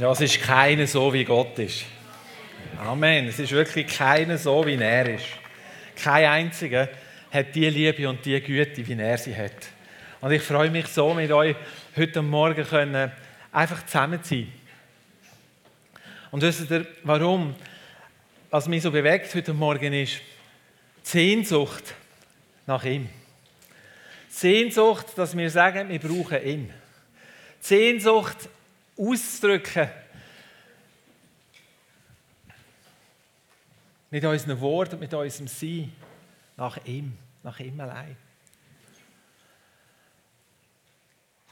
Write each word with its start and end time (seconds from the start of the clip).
Ja, 0.00 0.12
es 0.12 0.22
ist 0.22 0.40
keiner 0.40 0.86
so, 0.86 1.12
wie 1.12 1.24
Gott 1.24 1.58
ist. 1.58 1.84
Amen. 2.78 3.26
Es 3.26 3.38
ist 3.38 3.52
wirklich 3.52 3.86
keiner 3.86 4.38
so, 4.38 4.64
wie 4.64 4.76
er 4.76 5.06
ist. 5.06 5.26
Kein 5.94 6.24
einziger 6.24 6.88
hat 7.30 7.54
die 7.54 7.68
Liebe 7.68 8.08
und 8.08 8.24
die 8.24 8.40
Güte, 8.40 8.88
wie 8.88 8.98
er 8.98 9.18
sie 9.18 9.36
hat. 9.36 9.52
Und 10.22 10.32
ich 10.32 10.40
freue 10.40 10.70
mich 10.70 10.86
so, 10.86 11.12
mit 11.12 11.30
euch 11.30 11.54
heute 11.94 12.22
Morgen 12.22 12.64
können 12.64 13.12
einfach 13.52 13.84
zusammen 13.84 14.22
zu 14.22 14.36
sein. 14.36 14.52
Und 16.30 16.40
wisst 16.40 16.70
ihr, 16.70 16.86
warum? 17.02 17.54
Was 18.48 18.68
mich 18.68 18.82
so 18.82 18.90
bewegt 18.90 19.34
heute 19.34 19.52
Morgen 19.52 19.92
ist 19.92 20.14
die 20.14 21.10
Sehnsucht 21.10 21.94
nach 22.66 22.86
ihm. 22.86 23.06
Die 24.30 24.32
Sehnsucht, 24.32 25.08
dass 25.16 25.36
wir 25.36 25.50
sagen, 25.50 25.90
wir 25.90 25.98
brauchen 25.98 26.42
ihn. 26.42 26.72
Die 27.60 27.66
Sehnsucht 27.66 28.48
auszudrücken 29.00 29.88
mit 34.10 34.24
unseren 34.24 34.60
Worten, 34.60 34.98
mit 34.98 35.14
unserem 35.14 35.48
Sein 35.48 35.92
nach 36.56 36.84
ihm, 36.84 37.16
nach 37.42 37.58
ihm 37.60 37.80
allein. 37.80 38.16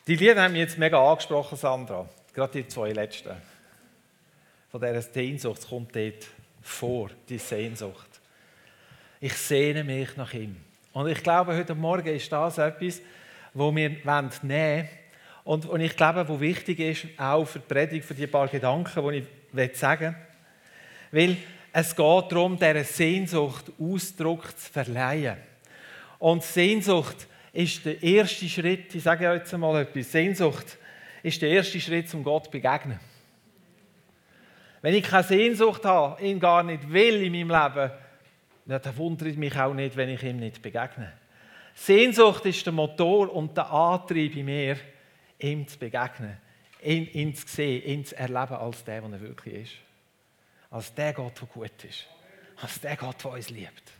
Die 0.06 0.16
Lieder 0.16 0.42
haben 0.42 0.52
mich 0.52 0.60
jetzt 0.60 0.78
mega 0.78 0.98
angesprochen, 0.98 1.56
Sandra. 1.56 2.08
Gerade 2.34 2.62
die 2.62 2.68
zwei 2.68 2.92
letzten. 2.92 3.36
Von 4.70 4.80
dieser 4.80 5.02
Sehnsucht 5.02 5.68
kommt 5.68 5.94
dort 5.94 6.26
vor, 6.62 7.10
die 7.28 7.38
Sehnsucht. 7.38 8.20
Ich 9.20 9.34
sehne 9.34 9.84
mich 9.84 10.16
nach 10.16 10.32
ihm. 10.34 10.56
Und 10.92 11.08
ich 11.08 11.22
glaube, 11.22 11.56
heute 11.56 11.74
Morgen 11.74 12.08
ist 12.08 12.30
das 12.30 12.58
etwas, 12.58 13.00
wo 13.54 13.74
wir 13.74 13.90
nehmen 13.90 14.04
wollen. 14.04 14.88
Und, 15.48 15.64
und 15.64 15.80
ich 15.80 15.96
glaube, 15.96 16.28
wo 16.28 16.38
wichtig 16.38 16.78
ist, 16.78 17.06
auch 17.16 17.46
für 17.46 17.58
die 17.58 17.64
Predigt, 17.66 18.04
für 18.04 18.12
die 18.12 18.26
paar 18.26 18.48
Gedanken, 18.48 19.24
die 19.54 19.60
ich 19.62 19.76
sagen 19.78 20.14
will. 21.10 21.30
Weil 21.30 21.36
es 21.72 21.96
geht 21.96 22.32
darum, 22.32 22.58
dieser 22.58 22.84
Sehnsucht 22.84 23.72
Ausdruck 23.80 24.46
zu 24.58 24.70
verleihen. 24.70 25.38
Und 26.18 26.42
Sehnsucht 26.42 27.26
ist 27.54 27.82
der 27.82 28.02
erste 28.02 28.46
Schritt, 28.46 28.94
ich 28.94 29.02
sage 29.02 29.24
jetzt 29.24 29.54
einmal 29.54 29.80
etwas, 29.80 30.12
Sehnsucht 30.12 30.76
ist 31.22 31.40
der 31.40 31.48
erste 31.48 31.80
Schritt, 31.80 32.12
um 32.12 32.22
Gott 32.22 32.44
zu 32.44 32.50
begegnen. 32.50 33.00
Wenn 34.82 34.92
ich 34.92 35.04
keine 35.04 35.24
Sehnsucht 35.24 35.82
habe, 35.86 36.22
ihn 36.22 36.40
gar 36.40 36.62
nicht 36.62 36.92
will 36.92 37.22
in 37.22 37.32
meinem 37.32 37.48
Leben, 37.48 37.90
dann 38.66 38.96
wundert 38.98 39.38
mich 39.38 39.58
auch 39.58 39.72
nicht, 39.72 39.96
wenn 39.96 40.10
ich 40.10 40.22
ihm 40.22 40.40
nicht 40.40 40.60
begegne. 40.60 41.10
Sehnsucht 41.74 42.44
ist 42.44 42.66
der 42.66 42.74
Motor 42.74 43.34
und 43.34 43.56
der 43.56 43.72
Antrieb 43.72 44.36
in 44.36 44.44
mir, 44.44 44.76
ihm 45.38 45.66
zu 45.66 45.78
begegnen, 45.78 46.36
ihn, 46.82 47.06
ihn 47.06 47.34
zu 47.34 47.46
sehen, 47.46 47.82
ihn 47.84 48.04
zu 48.04 48.16
erleben 48.16 48.54
als 48.54 48.84
der, 48.84 49.00
der 49.00 49.12
er 49.12 49.20
wirklich 49.20 49.54
ist. 49.54 49.72
Als 50.70 50.94
der 50.94 51.12
Gott, 51.12 51.40
der 51.40 51.48
gut 51.48 51.84
ist. 51.84 52.06
Als 52.56 52.80
der 52.80 52.96
Gott, 52.96 53.22
der 53.24 53.30
uns 53.32 53.50
liebt. 53.50 53.92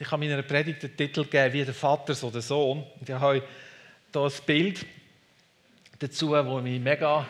Ich 0.00 0.08
habe 0.12 0.24
meiner 0.24 0.42
Predigt 0.42 0.84
den 0.84 0.96
Titel 0.96 1.24
gegeben, 1.24 1.52
wie 1.52 1.64
der 1.64 1.74
Vater, 1.74 2.14
so 2.14 2.30
der 2.30 2.40
Sohn. 2.40 2.84
Und 3.00 3.08
ich 3.08 3.14
habe 3.16 3.42
hier 4.12 4.22
ein 4.22 4.32
Bild 4.46 4.86
dazu, 5.98 6.30
wo 6.30 6.60
mich 6.60 6.80
mega. 6.80 7.26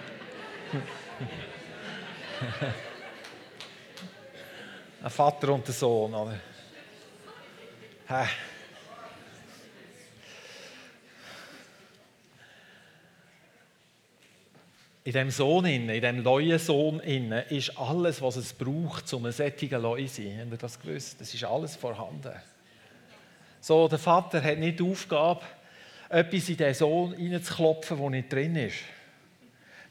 ein 5.02 5.10
Vater 5.10 5.52
und 5.52 5.66
der 5.66 5.74
Sohn. 5.74 6.14
Oder? 6.14 6.38
In 15.04 15.12
dem 15.12 15.30
Sohn, 15.30 15.64
in 15.64 15.86
dem 15.86 16.22
neuen 16.22 16.58
Sohn, 16.58 17.00
ist 17.00 17.78
alles, 17.78 18.20
was 18.20 18.36
es 18.36 18.52
braucht, 18.52 19.12
um 19.14 19.24
ein 19.24 19.32
sättiger 19.32 19.78
Leu 19.78 20.04
zu 20.06 20.22
sein. 20.22 20.38
Habt 20.40 20.52
ihr 20.52 20.58
das 20.58 20.80
gewusst? 20.80 21.20
Das 21.20 21.32
ist 21.32 21.44
alles 21.44 21.76
vorhanden. 21.76 22.34
So, 23.60 23.88
der 23.88 23.98
Vater 23.98 24.42
hat 24.42 24.58
nicht 24.58 24.78
die 24.78 24.84
Aufgabe, 24.84 25.42
etwas 26.08 26.48
in 26.48 26.56
den 26.56 26.74
Sohn 26.74 27.12
hineinzuklopfen, 27.14 27.98
das 28.00 28.10
nicht 28.10 28.32
drin 28.32 28.56
ist. 28.56 28.78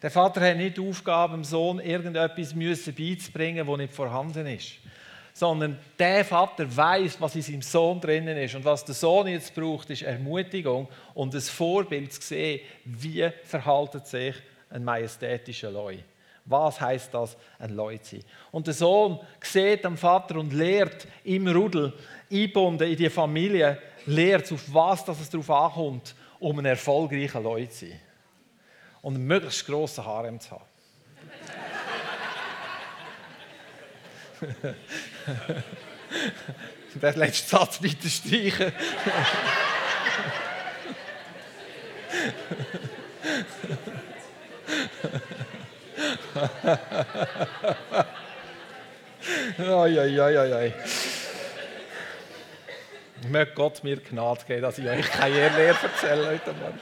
Der 0.01 0.11
Vater 0.11 0.41
hat 0.41 0.57
nicht 0.57 0.77
die 0.77 0.87
Aufgabe, 0.87 1.33
dem 1.33 1.43
Sohn 1.43 1.79
irgendetwas 1.79 2.53
beizubringen, 2.53 3.65
das 3.65 3.77
nicht 3.77 3.93
vorhanden 3.93 4.45
ist. 4.47 4.73
Sondern 5.37 5.77
der 5.99 6.25
Vater 6.25 6.65
weiß, 6.75 7.21
was 7.21 7.35
in 7.35 7.43
seinem 7.43 7.61
Sohn 7.61 8.01
drinnen 8.01 8.35
ist. 8.37 8.55
Und 8.55 8.65
was 8.65 8.83
der 8.83 8.95
Sohn 8.95 9.27
jetzt 9.27 9.53
braucht, 9.53 9.87
ist 9.91 10.01
Ermutigung 10.01 10.87
und 11.13 11.35
ein 11.35 11.41
Vorbild 11.41 12.11
zu 12.11 12.21
sehen, 12.21 12.61
wie 12.85 13.29
verhaltet 13.43 14.07
sich 14.07 14.33
ein 14.71 14.83
majestätischer 14.83 15.69
Leu. 15.69 15.97
Was 16.45 16.81
heißt 16.81 17.13
das, 17.13 17.37
ein 17.59 17.75
Leu 17.75 17.99
zu 17.99 18.15
sein? 18.15 18.25
Und 18.51 18.65
der 18.65 18.73
Sohn 18.73 19.19
sieht 19.39 19.85
am 19.85 19.95
Vater 19.95 20.37
und 20.37 20.53
lehrt 20.53 21.07
im 21.23 21.47
Rudel, 21.47 21.93
eingebunden 22.31 22.89
in 22.89 22.97
die 22.97 23.09
Familie, 23.11 23.77
lehrt, 24.07 24.51
auf 24.51 24.73
was 24.73 25.05
dass 25.05 25.21
es 25.21 25.29
darauf 25.29 25.51
ankommt, 25.51 26.15
um 26.39 26.57
ein 26.57 26.65
erfolgreicher 26.65 27.41
Leute 27.41 27.69
zu 27.69 27.85
sein. 27.85 27.99
Und 29.03 29.13
einen 29.13 29.27
möglichst 29.27 29.67
grossen 29.67 30.03
Harem 30.03 30.39
zu 30.39 30.49
haben. 30.49 30.76
Der 37.01 37.15
letzte 37.15 37.49
Satz 37.49 37.79
bitte 37.79 38.09
streichen. 38.09 38.71
oi, 49.59 49.99
oi, 49.99 50.19
oi, 50.19 50.53
oi. 50.53 50.73
Möge 53.29 53.51
Gott 53.53 53.83
mir 53.83 53.97
Gnade 53.97 54.45
geben, 54.47 54.61
dass 54.61 54.77
ich 54.77 54.87
euch 54.87 55.09
keine 55.11 55.49
Lehre 55.49 55.77
erzähle 55.81 56.27
heute 56.27 56.53
Morgen. 56.53 56.79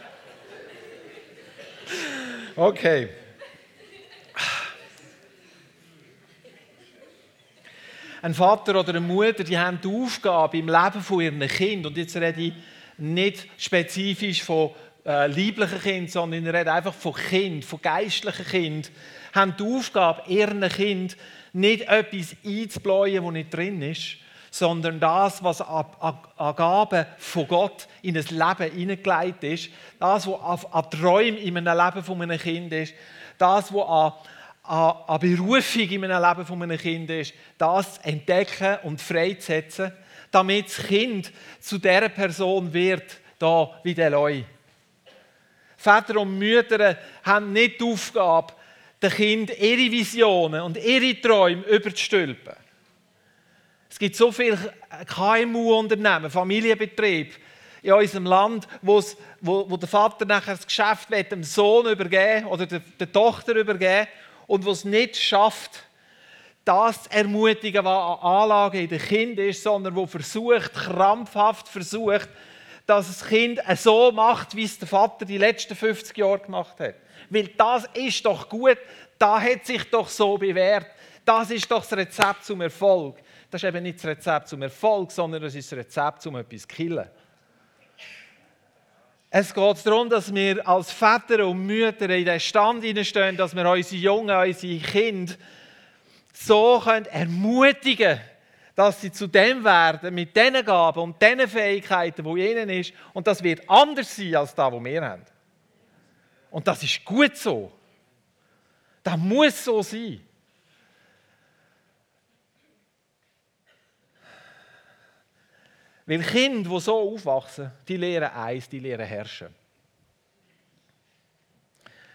Okay. 2.55 3.09
Ein 8.25 8.33
Vater 8.33 8.79
oder 8.79 8.89
eine 8.89 9.01
Mutter, 9.01 9.43
die 9.43 9.55
haben 9.55 9.79
die 9.79 9.87
Aufgabe 9.87 10.57
im 10.57 10.65
Leben 10.65 10.99
von 10.99 11.21
ihren 11.21 11.47
Kind 11.47 11.85
und 11.85 11.95
jetzt 11.95 12.15
rede 12.15 12.41
ich 12.41 12.53
nicht 12.97 13.45
spezifisch 13.55 14.41
von 14.41 14.71
äh, 15.05 15.27
lieblichen 15.27 15.79
Kindern, 15.79 16.07
sondern 16.07 16.43
ich 16.43 16.51
rede 16.51 16.73
einfach 16.73 16.95
von 16.95 17.13
Kind, 17.13 17.63
von 17.63 17.79
geistlichen 17.83 18.47
Kindern, 18.47 18.91
haben 19.31 19.53
die 19.59 19.63
Aufgabe, 19.63 20.23
ihren 20.27 20.67
Kind 20.69 21.15
nicht 21.53 21.87
etwas 21.87 22.35
einzubläuen, 22.43 23.23
das 23.23 23.31
nicht 23.31 23.53
drin 23.53 23.83
ist, 23.83 24.17
sondern 24.49 24.99
das, 24.99 25.43
was 25.43 25.61
an 25.61 26.55
Gaben 26.55 27.05
von 27.19 27.47
Gott 27.47 27.87
in 28.01 28.17
ein 28.17 28.25
Leben 28.27 28.75
hineingelegt 28.75 29.43
ist, 29.43 29.69
das, 29.99 30.25
was 30.25 30.65
an 30.65 30.89
Träumen 30.89 31.37
in 31.37 31.55
einem 31.55 31.77
Leben 31.77 32.03
von 32.03 32.19
einem 32.23 32.39
Kind 32.39 32.73
ist, 32.73 32.95
das, 33.37 33.71
was 33.71 33.87
an, 33.87 34.13
an, 34.67 35.19
Berufung 35.19 35.89
in 35.89 36.03
einem 36.05 36.23
Leben 36.23 36.45
von 36.45 36.63
einem 36.63 36.77
Kind 36.77 37.09
ist, 37.09 37.33
das 37.57 37.95
zu 37.95 38.03
entdecken 38.03 38.77
und 38.83 39.01
freizusetzen, 39.01 39.91
damit 40.31 40.67
das 40.67 40.87
Kind 40.87 41.31
zu 41.59 41.77
der 41.77 42.09
Person 42.09 42.73
wird, 42.73 43.19
da 43.39 43.79
wie 43.83 43.93
der 43.93 44.09
Leu. 44.09 44.41
Väter 45.77 46.19
und 46.19 46.37
Mütter 46.37 46.97
haben 47.23 47.53
nicht 47.53 47.79
die 47.79 47.83
Aufgabe, 47.83 48.53
den 49.01 49.11
Kind 49.11 49.59
ihre 49.59 49.91
Visionen 49.91 50.61
und 50.61 50.77
ihre 50.77 51.19
Träume 51.21 51.63
überzustülpen. 51.63 52.55
Es 53.89 53.99
gibt 53.99 54.15
so 54.15 54.31
viele 54.31 54.57
KMU-Unternehmen, 55.05 56.29
Familienbetriebe 56.31 57.35
in 57.83 57.93
unserem 57.93 58.25
Land, 58.25 58.67
wo, 58.81 59.01
wo 59.41 59.77
der 59.77 59.87
Vater 59.87 60.25
nachher 60.25 60.55
das 60.55 60.65
Geschäft 60.65 61.11
dem 61.11 61.43
Sohn 61.43 61.85
übergeben 61.85 62.47
oder 62.47 62.65
der, 62.65 62.79
der 62.79 63.11
Tochter 63.11 63.53
übergeben 63.55 64.07
und 64.47 64.65
wo 64.65 64.71
es 64.71 64.85
nicht 64.85 65.17
schafft, 65.17 65.83
das 66.63 67.07
ermutigen, 67.07 67.85
was 67.85 68.19
an 68.19 68.19
Anlage 68.19 68.81
in 68.81 68.89
den 68.89 68.99
Kind 68.99 69.39
ist, 69.39 69.61
sondern 69.61 69.95
wo 69.95 70.07
versucht, 70.07 70.73
krampfhaft 70.73 71.67
versucht, 71.67 72.29
dass 72.85 73.07
das 73.07 73.27
Kind 73.27 73.59
so 73.75 74.11
macht, 74.11 74.55
wie 74.55 74.63
es 74.63 74.77
der 74.77 74.87
Vater 74.87 75.25
die 75.25 75.37
letzten 75.37 75.75
50 75.75 76.17
Jahre 76.17 76.39
gemacht 76.39 76.79
hat. 76.79 76.95
Weil 77.29 77.47
das 77.49 77.85
ist 77.93 78.25
doch 78.25 78.49
gut, 78.49 78.77
da 79.17 79.39
hat 79.39 79.65
sich 79.65 79.83
doch 79.89 80.07
so 80.07 80.37
bewährt. 80.37 80.87
Das 81.23 81.49
ist 81.49 81.69
doch 81.71 81.81
das 81.81 81.97
Rezept 81.97 82.45
zum 82.45 82.61
Erfolg. 82.61 83.17
Das 83.49 83.63
ist 83.63 83.67
eben 83.67 83.83
nicht 83.83 83.97
das 83.97 84.05
Rezept 84.05 84.47
zum 84.47 84.61
Erfolg, 84.61 85.11
sondern 85.11 85.41
das 85.41 85.55
ist 85.55 85.71
das 85.71 85.79
Rezept, 85.79 86.25
um 86.27 86.35
etwas 86.35 86.61
zu 86.61 86.67
killen. 86.67 87.09
Es 89.37 89.53
geht 89.53 89.85
darum, 89.85 90.09
dass 90.09 90.33
wir 90.33 90.65
als 90.65 90.91
Väter 90.91 91.45
und 91.45 91.65
Mütter 91.65 92.09
in 92.09 92.23
den 92.23 92.39
Stand 92.39 92.85
stehen, 93.05 93.35
dass 93.35 93.53
wir 93.53 93.69
unsere 93.69 94.01
Jungen, 94.01 94.33
unsere 94.33 94.79
Kinder 94.79 95.33
so 96.31 96.81
können 96.81 97.05
ermutigen 97.07 98.17
dass 98.75 99.01
sie 99.01 99.11
zu 99.11 99.27
dem 99.27 99.61
werden 99.65 100.15
mit 100.15 100.33
diesen 100.35 100.63
Gaben 100.63 100.99
und 100.99 101.21
diesen 101.21 101.49
Fähigkeiten, 101.49 102.23
die 102.23 102.49
ihnen 102.49 102.69
ist. 102.69 102.93
Und 103.13 103.27
das 103.27 103.43
wird 103.43 103.69
anders 103.69 104.15
sein 104.15 104.35
als 104.35 104.55
das, 104.55 104.71
was 104.71 104.83
wir 104.83 105.01
haben. 105.01 105.25
Und 106.51 106.65
das 106.65 106.83
ist 106.83 107.03
gut 107.03 107.35
so. 107.35 107.73
Das 109.03 109.17
muss 109.17 109.65
so 109.65 109.81
sein. 109.81 110.21
Weil 116.05 116.21
Kinder, 116.21 116.69
die 116.69 116.79
so 116.79 117.13
aufwachsen, 117.13 117.71
die 117.87 117.97
lernen 117.97 118.29
eins, 118.29 118.69
die 118.69 118.79
lernen 118.79 119.07
herrschen. 119.07 119.47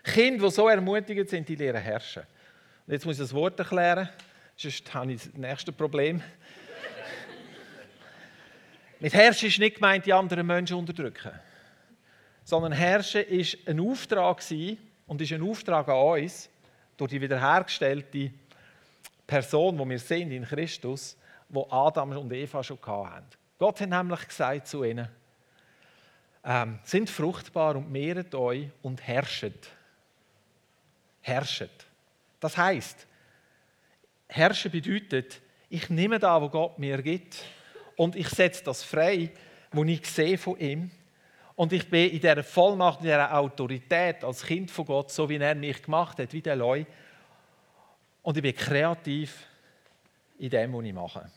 Kinder, 0.04 0.46
die 0.46 0.52
so 0.52 0.68
ermutigend 0.68 1.28
sind, 1.28 1.48
die 1.48 1.56
lernen 1.56 1.82
herrschen. 1.82 2.22
Und 2.86 2.92
jetzt 2.92 3.04
muss 3.04 3.16
ich 3.16 3.22
das 3.22 3.34
Wort 3.34 3.58
erklären, 3.58 4.08
sonst 4.56 4.94
habe 4.94 5.12
ich 5.12 5.24
das 5.24 5.34
nächste 5.34 5.72
Problem. 5.72 6.22
Mit 9.00 9.12
herrschen 9.12 9.48
ist 9.48 9.58
nicht 9.58 9.76
gemeint, 9.76 10.06
die 10.06 10.12
anderen 10.12 10.46
Menschen 10.46 10.76
unterdrücken. 10.76 11.32
Sondern 12.44 12.72
herrschen 12.72 13.22
ist 13.22 13.58
ein 13.66 13.80
Auftrag 13.80 14.40
und 15.06 15.20
ist 15.20 15.32
ein 15.32 15.42
Auftrag 15.42 15.88
an 15.88 16.22
uns, 16.22 16.48
durch 16.96 17.10
die 17.10 17.20
wiederhergestellte 17.20 18.30
Person, 19.26 19.78
wo 19.78 19.88
wir 19.88 19.98
sind 19.98 20.30
in 20.30 20.44
Christus, 20.44 21.16
wo 21.48 21.66
Adam 21.70 22.16
und 22.16 22.32
Eva 22.32 22.62
schon 22.62 22.78
hatten. 22.86 23.39
Gott 23.60 23.78
hat 23.82 23.90
nämlich 23.90 24.26
gesagt 24.26 24.68
zu 24.68 24.82
ihnen, 24.84 25.06
ähm, 26.42 26.78
sind 26.82 27.10
fruchtbar 27.10 27.76
und 27.76 27.92
mehret 27.92 28.34
euch 28.34 28.70
und 28.80 29.06
herrschet. 29.06 29.68
Herrschet. 31.20 31.84
Das 32.40 32.56
heißt, 32.56 33.06
herrschen 34.28 34.70
bedeutet, 34.70 35.42
ich 35.68 35.90
nehme 35.90 36.18
da, 36.18 36.40
wo 36.40 36.48
Gott 36.48 36.78
mir 36.78 37.02
gibt, 37.02 37.44
und 37.96 38.16
ich 38.16 38.30
setze 38.30 38.64
das 38.64 38.82
frei, 38.82 39.30
wo 39.72 39.84
ich 39.84 40.06
sehe 40.06 40.38
von 40.38 40.58
ihm. 40.58 40.90
Und 41.54 41.74
ich 41.74 41.86
bin 41.90 42.10
in 42.12 42.18
dieser 42.18 42.42
Vollmacht, 42.42 43.00
in 43.00 43.08
dieser 43.08 43.36
Autorität 43.36 44.24
als 44.24 44.42
Kind 44.42 44.70
von 44.70 44.86
Gott, 44.86 45.12
so 45.12 45.28
wie 45.28 45.36
er 45.36 45.54
mich 45.54 45.82
gemacht 45.82 46.18
hat, 46.18 46.32
wie 46.32 46.40
der 46.40 46.56
Leu. 46.56 46.86
Und 48.22 48.38
ich 48.38 48.42
bin 48.42 48.56
kreativ 48.56 49.46
in 50.38 50.48
dem, 50.48 50.72
was 50.72 50.84
ich 50.84 50.94
mache. 50.94 51.30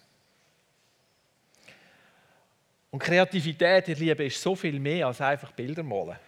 Und 2.94 3.00
Kreativität, 3.00 3.88
ihr 3.88 3.96
Liebe, 3.96 4.24
ist 4.24 4.40
so 4.40 4.56
viel 4.56 4.80
mehr 4.80 5.08
als 5.08 5.20
einfach 5.20 5.52
Bilder 5.52 5.82
malen. 5.82 6.20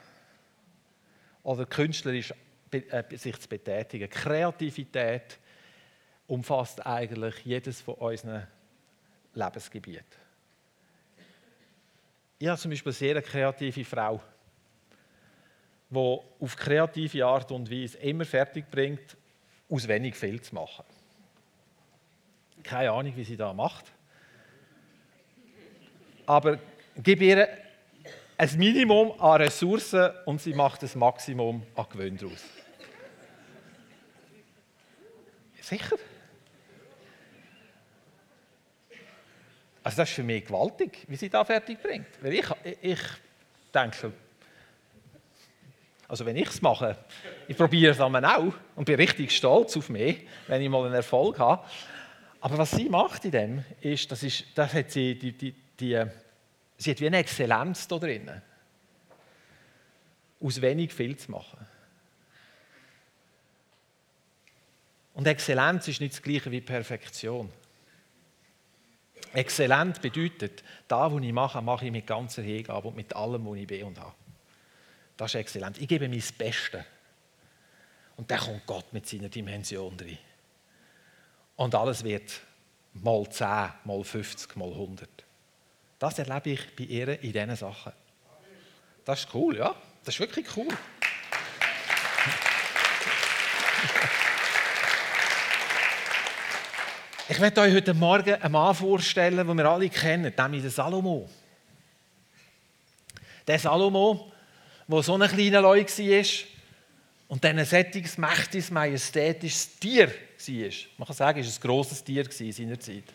Oder 1.44 1.67
künstlerisch 1.67 2.33
äh, 2.71 3.03
sich 3.15 3.39
zu 3.39 3.47
betätigen. 3.47 4.09
Kreativität 4.09 5.38
umfasst 6.25 6.83
eigentlich 6.83 7.45
jedes 7.45 7.81
von 7.81 7.94
unseren 7.94 8.47
Lebensgebieten. 9.35 10.17
Ich 12.39 12.47
habe 12.47 12.59
zum 12.59 12.71
Beispiel 12.71 12.89
eine 12.89 12.97
sehr 12.97 13.21
kreative 13.21 13.85
Frau, 13.85 14.19
die 15.91 16.19
auf 16.39 16.56
kreative 16.56 17.25
Art 17.27 17.51
und 17.51 17.69
Weise 17.69 18.00
immer 18.00 18.25
fertig 18.25 18.71
bringt, 18.71 19.15
aus 19.69 19.88
wenig 19.88 20.15
viel 20.15 20.41
zu 20.41 20.56
machen. 20.56 20.83
Keine 22.63 22.89
Ahnung, 22.89 23.15
wie 23.15 23.23
sie 23.23 23.38
das 23.38 23.56
macht 23.56 23.94
aber 26.25 26.60
gib 26.98 27.22
ihr 27.22 27.48
ein 28.38 28.57
Minimum 28.57 29.19
an 29.19 29.42
Ressourcen 29.42 30.12
und 30.25 30.42
sie 30.42 30.54
macht 30.54 30.83
ein 30.83 30.89
Maximum 30.95 31.63
an 31.75 31.86
Gewinn 31.89 32.18
daraus. 32.18 32.44
Sicher? 35.62 35.98
Also 39.81 39.98
das 39.98 40.10
ist 40.10 40.16
für 40.16 40.24
mich 40.24 40.45
gewaltig, 40.45 41.06
wie 41.07 41.16
sie 41.16 41.30
da 41.30 41.45
fertig 41.45 41.81
bringt. 41.81 42.07
Weil 42.22 42.33
ich, 42.33 42.45
ich 42.81 43.00
denke 43.74 43.95
schon, 43.95 44.13
also 46.07 46.25
wenn 46.25 46.36
ich 46.36 46.48
es 46.48 46.62
mache, 46.62 46.98
ich 47.48 47.57
probiere 47.57 47.92
es 47.92 47.98
dann 47.98 48.25
auch 48.25 48.54
und 48.75 48.86
bin 48.86 48.95
richtig 48.95 49.36
stolz 49.36 49.75
auf 49.78 49.89
mich, 49.89 50.28
wenn 50.48 50.62
ich 50.62 50.69
mal 50.69 50.86
einen 50.86 50.94
Erfolg 50.94 51.39
habe. 51.39 51.66
Aber 52.42 52.60
was 52.60 52.71
sie 52.71 52.89
macht 52.89 53.25
in 53.25 53.31
dem, 53.31 53.66
ist, 53.81 54.12
das, 54.12 54.21
ist, 54.21 54.45
das 54.54 54.74
hat 54.74 54.92
sie, 54.92 55.18
die, 55.18 55.31
die, 55.31 55.56
die, 55.80 56.06
sie 56.77 56.92
hat 56.92 57.00
wie 57.00 57.07
eine 57.07 57.18
Exzellenz 57.18 57.88
da 57.88 57.98
drin. 57.98 58.42
Aus 60.42 60.62
wenig 60.62 60.94
viel 60.94 61.18
zu 61.18 61.31
machen. 61.31 61.66
Und 65.13 65.27
Exzellenz 65.27 65.88
ist 65.88 66.01
nicht 66.01 66.13
das 66.13 66.22
gleiche 66.22 66.51
wie 66.51 66.62
Perfektion. 66.62 67.51
Exzellent 69.33 70.01
bedeutet, 70.01 70.63
da, 70.88 71.12
was 71.12 71.22
ich 71.22 71.33
mache, 71.33 71.62
mache 71.62 71.86
ich 71.86 71.92
mit 71.92 72.07
ganzer 72.07 72.42
Hingabe 72.42 72.89
und 72.89 72.95
mit 72.95 73.16
allem, 73.16 73.45
was 73.45 73.57
ich 73.57 73.68
bin 73.68 73.83
und 73.83 74.00
habe. 74.00 74.13
Das 75.18 75.31
ist 75.31 75.36
exzellent. 75.36 75.80
Ich 75.80 75.88
gebe 75.88 76.07
mein 76.07 76.24
Bestes. 76.38 76.83
Und 78.18 78.31
dann 78.31 78.39
kommt 78.39 78.66
Gott 78.66 78.94
mit 78.94 79.07
seiner 79.07 79.30
Dimension 79.30 79.98
drin. 79.98 80.18
Und 81.57 81.75
alles 81.75 82.04
wird 82.04 82.42
mal 82.94 83.30
10, 83.30 83.48
mal 83.83 84.04
50, 84.04 84.56
mal 84.56 84.71
100. 84.71 85.25
Das 86.00 86.19
erlebe 86.19 86.50
ich 86.51 86.75
bei 86.75 86.83
ihr 86.83 87.21
in 87.21 87.31
diesen 87.31 87.56
Sachen. 87.56 87.94
Das 89.06 89.19
ist 89.21 89.33
cool, 89.33 89.57
ja. 89.57 89.74
Das 90.03 90.15
ist 90.15 90.19
wirklich 90.19 90.45
cool. 90.57 90.68
Ich 97.27 97.39
werde 97.39 97.62
euch 97.62 97.74
heute 97.74 97.94
Morgen 97.94 98.36
einen 98.36 98.51
Mann 98.51 98.75
vorstellen, 98.75 99.47
den 99.47 99.57
wir 99.57 99.65
alle 99.65 99.89
kennen, 99.89 100.31
nämlich 100.38 100.62
den 100.62 100.69
Salomo. 100.69 101.27
Der 103.47 103.57
Salomo, 103.57 104.31
der 104.88 105.01
so 105.01 105.18
ein 105.18 105.27
kleiner 105.27 105.62
Leu 105.62 105.83
war 105.83 106.25
und 107.27 107.44
dann 107.44 107.57
ein 107.57 107.65
sättiges, 107.65 108.18
mächtiges, 108.18 108.69
majestätisches 108.69 109.80
Tier 109.80 110.07
war. 110.07 110.71
Man 110.97 111.07
kann 111.07 111.15
sagen, 111.15 111.39
es 111.39 111.47
war 111.47 111.56
ein 111.56 111.68
grosses 111.68 112.03
Tier 112.03 112.30
in 112.39 112.51
seiner 112.51 112.80
Zeit. 112.80 113.06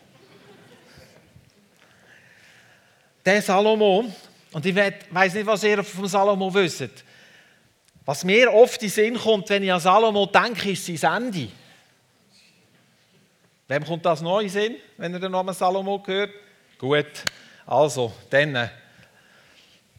Der 3.25 3.41
Salomo, 3.41 4.05
und 4.51 4.65
ich 4.65 4.75
weiß 4.75 5.33
nicht, 5.33 5.45
was 5.45 5.63
ihr 5.63 5.83
vom 5.83 6.07
Salomo 6.07 6.53
wisst, 6.53 7.03
was 8.05 8.23
mir 8.23 8.51
oft 8.51 8.81
in 8.81 8.87
den 8.87 8.89
Sinn 8.89 9.17
kommt, 9.17 9.49
wenn 9.49 9.63
ich 9.63 9.71
an 9.71 9.79
Salomo 9.79 10.25
denke, 10.25 10.71
ist 10.71 10.85
sein 10.85 11.23
Ende. 11.25 11.47
Wem 13.67 13.85
kommt 13.85 14.05
das 14.05 14.21
neu 14.21 14.41
in 14.41 14.47
den 14.47 14.49
Sinn, 14.49 14.75
wenn 14.97 15.13
ihr 15.13 15.19
den 15.19 15.31
Namen 15.31 15.53
Salomo 15.53 16.03
hört? 16.05 16.31
Gut, 16.77 17.23
also, 17.65 18.11
dann 18.29 18.55
äh, 18.55 18.69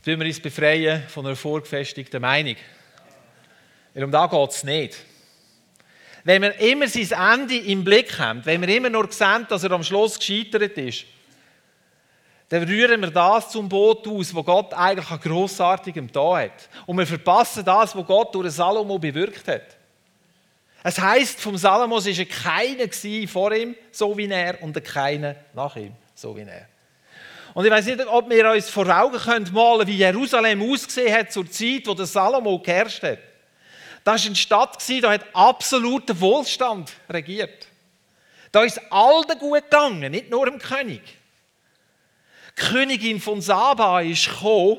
wir 0.05 0.19
uns 0.19 0.41
befreien 0.41 1.05
von 1.09 1.25
einer 1.25 1.37
vorgefestigten 1.37 2.21
Meinung. 2.21 2.57
Weil 3.95 4.05
um 4.05 4.11
da 4.11 4.27
geht 4.27 4.51
es 4.51 4.65
nicht. 4.65 4.97
Wenn 6.25 6.43
wir 6.43 6.59
immer 6.61 6.89
sein 6.89 7.41
Ende 7.41 7.57
im 7.57 7.85
Blick 7.85 8.19
haben, 8.19 8.45
wenn 8.45 8.61
wir 8.61 8.77
immer 8.77 8.91
nur 8.91 9.11
sehen, 9.11 9.47
dass 9.49 9.65
er 9.65 9.73
am 9.73 9.83
Schluss 9.83 10.19
gescheitert 10.19 10.77
ist, 10.77 11.05
dann 12.53 12.65
rühren 12.65 13.01
wir 13.01 13.11
das 13.11 13.49
zum 13.49 13.67
Boot 13.67 14.07
aus, 14.07 14.35
wo 14.35 14.43
Gott 14.43 14.75
eigentlich 14.75 15.11
an 15.11 15.19
Grossartigem 15.21 16.13
da 16.13 16.37
hat. 16.37 16.69
Und 16.85 16.99
wir 16.99 17.07
verpassen 17.07 17.65
das, 17.65 17.97
was 17.97 18.07
Gott 18.07 18.35
durch 18.35 18.51
Salomo 18.51 18.99
bewirkt 18.99 19.49
hat. 19.49 19.79
Es 20.83 20.99
heißt 21.01 21.41
vom 21.41 21.57
Salomo, 21.57 21.97
war 21.97 22.25
keiner 22.27 23.27
vor 23.27 23.53
ihm, 23.53 23.75
so 23.91 24.15
wie 24.19 24.29
er, 24.29 24.63
und 24.63 24.85
keiner 24.85 25.35
nach 25.55 25.77
ihm, 25.77 25.95
so 26.15 26.37
wie 26.37 26.43
er. 26.43 26.69
Und 27.55 27.65
ich 27.65 27.71
weiß 27.71 27.87
nicht, 27.87 28.07
ob 28.07 28.29
wir 28.29 28.51
uns 28.51 28.69
vor 28.69 28.87
Augen 28.87 29.17
können 29.17 29.51
malen, 29.51 29.87
wie 29.87 29.97
Jerusalem 29.97 30.61
ausgesehen 30.71 31.17
hat 31.17 31.33
zur 31.33 31.51
Zeit, 31.51 31.87
wo 31.87 31.95
der 31.95 32.05
Salomo 32.05 32.59
geherrscht 32.59 33.03
hat. 33.03 33.19
Das 34.05 34.21
war 34.21 34.27
eine 34.27 34.37
Stadt, 34.37 34.85
da 35.01 35.11
hat 35.11 35.25
absoluter 35.33 36.21
Wohlstand 36.21 36.93
regiert. 37.09 37.67
Da 38.51 38.63
ist 38.63 38.79
allen 38.93 39.39
gut 39.39 39.71
gegangen, 39.71 40.11
nicht 40.11 40.29
nur 40.29 40.45
dem 40.45 40.59
König. 40.59 41.01
Königin 42.57 43.21
von 43.21 43.41
Saba 43.41 44.01
ist 44.01 44.27
gekommen, 44.29 44.79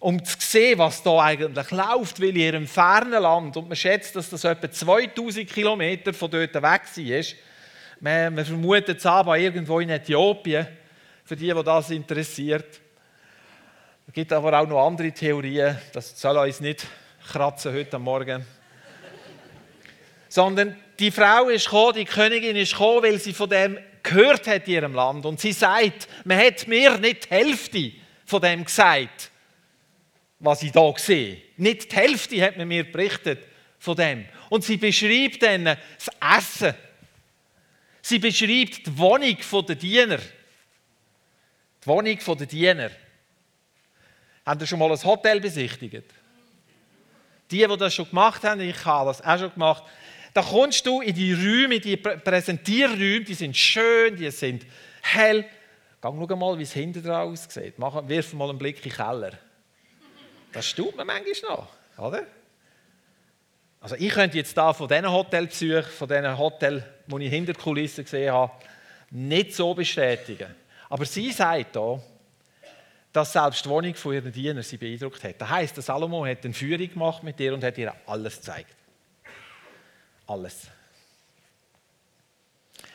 um 0.00 0.24
zu 0.24 0.36
sehen, 0.38 0.78
was 0.78 1.02
da 1.02 1.20
eigentlich 1.20 1.70
läuft, 1.70 2.20
weil 2.20 2.28
in 2.28 2.36
ihrem 2.36 2.66
fernen 2.66 3.22
Land, 3.22 3.56
und 3.56 3.68
man 3.68 3.76
schätzt, 3.76 4.14
dass 4.14 4.30
das 4.30 4.44
etwa 4.44 4.70
2000 4.70 5.48
Kilometer 5.48 6.14
von 6.14 6.30
dort 6.30 6.54
weg 6.54 6.62
war, 6.62 7.24
man, 8.00 8.34
man 8.34 8.44
vermutet 8.44 9.00
Saba 9.00 9.36
irgendwo 9.36 9.80
in 9.80 9.90
Äthiopien, 9.90 10.66
für 11.24 11.36
die, 11.36 11.52
die 11.52 11.64
das 11.64 11.90
interessiert. 11.90 12.80
Es 14.06 14.14
gibt 14.14 14.32
aber 14.32 14.58
auch 14.58 14.66
noch 14.66 14.86
andere 14.86 15.12
Theorien, 15.12 15.76
das 15.92 16.18
soll 16.18 16.38
uns 16.38 16.60
nicht 16.60 16.86
kratzen 17.30 17.74
heute 17.74 17.98
Morgen. 17.98 18.46
Sondern 20.28 20.76
die 20.98 21.10
Frau 21.10 21.48
ist 21.48 21.64
gekommen, 21.64 21.94
die 21.94 22.04
Königin 22.04 22.56
ist 22.56 22.72
gekommen, 22.72 23.02
weil 23.02 23.18
sie 23.18 23.32
von 23.32 23.50
dem 23.50 23.78
gehört 24.08 24.46
hat 24.46 24.66
in 24.66 24.74
ihrem 24.74 24.94
Land. 24.94 25.26
Und 25.26 25.40
sie 25.40 25.52
sagt, 25.52 26.08
man 26.24 26.38
hat 26.38 26.66
mir 26.66 26.98
nicht 26.98 27.24
die 27.26 27.34
Hälfte 27.34 27.92
von 28.24 28.40
dem 28.40 28.64
gesagt, 28.64 29.30
was 30.40 30.62
ich 30.62 30.72
da 30.72 30.92
sehe. 30.96 31.42
Nicht 31.56 31.90
die 31.90 31.96
Hälfte 31.96 32.42
hat 32.42 32.56
man 32.56 32.68
mir 32.68 32.90
berichtet 32.90 33.44
von 33.78 33.96
dem. 33.96 34.26
Und 34.50 34.64
sie 34.64 34.76
beschreibt 34.76 35.42
dann 35.42 35.64
das 35.64 36.10
Essen. 36.38 36.74
Sie 38.02 38.18
beschreibt 38.18 38.86
die 38.86 38.98
Wohnung 38.98 39.36
der 39.68 39.76
Diener. 39.76 40.18
Die 41.82 41.86
Wohnung 41.86 42.18
der 42.38 42.46
Diener. 42.46 42.90
Haben 44.46 44.60
ihr 44.60 44.66
schon 44.66 44.78
mal 44.78 44.90
ein 44.90 45.04
Hotel 45.04 45.40
besichtigt? 45.40 46.04
Die, 47.50 47.66
die 47.66 47.76
das 47.76 47.94
schon 47.94 48.08
gemacht 48.08 48.44
haben, 48.44 48.60
ich 48.60 48.84
habe 48.84 49.08
das 49.08 49.22
auch 49.22 49.38
schon 49.38 49.52
gemacht, 49.52 49.84
da 50.38 50.44
kommst 50.44 50.86
du 50.86 51.00
in 51.00 51.16
die 51.16 51.32
Räume, 51.32 51.74
in 51.74 51.80
die 51.80 51.96
Präsentierräume, 51.96 53.24
die 53.24 53.34
sind 53.34 53.56
schön, 53.56 54.14
die 54.14 54.30
sind 54.30 54.64
hell. 55.02 55.42
Geh 55.42 55.48
schau 56.00 56.36
mal, 56.36 56.56
wie 56.56 56.62
es 56.62 56.72
hinten 56.72 57.02
drauf 57.02 57.32
aussieht. 57.32 57.76
Mach, 57.76 58.06
wirf 58.06 58.32
mal 58.34 58.48
einen 58.48 58.56
Blick 58.56 58.76
in 58.76 58.90
den 58.90 58.92
Keller. 58.92 59.32
Das 60.52 60.72
tut 60.72 60.96
man 60.96 61.08
manchmal 61.08 61.56
noch, 61.56 61.68
oder? 61.98 62.22
Also 63.80 63.96
ich 63.96 64.10
könnte 64.10 64.36
jetzt 64.36 64.56
da 64.56 64.72
von 64.72 64.86
diesen 64.86 65.10
Hotelbesuchen, 65.10 65.82
von 65.82 66.06
diesen 66.06 66.38
Hotels, 66.38 66.84
die 67.08 67.24
ich 67.24 67.30
hinter 67.30 67.54
Kulissen 67.54 68.04
gesehen 68.04 68.32
habe, 68.32 68.52
nicht 69.10 69.56
so 69.56 69.74
bestätigen. 69.74 70.54
Aber 70.88 71.04
sie 71.04 71.32
sagt 71.32 71.72
hier, 71.72 72.00
dass 73.12 73.32
selbst 73.32 73.64
die 73.64 73.70
Wohnung 73.70 73.94
von 73.96 74.14
ihren 74.14 74.30
Dienern 74.30 74.62
sie 74.62 74.76
beeindruckt 74.76 75.24
hat. 75.24 75.40
Das 75.40 75.50
heisst, 75.50 75.82
Salomo 75.82 76.24
hat 76.24 76.44
eine 76.44 76.54
Führung 76.54 76.88
gemacht 76.88 77.24
mit 77.24 77.40
ihr 77.40 77.54
und 77.54 77.64
hat 77.64 77.76
ihr 77.76 77.92
alles 78.06 78.36
gezeigt. 78.36 78.77
Alles. 80.28 80.68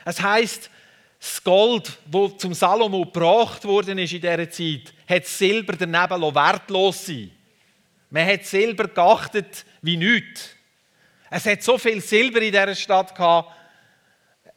Es 0.04 0.22
heisst, 0.22 0.70
das 1.18 1.42
Gold, 1.42 1.98
das 2.06 2.36
zum 2.38 2.54
Salomo 2.54 3.04
gebracht 3.04 3.64
worden 3.64 3.98
ist 3.98 4.12
in 4.12 4.20
dieser 4.20 4.50
Zeit, 4.50 4.94
hat 5.08 5.26
Silber 5.26 5.74
daneben 5.76 6.34
wertlos 6.34 7.06
sein 7.06 7.30
Man 8.10 8.26
hat 8.26 8.44
Silber 8.44 8.88
geachtet 8.88 9.64
wie 9.82 9.96
nichts. 9.96 10.50
Es 11.30 11.46
hat 11.46 11.62
so 11.62 11.76
viel 11.76 12.00
Silber 12.00 12.40
in 12.40 12.52
dieser 12.52 12.74
Stadt 12.74 13.14
gehabt 13.14 13.52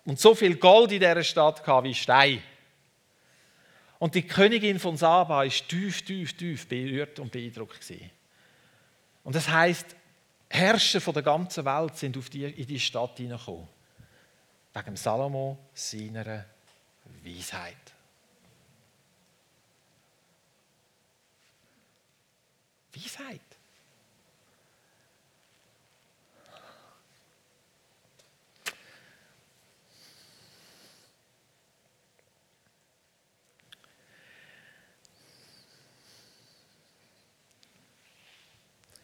und 0.06 0.20
so 0.20 0.36
viel 0.36 0.56
Gold 0.58 0.92
in 0.92 1.00
dieser 1.00 1.24
Stadt 1.24 1.64
gehabt 1.64 1.88
wie 1.88 1.96
Stein. 1.96 2.44
Und 3.98 4.14
die 4.14 4.28
Königin 4.28 4.78
von 4.80 4.96
Saba 4.96 5.44
ist 5.44 5.68
tief, 5.68 6.04
tief, 6.04 6.34
tief 6.34 6.68
berührt 6.68 7.20
und 7.20 7.32
beeindruckt 7.32 7.82
gewesen. 7.82 8.12
Und 9.24 9.36
das 9.36 9.50
heißt, 9.50 9.97
Herrscher 10.50 11.02
von 11.02 11.14
der 11.14 11.24
ganzen 11.24 11.66
Welt 11.66 11.98
sind 11.98 12.18
auf 12.18 12.30
die, 12.30 12.46
in 12.46 12.68
die 12.68 12.80
Stadt 12.80 13.18
hineingekommen. 13.18 13.68
Wegen 14.74 14.96
Salomo 14.96 15.58
seiner 15.74 16.46
Weisheit. 17.24 17.76
Weisheit. 22.94 23.47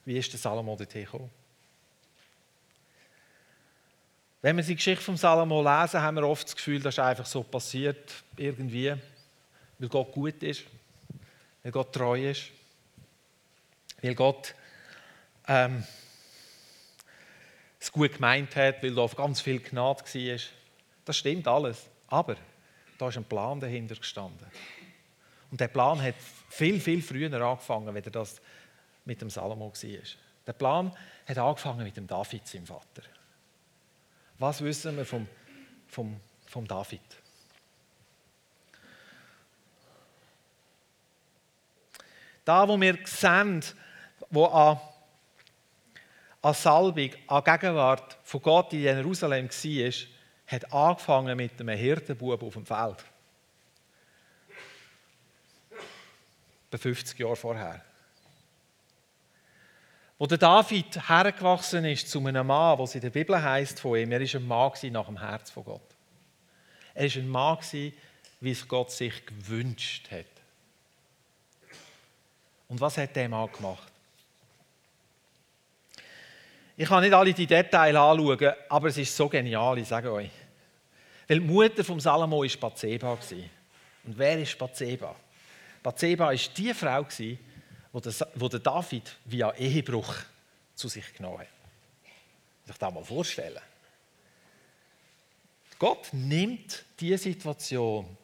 Wie 0.06 0.18
ist 0.18 0.32
der 0.32 0.40
Salomo 0.40 0.76
dorthin 0.76 1.06
gekommen? 1.06 1.30
Wenn 4.42 4.58
wir 4.58 4.64
die 4.64 4.76
Geschichte 4.76 5.04
von 5.04 5.16
Salomo 5.16 5.62
lesen, 5.62 6.02
haben 6.02 6.18
wir 6.18 6.28
oft 6.28 6.46
das 6.46 6.56
Gefühl, 6.56 6.82
das 6.82 6.96
ist 6.96 7.00
einfach 7.00 7.26
so 7.26 7.44
passiert, 7.44 8.12
irgendwie, 8.36 8.94
weil 9.80 9.90
Gott 9.90 10.12
gut 10.12 10.44
ist, 10.44 10.64
weil 11.64 11.72
Gott 11.72 11.94
treu 11.94 12.30
ist, 12.30 12.50
weil 14.02 14.16
Gott 14.16 14.54
ähm, 15.48 15.86
es 17.80 17.92
gut 17.92 18.14
gemeint 18.14 18.56
hat, 18.56 18.84
weil 18.84 18.94
da 18.94 19.02
auf 19.02 19.16
ganz 19.16 19.40
viel 19.40 19.60
Gnade 19.60 20.04
war. 20.04 20.40
Das 21.06 21.18
stimmt 21.18 21.48
alles. 21.48 21.86
Aber 22.08 22.36
da 22.98 23.10
ist 23.10 23.18
ein 23.18 23.24
Plan 23.24 23.60
dahinter 23.60 23.96
gestanden. 23.96 24.48
Und 25.52 25.60
der 25.60 25.68
Plan 25.68 26.02
hat 26.02 26.16
viel, 26.50 26.80
viel 26.80 27.02
früher 27.02 27.32
angefangen, 27.42 27.96
als 27.96 28.12
das 28.12 28.42
mit 29.06 29.22
dem 29.22 29.30
Salomo 29.30 29.72
war. 29.72 30.04
Der 30.46 30.54
Plan 30.54 30.96
hat 31.26 31.38
angefangen 31.38 31.84
mit 31.84 31.96
dem 31.96 32.08
David, 32.08 32.48
seinem 32.48 32.66
Vater. 32.66 33.04
Was 34.40 34.62
wissen 34.62 34.98
wir 34.98 35.06
vom, 35.06 35.28
vom, 35.88 36.20
vom 36.46 36.68
David? 36.68 37.02
Da, 42.44 42.68
wo 42.68 42.80
wir 42.80 43.00
sehen, 43.06 43.64
wo 44.30 44.46
an, 44.46 44.80
an 46.42 46.54
Salbung, 46.54 47.12
an 47.28 47.44
Gegenwart 47.44 48.18
von 48.24 48.42
Gott 48.42 48.74
in 48.74 48.82
Jerusalem 48.82 49.50
war, 49.50 49.94
hat 50.48 50.74
angefangen 50.74 51.38
mit 51.38 51.60
einem 51.60 51.78
Hirtenbub 51.78 52.44
auf 52.44 52.54
dem 52.54 52.66
Feld. 52.66 53.06
Bei 56.70 56.78
50 56.78 57.18
Jahren 57.18 57.36
vorher. 57.36 57.93
Wo 60.24 60.28
der 60.28 60.38
David 60.38 61.10
hergewachsen 61.10 61.84
ist 61.84 62.10
zu 62.10 62.26
einem 62.26 62.48
Mann, 62.48 62.80
was 62.80 62.96
in 62.96 63.02
der 63.02 63.10
Bibel 63.10 63.44
heißt 63.44 63.82
von 63.82 64.00
ihm, 64.00 64.10
er 64.10 64.22
ist 64.22 64.34
ein 64.34 64.48
Mann 64.48 64.72
nach 64.84 65.08
dem 65.08 65.20
Herz 65.20 65.52
von 65.52 65.66
Gott. 65.66 65.82
Er 66.94 67.08
ist 67.08 67.18
ein 67.18 67.28
Mann 67.28 67.58
wie 68.40 68.52
es 68.52 68.66
Gott 68.66 68.90
sich 68.90 69.26
gewünscht 69.26 70.10
hat. 70.10 70.26
Und 72.70 72.80
was 72.80 72.98
hat 72.98 73.14
der 73.18 73.28
Mann 73.28 73.52
gemacht? 73.52 73.92
Ich 76.78 76.88
kann 76.88 77.04
nicht 77.04 77.14
alle 77.14 77.34
die 77.34 77.46
Details 77.46 77.94
anschauen, 77.94 78.54
aber 78.70 78.88
es 78.88 78.98
ist 78.98 79.14
so 79.14 79.28
genial, 79.28 79.78
ich 79.78 79.90
sage 79.90 80.10
euch. 80.10 80.32
Weil 81.28 81.42
die 81.42 81.46
Mutter 81.46 81.84
von 81.84 82.00
Salomo 82.00 82.44
war 82.44 82.58
Bathseba. 82.62 83.12
Und 83.12 84.18
wer 84.18 84.42
ist 84.42 84.58
Bathseba? 84.58 85.18
Bathseba 85.84 86.28
war 86.28 86.34
die 86.34 86.74
Frau, 86.74 87.06
wo 87.94 88.50
der 88.50 88.60
David 88.60 89.16
via 89.26 89.54
Ehebruch 89.54 90.16
zu 90.74 90.88
sich 90.88 91.14
genommen 91.14 91.40
hat. 91.40 91.48
Sich 92.66 92.78
das 92.78 92.94
mal 92.94 93.04
vorstellen. 93.04 93.62
Gott 95.78 96.10
nimmt 96.12 96.86
diese 97.00 97.24
Situation 97.24 98.18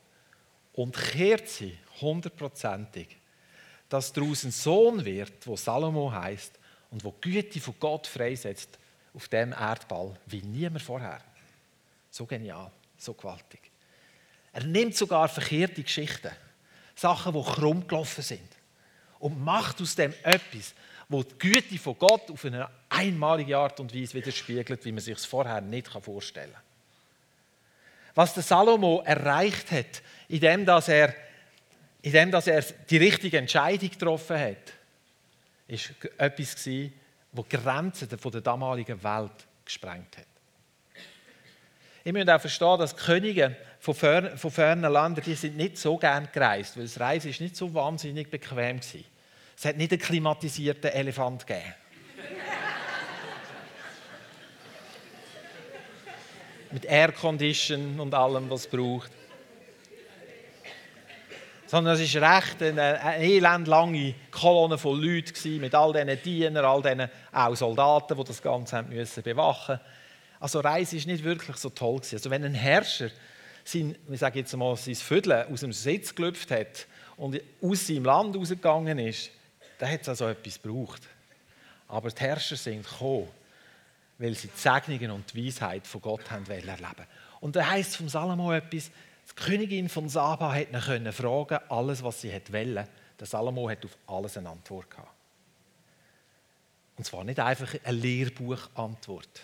und 0.73 0.95
kehrt 0.95 1.47
sie 1.49 1.77
hundertprozentig, 2.01 3.17
dass 3.89 4.13
daraus 4.13 4.43
ein 4.43 4.51
Sohn 4.51 5.03
wird, 5.03 5.45
wo 5.45 5.55
Salomo 5.55 6.11
heißt 6.11 6.53
und 6.91 7.03
wo 7.03 7.11
Güte 7.11 7.59
von 7.59 7.75
Gott 7.79 8.07
freisetzt 8.07 8.79
auf 9.13 9.27
dem 9.27 9.51
Erdball 9.51 10.15
wie 10.25 10.41
niemand 10.41 10.81
vorher. 10.81 11.21
So 12.09 12.25
genial, 12.25 12.71
so 12.97 13.13
gewaltig. 13.13 13.59
Er 14.53 14.63
nimmt 14.63 14.95
sogar 14.95 15.27
verkehrte 15.27 15.83
Geschichten, 15.83 16.31
Sachen, 16.95 17.33
die 17.33 17.43
krumm 17.43 17.87
gelaufen 17.87 18.23
sind 18.23 18.58
und 19.19 19.43
macht 19.43 19.81
aus 19.81 19.95
dem 19.95 20.13
etwas, 20.23 20.73
wo 21.07 21.23
die 21.23 21.35
Güte 21.37 21.77
von 21.77 21.97
Gott 21.97 22.29
auf 22.31 22.45
eine 22.45 22.69
einmalige 22.89 23.57
Art 23.57 23.79
und 23.79 23.93
Weise 23.93 24.13
widerspiegelt, 24.13 24.85
wie 24.85 24.91
man 24.91 25.01
sich 25.01 25.19
vorher 25.19 25.61
nicht 25.61 25.87
vorstellen 25.87 26.53
kann. 26.53 26.61
Was 28.15 28.33
der 28.33 28.43
Salomo 28.43 29.01
erreicht 29.05 29.71
hat, 29.71 30.01
indem 30.27 30.67
er, 30.67 31.15
indem 32.01 32.33
er 32.33 32.61
die 32.89 32.97
richtige 32.97 33.37
Entscheidung 33.37 33.89
getroffen 33.89 34.39
hat, 34.39 34.73
ist 35.67 35.93
etwas 36.17 36.55
gewesen, 36.55 36.93
wo 37.31 37.45
Grenzen 37.47 38.09
der 38.09 38.41
damaligen 38.41 39.01
Welt 39.03 39.47
gesprengt 39.63 40.17
hat. 40.17 40.25
Ich 42.03 42.13
muss 42.13 42.27
auch 42.27 42.41
verstehen, 42.41 42.79
dass 42.79 42.95
Könige 42.95 43.55
von, 43.93 43.95
fern, 43.95 44.37
von 44.37 44.51
fernen 44.51 44.93
Ländern, 44.93 45.23
die 45.25 45.33
sind 45.33 45.57
nicht 45.57 45.75
so 45.77 45.97
gern 45.97 46.29
gereist, 46.31 46.77
weil 46.77 46.83
das 46.83 46.97
Reisen 46.99 47.31
ist 47.31 47.41
nicht 47.41 47.55
so 47.55 47.73
wahnsinnig 47.73 48.29
bequem 48.29 48.79
war. 48.79 49.01
Es 49.57 49.65
hat 49.65 49.77
nicht 49.77 49.91
einen 49.91 49.99
klimatisierten 49.99 50.91
Elefant 50.91 51.47
gegeben. 51.47 51.73
Mit 56.71 56.85
Aircondition 56.85 57.99
und 57.99 58.13
allem, 58.13 58.47
was 58.51 58.61
es 58.61 58.67
braucht. 58.67 59.11
Sondern 61.65 61.99
es 61.99 62.15
war 62.15 62.37
recht 62.37 62.61
eine, 62.61 63.01
eine 63.01 63.23
elendlange 63.23 64.13
Kolonne 64.31 64.77
von 64.77 65.01
Leuten 65.01 65.59
mit 65.59 65.73
all 65.75 65.91
diesen 65.93 66.23
Dienern, 66.23 66.65
all 66.65 66.81
diesen 66.81 67.09
auch 67.31 67.55
Soldaten, 67.55 68.17
die 68.17 68.23
das 68.23 68.41
Ganze 68.41 68.77
haben 68.77 68.89
müssen 68.89 69.21
bewachen 69.23 69.77
mussten. 69.77 69.99
Also 70.39 70.61
Reise 70.61 70.95
ist 70.95 71.05
nicht 71.05 71.23
wirklich 71.23 71.57
so 71.57 71.69
toll 71.69 71.97
gewesen. 71.97 72.15
Also 72.15 72.29
wenn 72.29 72.43
ein 72.43 72.53
Herrscher 72.53 73.09
sein, 73.71 73.95
ich 74.09 74.19
sage 74.19 74.39
jetzt 74.39 74.55
mal, 74.55 74.75
sein 74.75 74.95
Viertel 74.95 75.45
aus 75.51 75.61
dem 75.61 75.73
Sitz 75.73 76.13
gelüpft 76.13 76.51
hat 76.51 76.87
und 77.17 77.39
aus 77.61 77.87
seinem 77.87 78.05
Land 78.05 78.35
rausgegangen 78.35 78.99
ist, 78.99 79.31
dann 79.77 79.91
hat 79.91 80.01
es 80.01 80.09
also 80.09 80.27
etwas 80.27 80.61
gebraucht. 80.61 81.01
Aber 81.87 82.09
die 82.09 82.21
Herrscher 82.21 82.55
sind 82.55 82.87
gekommen, 82.87 83.27
weil 84.17 84.35
sie 84.35 84.47
die 84.47 84.59
Segnungen 84.59 85.11
und 85.11 85.33
die 85.33 85.45
Weisheit 85.45 85.87
von 85.87 86.01
Gott 86.01 86.29
haben 86.29 86.45
erleben 86.49 86.85
Und 87.39 87.55
da 87.55 87.67
heißt 87.67 87.97
vom 87.97 88.09
Salomo 88.09 88.51
etwas, 88.51 88.91
die 89.29 89.35
Königin 89.35 89.89
von 89.89 90.09
Saba 90.09 90.53
hat 90.53 90.71
ihn 90.71 91.11
fragen, 91.11 91.59
alles, 91.69 92.03
was 92.03 92.21
sie 92.21 92.31
wollte. 92.31 92.87
Der 93.19 93.27
Salomo 93.27 93.69
hat 93.69 93.85
auf 93.85 93.97
alles 94.07 94.37
eine 94.37 94.49
Antwort 94.49 94.89
gehabt. 94.89 95.09
Und 96.97 97.05
zwar 97.05 97.23
nicht 97.23 97.39
einfach 97.39 97.73
eine 97.83 97.97
Lehrbuchantwort. 97.97 99.41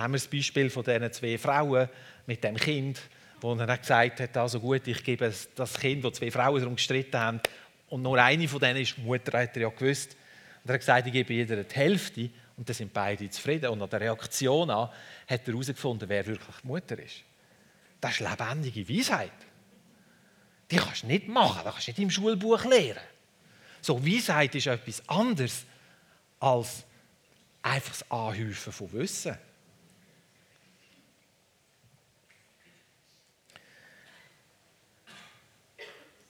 Nehmen 0.00 0.14
wir 0.14 0.18
das 0.18 0.28
Beispiel 0.28 0.70
von 0.70 0.84
diesen 0.84 1.12
zwei 1.12 1.38
Frauen 1.38 1.88
mit 2.26 2.44
dem 2.44 2.56
Kind, 2.56 3.00
wo 3.40 3.54
er 3.54 3.78
gesagt 3.78 4.20
hat, 4.20 4.36
also 4.36 4.60
gut, 4.60 4.86
ich 4.86 5.02
gebe 5.02 5.32
das 5.54 5.74
Kind, 5.74 6.04
wo 6.04 6.10
zwei 6.10 6.30
Frauen 6.30 6.60
darum 6.60 6.76
gestritten 6.76 7.18
haben, 7.18 7.40
und 7.88 8.02
nur 8.02 8.18
eine 8.18 8.46
von 8.46 8.60
denen 8.60 8.80
ist 8.80 8.98
Mutter, 8.98 9.40
hat 9.40 9.56
er 9.56 9.62
ja 9.62 9.68
gewusst. 9.70 10.16
Und 10.62 10.70
er 10.70 10.74
hat 10.74 10.80
gesagt, 10.80 11.06
ich 11.06 11.12
gebe 11.12 11.32
jeder 11.32 11.64
die 11.64 11.74
Hälfte 11.74 12.30
und 12.56 12.68
dann 12.68 12.74
sind 12.74 12.92
beide 12.92 13.28
zufrieden. 13.30 13.70
Und 13.70 13.78
nach 13.78 13.88
der 13.88 14.02
Reaktion 14.02 14.70
an 14.70 14.90
hat 15.26 15.40
er 15.46 15.52
herausgefunden, 15.52 16.08
wer 16.08 16.26
wirklich 16.26 16.56
die 16.62 16.66
Mutter 16.66 16.98
ist. 16.98 17.22
Das 18.00 18.12
ist 18.12 18.20
lebendige 18.20 18.88
Weisheit. 18.88 19.32
Die 20.70 20.76
kannst 20.76 21.02
du 21.02 21.06
nicht 21.06 21.28
machen, 21.28 21.62
das 21.64 21.74
kannst 21.74 21.88
du 21.88 21.90
nicht 21.92 21.98
im 22.00 22.10
Schulbuch 22.10 22.64
lernen. 22.66 23.00
So, 23.80 24.04
Weisheit 24.04 24.54
ist 24.54 24.66
etwas 24.66 25.02
anderes 25.08 25.64
als 26.40 26.84
einfach 27.62 27.90
das 27.90 28.10
Anhäufen 28.10 28.72
von 28.72 28.92
Wissen. 28.92 29.36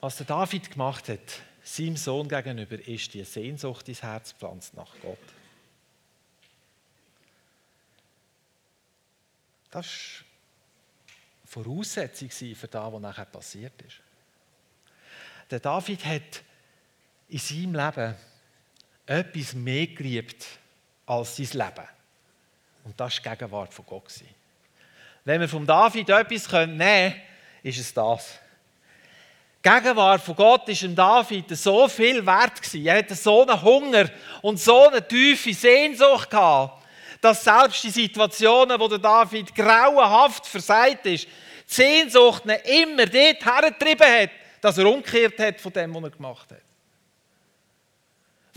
Was 0.00 0.17
der 0.17 0.26
David 0.26 0.71
gemacht 0.71 1.09
hat, 1.09 1.43
seinem 1.62 1.97
Sohn 1.97 2.28
gegenüber, 2.28 2.78
ist 2.87 3.12
die 3.14 3.25
Sehnsucht 3.25 3.88
ins 3.88 4.02
Herz 4.02 4.33
pflanzt 4.33 4.75
nach 4.75 4.95
Gott. 5.02 5.19
Das 9.71 9.87
war 9.87 11.64
Voraussetzung 11.64 12.31
für 12.31 12.69
das, 12.69 12.93
was 12.93 13.00
nachher 13.00 13.25
passiert 13.26 13.81
ist. 13.83 14.00
Der 15.50 15.61
David 15.61 16.05
hat 16.05 16.43
in 17.28 17.38
seinem 17.38 17.75
Leben 17.75 18.14
etwas 19.07 19.55
mehr 19.55 19.87
geliebt 19.88 20.47
als 21.07 21.37
sein 21.37 21.49
Leben. 21.52 21.88
Und 22.85 22.99
das 22.99 23.17
war 23.17 23.23
die 23.23 23.38
Gegenwart 23.38 23.75
von 23.75 23.87
Gott. 23.87 24.12
Wenn 25.25 25.40
wir 25.40 25.49
vom 25.49 25.67
David 25.67 26.09
etwas 26.09 26.50
nehmen 26.52 26.78
können, 26.78 27.21
ist 27.62 27.78
es 27.78 27.93
das. 27.93 28.38
Die 29.65 29.69
Gegenwart 29.69 30.23
von 30.23 30.37
Gott 30.37 30.69
ist 30.69 30.85
in 30.85 30.95
David 30.95 31.57
so 31.57 31.88
viel 31.88 32.25
wert 32.25 32.62
gewesen. 32.62 32.87
Er 32.87 32.99
hatte 32.99 33.15
so 33.17 33.43
einen 33.43 33.61
Hunger 33.61 34.09
und 34.41 34.61
so 34.61 34.88
eine 34.88 35.07
tiefe 35.07 35.53
Sehnsucht 35.53 36.31
gehabt, 36.31 36.85
dass 37.21 37.43
selbst 37.43 37.83
die 37.83 37.91
Situationen, 37.91 38.79
wo 38.79 38.87
der 38.87 38.99
David 38.99 39.53
grauenhaft 39.55 40.47
versagt 40.47 41.07
ist, 41.07 41.27
die 41.27 41.75
Sehnsucht 41.75 42.45
ihn 42.45 42.85
immer 42.85 43.07
dort 43.07 43.45
hergetrieben 43.45 44.07
hat, 44.07 44.31
dass 44.61 44.79
er 44.79 44.87
umgekehrt 44.87 45.38
hat 45.41 45.61
von 45.61 45.73
dem, 45.73 45.93
was 45.95 46.05
er 46.05 46.11
gemacht 46.11 46.50
hat. 46.50 46.68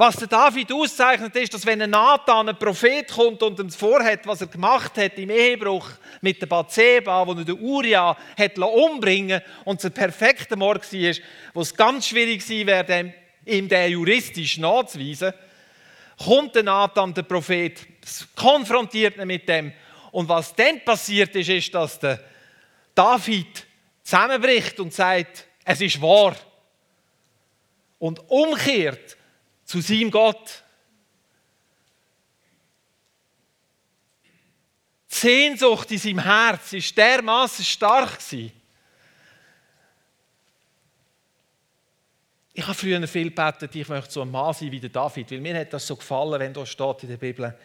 Was 0.01 0.15
der 0.15 0.27
David 0.27 0.71
auszeichnet, 0.71 1.35
ist, 1.35 1.53
dass 1.53 1.63
wenn 1.63 1.79
ein 1.79 1.91
Nathan, 1.91 2.49
ein 2.49 2.57
Prophet, 2.57 3.07
kommt 3.07 3.43
und 3.43 3.59
ihm 3.59 3.69
vorhat, 3.69 4.25
was 4.25 4.41
er 4.41 4.47
gemacht 4.47 4.97
hat 4.97 5.19
im 5.19 5.29
Ehebruch 5.29 5.87
mit 6.21 6.41
der 6.41 6.47
Bathseba, 6.47 7.27
wo 7.27 7.33
er 7.33 7.45
den 7.45 7.61
Uria 7.61 8.17
hat 8.35 8.57
umbringen 8.57 9.41
und 9.63 9.77
es 9.77 9.85
ein 9.85 9.91
perfekter 9.91 10.55
Mord 10.55 10.91
war, 10.91 11.15
wo 11.53 11.61
es 11.61 11.75
ganz 11.75 12.07
schwierig 12.07 12.41
war, 12.49 13.11
ihm 13.45 13.69
den 13.69 13.91
juristisch 13.91 14.57
nachzuweisen, 14.57 15.33
kommt 16.17 16.55
der 16.55 16.63
Nathan, 16.63 17.13
der 17.13 17.21
Prophet, 17.21 17.85
konfrontiert 18.35 19.17
ihn 19.17 19.27
mit 19.27 19.47
dem. 19.47 19.71
Und 20.11 20.27
was 20.27 20.55
dann 20.55 20.83
passiert 20.83 21.35
ist, 21.35 21.49
ist, 21.49 21.75
dass 21.75 21.99
der 21.99 22.19
David 22.95 23.67
zusammenbricht 24.01 24.79
und 24.79 24.95
sagt, 24.95 25.45
es 25.63 25.79
ist 25.79 26.01
wahr. 26.01 26.35
Und 27.99 28.19
umkehrt 28.31 29.17
zu 29.71 29.79
seinem 29.79 30.11
Gott. 30.11 30.63
Die 35.09 35.15
Sehnsucht 35.15 35.89
in 35.91 35.97
seinem 35.97 36.19
Herz 36.19 36.73
ist 36.73 36.97
dermaßen 36.97 37.63
stark. 37.63 38.19
Ich 42.53 42.63
habe 42.63 42.73
früher 42.73 43.07
viel 43.07 43.29
gebetet, 43.29 43.73
ich 43.73 43.87
möchte 43.87 44.11
so 44.11 44.23
ein 44.23 44.31
Mann 44.31 44.53
sein 44.53 44.73
wie 44.73 44.79
der 44.81 44.89
David, 44.89 45.31
weil 45.31 45.39
mir 45.39 45.57
hat 45.57 45.71
das 45.71 45.87
so 45.87 45.95
gefallen, 45.95 46.37
wenn 46.37 46.53
da 46.53 46.65
steht 46.65 47.03
in 47.03 47.09
der 47.09 47.17
Bibel, 47.17 47.57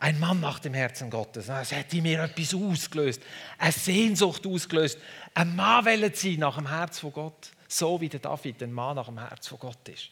ein 0.00 0.20
Mann 0.20 0.38
nach 0.38 0.58
dem 0.58 0.74
Herzen 0.74 1.08
Gottes. 1.08 1.48
Es 1.48 1.72
hat 1.72 1.94
in 1.94 2.02
mir 2.02 2.24
etwas 2.24 2.52
ausgelöst, 2.52 3.22
eine 3.56 3.72
Sehnsucht 3.72 4.46
ausgelöst, 4.46 4.98
ein 5.32 5.56
Mann 5.56 5.86
wollen 5.86 6.12
sein 6.12 6.40
nach 6.40 6.56
dem 6.56 6.68
Herz 6.68 6.98
von 6.98 7.12
Gott, 7.14 7.52
so 7.68 7.98
wie 8.02 8.10
der 8.10 8.20
David 8.20 8.62
ein 8.62 8.72
Mann 8.72 8.96
nach 8.96 9.06
dem 9.06 9.18
Herz 9.18 9.48
von 9.48 9.58
Gott 9.58 9.88
ist 9.88 10.10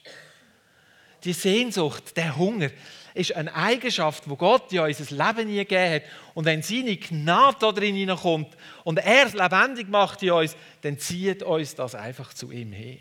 die 1.25 1.33
Sehnsucht, 1.33 2.17
der 2.17 2.37
Hunger, 2.37 2.71
ist 3.15 3.35
eine 3.35 3.55
Eigenschaft, 3.55 4.29
wo 4.29 4.37
Gott 4.37 4.73
ja 4.73 4.85
unser 4.85 5.15
Leben 5.15 5.49
nie 5.49 5.59
gegeben 5.59 5.95
hat. 5.95 6.03
Und 6.35 6.45
wenn 6.45 6.63
seine 6.63 6.97
Gnade 6.97 7.57
da 7.61 7.73
drin 7.73 7.97
hineinkommt 7.97 8.57
und 8.85 8.99
er 8.99 9.27
es 9.27 9.35
lebendig 9.35 9.89
macht 9.89 10.23
in 10.23 10.31
uns, 10.31 10.57
dann 10.83 10.99
zieht 10.99 11.43
uns 11.43 11.75
das 11.75 11.95
einfach 11.95 12.33
zu 12.35 12.51
ihm 12.51 12.73
hin. 12.73 12.99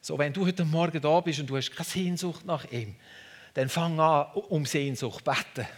So, 0.00 0.18
wenn 0.18 0.32
du 0.32 0.46
heute 0.46 0.64
Morgen 0.64 1.00
da 1.00 1.20
bist 1.20 1.40
und 1.40 1.50
du 1.50 1.56
hast 1.56 1.74
keine 1.74 1.88
Sehnsucht 1.88 2.44
nach 2.44 2.70
ihm, 2.70 2.94
dann 3.54 3.68
fang 3.68 3.98
an, 4.00 4.26
um 4.34 4.64
Sehnsucht 4.66 5.24
zu 5.24 5.30
beten. 5.30 5.68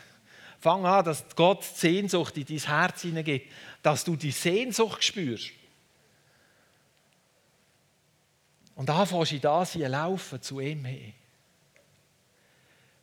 Fang 0.61 0.87
an, 0.87 1.05
dass 1.05 1.25
Gott 1.37 1.63
Sehnsucht 1.63 2.37
in 2.39 2.47
dein 2.47 2.59
Herz 2.59 3.03
hineingeht, 3.03 3.51
dass 3.83 4.05
du 4.05 4.17
die 4.17 4.31
Sehnsucht 4.31 5.05
spürst. 5.05 5.51
Und 8.77 8.91
anfängst 8.91 9.33
in 9.33 9.41
das 9.41 9.75
laufen 9.75 10.43
zu 10.43 10.61
ihm 10.61 10.85
hin. 10.85 11.13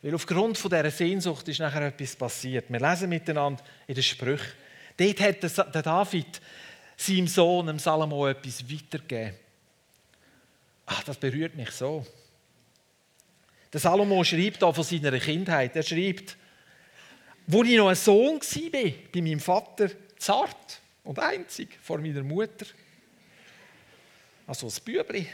Weil 0.02 0.16
aufgrund 0.16 0.62
dieser 0.62 0.92
Sehnsucht 0.92 1.48
ist 1.48 1.60
nachher 1.60 1.88
etwas 1.88 2.16
passiert. 2.16 2.66
Wir 2.70 2.80
lesen 2.80 3.10
miteinander 3.10 3.64
in 3.88 3.96
den 3.96 4.04
Sprüchen. 4.04 4.54
Dort 4.98 5.20
hat 5.22 5.76
der 5.76 5.82
David 5.82 6.42
seinem 6.98 7.28
Sohn, 7.28 7.68
dem 7.68 7.80
Salomo, 7.80 8.28
etwas 8.28 8.70
weitergegeben. 8.70 9.36
Ach, 10.86 11.04
das 11.04 11.18
berührt 11.18 11.56
mich 11.56 11.72
so. 11.72 12.06
Der 13.72 13.80
Salomo 13.80 14.24
schreibt 14.24 14.62
da 14.62 14.74
von 14.74 14.84
seiner 14.84 15.18
Kindheit. 15.18 15.76
Er 15.76 15.84
schreibt, 15.84 16.36
wo 17.48 17.64
ich 17.64 17.78
noch 17.78 17.88
ein 17.88 17.96
Sohn 17.96 18.40
war, 18.40 18.92
bei 19.14 19.22
meinem 19.22 19.40
Vater, 19.40 19.90
zart 20.18 20.82
und 21.04 21.20
einzig 21.20 21.78
vor 21.82 22.00
meiner 22.00 22.24
Mutter. 22.24 22.66
Also 24.48 24.68
ein 24.68 24.74
Bübli 24.84 25.28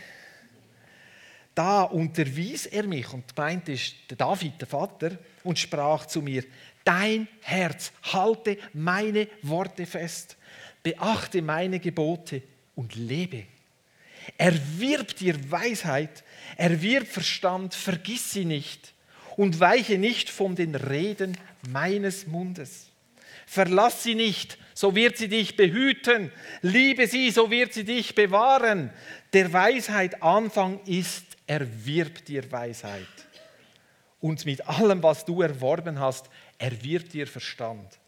da 1.57 1.81
unterwies 1.81 2.67
er 2.67 2.83
mich, 2.83 3.11
und 3.11 3.35
meint 3.35 3.67
ist 3.67 3.95
David, 4.15 4.61
der 4.61 4.67
Vater, 4.67 5.17
und 5.43 5.57
sprach 5.57 6.05
zu 6.05 6.21
mir, 6.21 6.43
dein 6.83 7.27
Herz 7.41 7.91
halte 8.13 8.59
meine 8.73 9.27
Worte 9.41 9.87
fest, 9.87 10.37
beachte 10.83 11.41
meine 11.41 11.79
Gebote 11.79 12.43
und 12.75 12.93
lebe. 12.95 13.45
Erwirb 14.37 15.15
dir 15.15 15.35
Weisheit, 15.49 16.23
erwirb 16.57 17.07
Verstand, 17.07 17.73
vergiss 17.73 18.33
sie 18.33 18.45
nicht 18.45 18.93
und 19.35 19.59
weiche 19.59 19.97
nicht 19.97 20.29
von 20.29 20.55
den 20.55 20.75
Reden 20.75 21.35
meines 21.71 22.27
Mundes. 22.27 22.91
Verlass 23.47 24.03
sie 24.03 24.13
nicht, 24.13 24.59
so 24.75 24.93
wird 24.93 25.17
sie 25.17 25.29
dich 25.29 25.55
behüten. 25.55 26.31
Liebe 26.61 27.07
sie, 27.07 27.31
so 27.31 27.49
wird 27.49 27.73
sie 27.73 27.85
dich 27.85 28.13
bewahren. 28.13 28.91
Der 29.33 29.51
Weisheit 29.53 30.21
Anfang 30.21 30.81
ist 30.85 31.26
erwirb 31.47 32.23
dir 32.25 32.51
Weisheit. 32.51 33.07
Und 34.19 34.45
mit 34.45 34.67
allem, 34.67 35.01
was 35.01 35.25
du 35.25 35.41
erworben 35.41 35.99
hast, 35.99 36.29
erwirb 36.57 37.09
dir 37.09 37.27
Verstand. 37.27 37.99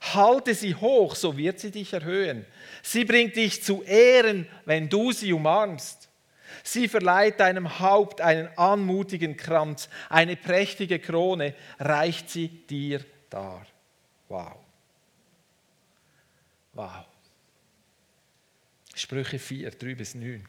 Halte 0.00 0.54
sie 0.54 0.74
hoch, 0.74 1.14
so 1.14 1.36
wird 1.36 1.58
sie 1.58 1.70
dich 1.70 1.92
erhöhen. 1.92 2.44
Sie 2.82 3.04
bringt 3.04 3.36
dich 3.36 3.62
zu 3.62 3.82
Ehren, 3.82 4.46
wenn 4.64 4.88
du 4.88 5.12
sie 5.12 5.32
umarmst. 5.32 6.08
Sie 6.62 6.88
verleiht 6.88 7.40
deinem 7.40 7.78
Haupt 7.78 8.20
einen 8.20 8.48
anmutigen 8.56 9.36
Kranz, 9.36 9.88
eine 10.08 10.36
prächtige 10.36 10.98
Krone 10.98 11.54
reicht 11.78 12.30
sie 12.30 12.48
dir 12.48 13.04
dar. 13.28 13.66
Wow. 14.28 14.56
Wow. 16.72 17.04
Sprüche 18.94 19.38
4, 19.38 19.70
3 19.70 19.94
bis 19.94 20.14
9. 20.14 20.46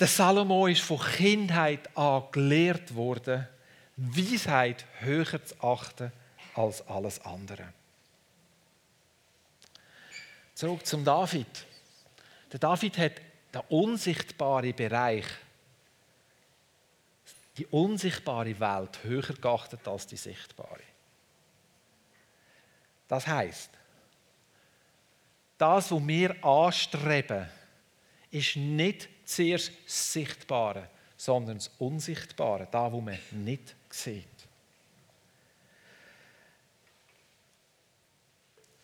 Der 0.00 0.06
Salomo 0.06 0.68
ist 0.68 0.82
von 0.82 1.00
Kindheit 1.00 1.96
an 1.96 2.24
gelehrt 2.30 2.94
worden, 2.94 3.48
Weisheit 3.96 4.86
höher 5.00 5.44
zu 5.44 5.60
achten 5.60 6.12
als 6.54 6.86
alles 6.86 7.20
andere. 7.24 7.72
Zurück 10.54 10.86
zum 10.86 11.04
David. 11.04 11.66
Der 12.52 12.60
David 12.60 12.98
hat 12.98 13.12
den 13.52 13.62
unsichtbaren 13.68 14.74
Bereich, 14.74 15.26
die 17.56 17.66
unsichtbare 17.66 18.58
Welt 18.60 19.02
höher 19.02 19.34
geachtet 19.34 19.86
als 19.88 20.06
die 20.06 20.16
sichtbare. 20.16 20.82
Das 23.08 23.26
heißt, 23.26 23.70
das, 25.56 25.90
was 25.90 26.06
wir 26.06 26.44
anstreben, 26.44 27.48
ist 28.30 28.54
nicht 28.56 29.08
zuerst 29.28 29.72
das 29.84 30.12
Sichtbare, 30.12 30.88
sondern 31.16 31.56
das 31.56 31.70
Unsichtbare, 31.78 32.66
da 32.70 32.90
wo 32.90 33.00
man 33.00 33.18
nicht 33.32 33.74
sieht. 33.90 34.24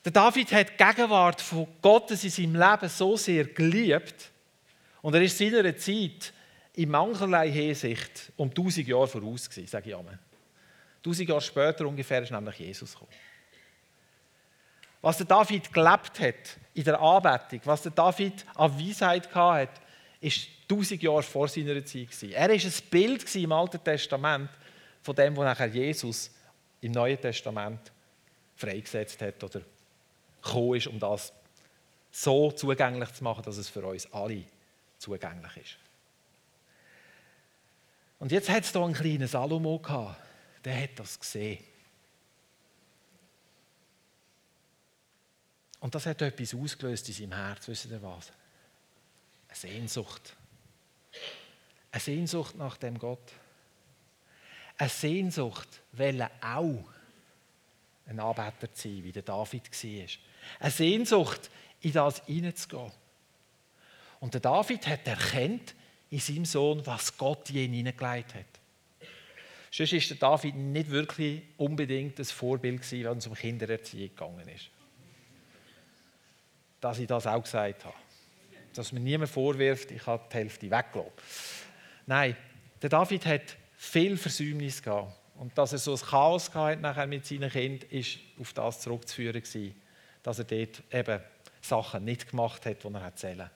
Der 0.04 0.12
David 0.12 0.52
hat 0.52 0.70
die 0.78 0.84
Gegenwart 0.84 1.40
von 1.40 1.66
Gottes 1.80 2.24
in 2.24 2.30
seinem 2.30 2.56
Leben 2.56 2.88
so 2.90 3.16
sehr 3.16 3.44
geliebt 3.44 4.30
und 5.00 5.14
er 5.14 5.22
ist 5.22 5.38
seiner 5.38 5.76
Zeit 5.76 6.34
in 6.74 6.90
mancherlei 6.90 7.50
Hinsicht 7.50 8.30
um 8.36 8.50
1000 8.50 8.86
Jahre 8.86 9.08
voraus 9.08 9.48
gewesen, 9.48 9.66
sage 9.68 9.90
ich 9.90 9.96
einmal. 9.96 10.18
1000 10.98 11.28
Jahre 11.28 11.40
später 11.40 11.86
ungefähr 11.86 12.22
ist 12.22 12.32
nämlich 12.32 12.58
Jesus 12.58 12.92
gekommen. 12.92 13.12
Was 15.00 15.16
der 15.18 15.26
David 15.26 15.72
gelebt 15.72 16.20
hat 16.20 16.58
in 16.74 16.84
der 16.84 17.00
Anbetung, 17.00 17.60
was 17.64 17.82
der 17.82 17.92
David 17.92 18.44
an 18.54 18.78
Weisheit 18.78 19.34
hatte, 19.34 19.80
ist 20.24 20.48
1000 20.70 21.02
Jahre 21.02 21.22
vor 21.22 21.48
seiner 21.48 21.84
Zeit. 21.84 22.22
Er 22.22 22.48
war 22.48 22.54
ein 22.54 22.72
Bild 22.90 23.34
im 23.34 23.52
Alten 23.52 23.84
Testament 23.84 24.50
von 25.02 25.14
dem, 25.14 25.36
was 25.36 25.44
nachher 25.44 25.66
Jesus 25.66 26.30
im 26.80 26.92
Neuen 26.92 27.20
Testament 27.20 27.92
freigesetzt 28.56 29.20
hat 29.20 29.44
oder 29.44 29.60
gekommen 30.42 30.76
ist, 30.76 30.86
um 30.86 30.98
das 30.98 31.32
so 32.10 32.50
zugänglich 32.52 33.12
zu 33.12 33.24
machen, 33.24 33.42
dass 33.42 33.58
es 33.58 33.68
für 33.68 33.84
uns 33.84 34.10
alle 34.12 34.44
zugänglich 34.98 35.56
ist. 35.56 35.76
Und 38.18 38.32
jetzt 38.32 38.48
hat 38.48 38.64
es 38.64 38.72
hier 38.72 38.80
einen 38.80 38.94
kleinen 38.94 39.28
Salomo 39.28 39.78
gehabt, 39.78 40.16
der 40.64 40.82
hat 40.84 40.98
das 40.98 41.20
gesehen. 41.20 41.62
Und 45.80 45.94
das 45.94 46.06
hat 46.06 46.22
etwas 46.22 46.54
ausgelöst 46.54 47.08
in 47.08 47.14
seinem 47.14 47.34
Herz, 47.34 47.68
wisst 47.68 47.90
ihr 47.90 48.02
was? 48.02 48.32
Eine 49.54 49.72
Sehnsucht. 49.72 50.36
Eine 51.92 52.00
Sehnsucht 52.00 52.56
nach 52.56 52.76
dem 52.76 52.98
Gott. 52.98 53.32
Eine 54.76 54.88
Sehnsucht, 54.88 55.68
er 55.96 56.30
auch 56.42 56.84
ein 58.06 58.18
Anbeter 58.18 58.74
zu 58.74 58.88
sein, 58.88 59.04
wie 59.04 59.12
der 59.12 59.22
David 59.22 59.70
war. 59.70 60.08
Eine 60.58 60.70
Sehnsucht, 60.72 61.50
in 61.82 61.92
das 61.92 62.24
hineinzugehen. 62.26 62.90
Und 64.18 64.34
der 64.34 64.40
David 64.40 64.86
hat 64.88 65.06
erkannt 65.06 65.74
in 66.10 66.18
seinem 66.18 66.44
Sohn, 66.44 66.84
was 66.84 67.16
Gott 67.16 67.48
ihn 67.50 67.72
hineingelegt 67.72 68.34
hat. 68.34 68.46
Sonst 69.70 69.92
ist 69.92 70.10
der 70.10 70.16
David 70.16 70.56
nicht 70.56 70.90
wirklich 70.90 71.42
unbedingt 71.58 72.18
ein 72.18 72.24
Vorbild 72.24 72.82
gewesen, 72.82 73.04
wenn 73.04 73.18
es 73.18 73.26
um 73.26 73.34
Kindererziehung 73.34 74.08
gegangen 74.08 74.48
ist. 74.48 74.68
Dass 76.80 76.98
ich 76.98 77.06
das 77.06 77.26
auch 77.26 77.42
gesagt 77.42 77.84
habe. 77.84 78.03
Dass 78.74 78.92
mir 78.92 79.00
niemand 79.00 79.30
vorwirft, 79.30 79.90
ich 79.90 80.06
habe 80.06 80.24
die 80.30 80.36
Hälfte 80.36 80.70
weggelassen. 80.70 81.12
Nein, 82.06 82.36
der 82.82 82.90
David 82.90 83.24
hat 83.26 83.56
viel 83.76 84.16
Versäumnis 84.16 84.82
gehabt. 84.82 85.12
Und 85.36 85.56
dass 85.58 85.72
er 85.72 85.78
so 85.78 85.94
ein 85.94 86.00
Chaos 86.00 86.52
hatte 86.54 86.80
nachher 86.80 87.06
mit 87.06 87.26
seinen 87.26 87.50
Kindern, 87.50 87.88
ist 87.90 88.18
auf 88.38 88.52
das 88.52 88.80
zurückzuführen 88.80 89.42
gewesen, 89.42 89.74
dass 90.22 90.38
er 90.38 90.44
dort 90.44 90.82
eben 90.92 91.20
Sachen 91.60 92.04
nicht 92.04 92.30
gemacht 92.30 92.66
hat, 92.66 92.84
die 92.84 92.88
er 92.88 93.00
erzählen 93.00 93.50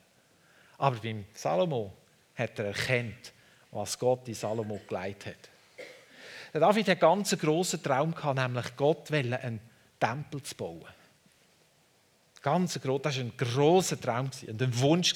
Aber 0.77 0.97
beim 0.97 1.25
Salomo 1.33 1.93
hat 2.35 2.59
er 2.59 2.65
erkannt, 2.65 3.33
was 3.71 3.97
Gott 3.97 4.27
in 4.27 4.33
Salomo 4.33 4.79
geleitet 4.87 5.27
hat. 5.27 5.49
Der 6.53 6.61
David 6.61 6.87
hat 6.87 6.89
einen 6.89 6.99
ganz 6.99 7.37
grossen 7.37 7.83
Traum 7.83 8.13
gehabt, 8.13 8.39
nämlich 8.39 8.75
Gott 8.75 9.11
einen 9.11 9.59
Tempel 9.99 10.41
zu 10.41 10.55
bauen. 10.55 10.98
Ganz 12.41 12.79
groß, 12.79 13.01
das 13.01 13.17
war 13.17 13.23
ein 13.23 13.33
grosser 13.37 13.99
Traum 13.99 14.29
und 14.47 14.61
ein 14.61 14.79
Wunsch 14.79 15.13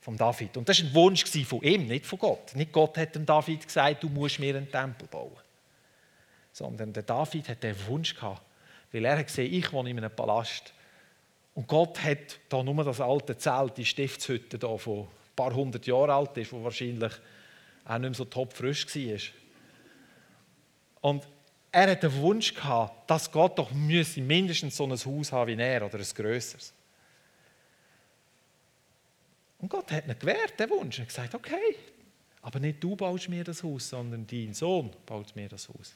von 0.00 0.16
David. 0.16 0.56
Und 0.56 0.68
das 0.68 0.80
war 0.80 0.88
ein 0.88 0.94
Wunsch 0.94 1.24
von 1.44 1.62
ihm, 1.62 1.86
nicht 1.86 2.06
von 2.06 2.18
Gott. 2.18 2.54
Nicht 2.54 2.72
Gott 2.72 2.96
hat 2.96 3.14
dem 3.14 3.26
David 3.26 3.66
gesagt, 3.66 4.02
du 4.02 4.08
musst 4.08 4.38
mir 4.38 4.56
einen 4.56 4.70
Tempel 4.70 5.06
bauen. 5.08 5.36
Sondern 6.52 6.92
der 6.92 7.02
David 7.02 7.48
hat 7.48 7.62
den 7.62 7.76
Wunsch 7.86 8.14
gehabt, 8.14 8.42
weil 8.92 9.04
er 9.04 9.18
hat 9.18 9.26
gesehen, 9.26 9.52
ich 9.52 9.72
wohne 9.72 9.90
in 9.90 9.98
einem 9.98 10.14
Palast. 10.14 10.72
Und 11.54 11.68
Gott 11.68 12.02
hat 12.02 12.38
da 12.48 12.62
nur 12.62 12.82
das 12.82 13.00
alte 13.00 13.36
Zelt, 13.36 13.76
die 13.76 13.84
Stiftshütte 13.84 14.58
von 14.78 15.00
ein 15.00 15.08
paar 15.36 15.54
hundert 15.54 15.86
Jahren 15.86 16.10
alt 16.10 16.36
ist, 16.38 16.52
wo 16.52 16.64
wahrscheinlich 16.64 17.12
auch 17.84 17.98
nicht 17.98 18.10
mehr 18.10 18.14
so 18.14 18.24
topfrisch 18.24 18.86
war. 18.86 19.18
Und 21.02 21.28
er 21.72 21.90
hat 21.90 22.02
den 22.02 22.14
Wunsch 22.16 22.54
gehabt, 22.54 23.08
dass 23.08 23.30
Gott 23.30 23.58
doch 23.58 23.70
mindestens 23.70 24.76
so 24.76 24.84
ein 24.84 24.92
Haus 24.92 25.32
haben 25.32 25.48
wie 25.48 25.62
er 25.62 25.84
oder 25.84 25.98
ein 25.98 26.06
grösseres. 26.14 26.72
Und 29.58 29.68
Gott 29.68 29.92
hat 29.92 30.06
ihn 30.06 30.18
gewährt, 30.18 30.58
den 30.58 30.70
Wunsch. 30.70 30.98
Er 30.98 31.02
hat 31.02 31.08
gesagt, 31.08 31.34
okay, 31.34 31.76
aber 32.42 32.58
nicht 32.58 32.82
du 32.82 32.96
baust 32.96 33.28
mir 33.28 33.44
das 33.44 33.62
Haus, 33.62 33.90
sondern 33.90 34.26
dein 34.26 34.54
Sohn 34.54 34.90
baut 35.06 35.36
mir 35.36 35.48
das 35.48 35.68
Haus. 35.68 35.94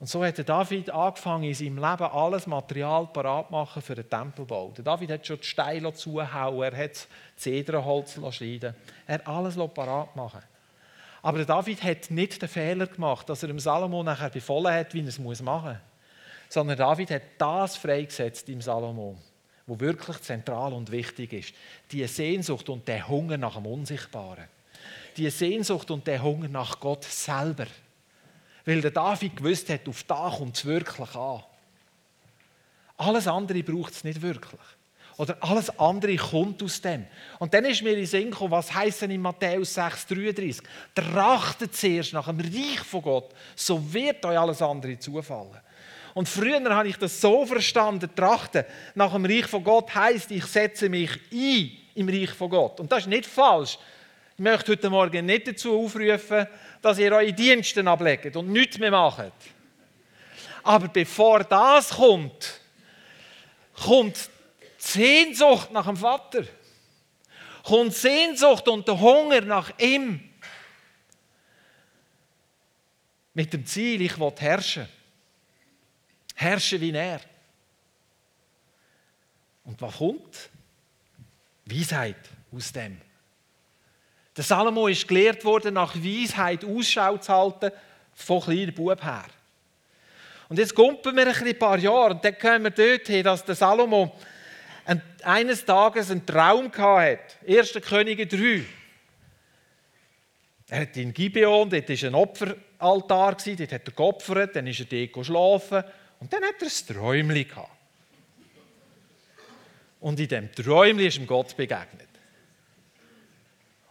Und 0.00 0.06
so 0.06 0.24
hat 0.24 0.48
David 0.48 0.90
angefangen, 0.90 1.44
in 1.44 1.54
seinem 1.54 1.76
Leben 1.76 2.04
alles 2.04 2.46
Material 2.46 3.08
parat 3.08 3.50
machen 3.50 3.82
für 3.82 3.96
den 3.96 4.08
Tempelbau. 4.08 4.72
David 4.76 5.10
hat 5.10 5.26
schon 5.26 5.38
die 5.38 5.44
Steine 5.44 5.92
zugehauen, 5.92 6.72
er 6.72 6.84
hat 6.84 6.92
das 6.92 7.08
Zedernholz 7.36 8.16
schneiden 8.30 8.76
Er 9.08 9.14
hat 9.14 9.26
alles 9.26 9.56
parat 9.74 10.14
machen. 10.14 10.42
Aber 11.22 11.44
David 11.44 11.82
hat 11.82 12.10
nicht 12.10 12.40
den 12.40 12.48
Fehler 12.48 12.86
gemacht, 12.86 13.28
dass 13.28 13.42
er 13.42 13.48
dem 13.48 13.58
Salomo 13.58 14.02
nachher 14.02 14.30
befohlen 14.30 14.72
hat, 14.72 14.94
wie 14.94 15.00
er 15.00 15.08
es 15.08 15.18
machen 15.18 15.70
muss. 15.70 15.78
Sondern 16.48 16.78
David 16.78 17.10
hat 17.10 17.22
das 17.38 17.76
freigesetzt 17.76 18.48
im 18.48 18.60
Salomo 18.60 19.16
wo 19.68 19.78
wirklich 19.78 20.18
zentral 20.22 20.72
und 20.72 20.90
wichtig 20.90 21.32
ist. 21.34 21.54
Die 21.92 22.04
Sehnsucht 22.06 22.70
und 22.70 22.88
der 22.88 23.06
Hunger 23.06 23.36
nach 23.36 23.56
dem 23.56 23.66
Unsichtbaren. 23.66 24.48
Die 25.18 25.28
Sehnsucht 25.28 25.90
und 25.90 26.06
der 26.06 26.22
Hunger 26.22 26.48
nach 26.48 26.80
Gott 26.80 27.04
selber. 27.04 27.66
Weil 28.64 28.80
der 28.80 28.90
David 28.90 29.36
gewusst 29.36 29.68
hat, 29.68 29.86
auf 29.86 30.02
da 30.04 30.34
kommt 30.34 30.56
es 30.56 30.64
wirklich 30.64 31.14
an. 31.14 31.42
Alles 32.96 33.28
andere 33.28 33.62
braucht 33.62 33.92
es 33.92 34.04
nicht 34.04 34.22
wirklich. 34.22 34.60
Oder 35.18 35.36
alles 35.40 35.76
andere 35.80 36.14
kommt 36.14 36.62
aus 36.62 36.80
dem. 36.80 37.04
Und 37.40 37.52
dann 37.52 37.64
ist 37.64 37.82
mir 37.82 37.98
in 37.98 38.06
Sinn 38.06 38.30
gekommen, 38.30 38.52
was 38.52 38.72
heisst 38.72 39.02
denn 39.02 39.10
in 39.10 39.20
Matthäus 39.20 39.76
6,33? 39.76 40.62
Trachtet 40.94 41.74
zuerst 41.74 42.12
nach 42.12 42.28
dem 42.28 42.38
Reich 42.38 42.78
von 42.78 43.02
Gott, 43.02 43.34
so 43.56 43.92
wird 43.92 44.24
euch 44.24 44.38
alles 44.38 44.62
andere 44.62 44.96
zufallen. 44.96 45.58
Und 46.14 46.28
früher 46.28 46.62
habe 46.72 46.88
ich 46.88 46.96
das 46.96 47.20
so 47.20 47.44
verstanden, 47.44 48.08
trachten 48.14 48.64
nach 48.94 49.12
dem 49.12 49.24
Reich 49.24 49.46
von 49.46 49.64
Gott 49.64 49.92
heißt, 49.92 50.30
ich 50.30 50.44
setze 50.46 50.88
mich 50.88 51.10
ein 51.32 51.70
im 51.96 52.08
Reich 52.08 52.30
von 52.30 52.48
Gott. 52.48 52.78
Und 52.78 52.90
das 52.92 53.00
ist 53.00 53.08
nicht 53.08 53.26
falsch. 53.26 53.76
Ich 54.36 54.42
möchte 54.42 54.70
heute 54.70 54.88
Morgen 54.88 55.26
nicht 55.26 55.48
dazu 55.48 55.80
aufrufen, 55.80 56.46
dass 56.80 56.98
ihr 57.00 57.10
eure 57.10 57.32
Dienste 57.32 57.84
ablegt 57.84 58.36
und 58.36 58.52
nichts 58.52 58.78
mehr 58.78 58.92
macht. 58.92 59.32
Aber 60.62 60.86
bevor 60.86 61.42
das 61.42 61.90
kommt, 61.90 62.60
kommt 63.84 64.30
Sehnsucht 64.78 65.70
nach 65.72 65.86
dem 65.86 65.96
Vater. 65.96 66.44
Kommt 67.64 67.92
Sehnsucht 67.92 68.66
und 68.68 68.88
der 68.88 68.98
Hunger 68.98 69.42
nach 69.42 69.78
ihm. 69.78 70.20
Mit 73.34 73.52
dem 73.52 73.66
Ziel, 73.66 74.00
ich 74.00 74.18
will 74.18 74.32
herrschen 74.38 74.88
herrschen 76.38 76.80
wie 76.80 76.92
er. 76.92 77.20
Und 79.64 79.80
was 79.82 79.96
kommt? 79.96 80.50
Weisheit 81.64 82.16
aus 82.52 82.72
dem. 82.72 83.00
Der 84.36 84.44
Salomo 84.44 84.86
ist 84.86 85.06
gelehrt 85.06 85.44
worden, 85.44 85.74
nach 85.74 85.94
Weisheit 85.96 86.64
Ausschau 86.64 87.18
zu 87.18 87.32
halten, 87.32 87.72
von 88.14 88.40
kleinen 88.40 88.72
Bub 88.72 89.02
her. 89.02 89.26
Und 90.48 90.58
jetzt 90.58 90.74
kumpen 90.74 91.14
wir 91.14 91.26
ein 91.26 91.58
paar 91.58 91.78
Jahre 91.78 92.14
und 92.14 92.24
dann 92.24 92.38
kommen 92.38 92.64
wir 92.64 92.70
dorthin, 92.70 93.24
dass 93.24 93.44
der 93.44 93.54
Salomo 93.54 94.16
eines 95.22 95.64
Tages 95.64 96.10
einen 96.10 96.24
Traum 96.24 96.72
hatte. 96.72 97.20
1. 97.46 97.74
Könige 97.82 98.26
3. 98.26 98.64
Er 100.70 100.80
hat 100.82 100.96
in 100.96 101.12
Gibeon, 101.14 101.70
dort 101.70 101.88
war 101.88 102.08
ein 102.08 102.14
Opferaltar, 102.14 103.36
dort 103.36 103.72
hat 103.72 103.88
er 103.88 103.92
geopfert, 103.92 104.56
dann 104.56 104.66
ist 104.66 104.80
er 104.80 104.86
dort 104.86 105.26
schlafen 105.26 105.84
und 106.20 106.32
dann 106.32 106.42
hat 106.42 106.60
er 106.60 106.66
ein 106.66 106.96
Träumchen 106.96 107.48
gehabt. 107.48 107.70
Und 110.00 110.20
in 110.20 110.28
dem 110.28 110.52
Träumchen 110.52 111.06
ist 111.06 111.18
ihm 111.18 111.26
Gott 111.26 111.56
begegnet. 111.56 112.08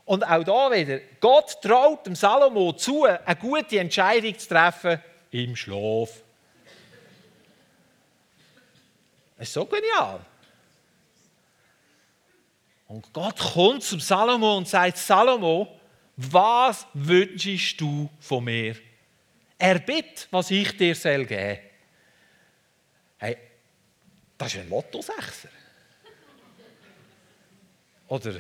Und 0.05 0.23
auch 0.23 0.43
da 0.43 0.71
wieder, 0.71 0.99
Gott 1.19 1.61
traut 1.61 2.05
dem 2.05 2.15
Salomo 2.15 2.73
zu, 2.73 3.03
eine 3.03 3.35
gute 3.35 3.79
Entscheidung 3.79 4.37
zu 4.37 4.47
treffen 4.47 5.01
im 5.31 5.55
Schlaf. 5.55 6.21
Das 9.37 9.47
ist 9.47 9.53
so 9.53 9.65
genial. 9.65 10.21
Und 12.87 13.11
Gott 13.13 13.37
kommt 13.37 13.83
zum 13.83 13.99
Salomo 13.99 14.57
und 14.57 14.67
sagt: 14.67 14.97
Salomo, 14.97 15.67
was 16.15 16.85
wünschst 16.93 17.79
du 17.79 18.09
von 18.19 18.43
mir? 18.43 18.75
Er 19.57 19.79
bittet, 19.79 20.27
was 20.31 20.51
ich 20.51 20.75
dir 20.77 20.95
soll 20.95 21.25
geben 21.25 21.59
Hey, 23.17 23.37
das 24.37 24.53
ist 24.53 24.59
ein 24.59 24.69
Lotto-Sechser. 24.69 25.49
Oder 28.07 28.35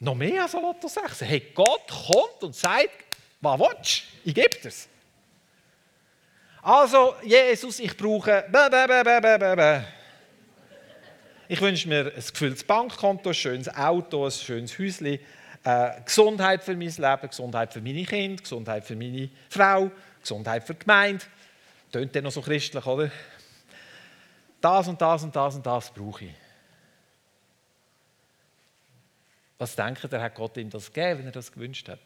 noch 0.00 0.14
mehr 0.14 0.42
als 0.42 0.54
ein 0.54 0.62
Lotto-Sechser. 0.62 1.24
Hey, 1.24 1.50
Gott 1.54 1.88
kommt 1.88 2.42
und 2.42 2.54
sagt, 2.54 3.16
was 3.40 3.58
willst 3.58 4.02
du? 4.24 4.28
Ich 4.28 4.34
gebe 4.34 4.58
es. 4.62 4.88
Also, 6.62 7.14
Jesus, 7.22 7.78
ich 7.80 7.96
brauche. 7.96 8.44
Ich 11.50 11.62
wünsche 11.62 11.88
mir 11.88 12.12
ein 12.14 12.14
gefülltes 12.14 12.62
Bankkonto, 12.62 13.30
ein 13.30 13.34
schönes 13.34 13.74
Auto, 13.74 14.26
ein 14.26 14.30
schönes 14.30 14.78
Häuschen, 14.78 15.18
äh, 15.64 16.02
Gesundheit 16.04 16.62
für 16.62 16.76
mein 16.76 16.88
Leben, 16.90 17.28
Gesundheit 17.28 17.72
für 17.72 17.80
meine 17.80 18.04
Kinder, 18.04 18.42
Gesundheit 18.42 18.84
für 18.84 18.94
meine 18.94 19.30
Frau, 19.48 19.90
Gesundheit 20.20 20.64
für 20.64 20.74
die 20.74 20.80
Gemeinde. 20.80 21.24
Tönt 21.90 22.14
dann 22.14 22.24
noch 22.24 22.32
so 22.32 22.42
christlich, 22.42 22.84
oder? 22.84 23.10
Das 24.60 24.88
und 24.88 25.00
das 25.00 25.22
und 25.22 25.34
das 25.34 25.54
und 25.54 25.64
das 25.64 25.90
brauche 25.90 26.26
ich. 26.26 26.34
Was 29.56 29.74
denkt 29.74 30.04
er, 30.12 30.20
hat 30.20 30.34
Gott 30.34 30.54
ihm 30.58 30.68
das 30.68 30.92
gegeben, 30.92 31.20
wenn 31.20 31.26
er 31.26 31.32
das 31.32 31.50
gewünscht 31.50 31.88
hat? 31.88 32.00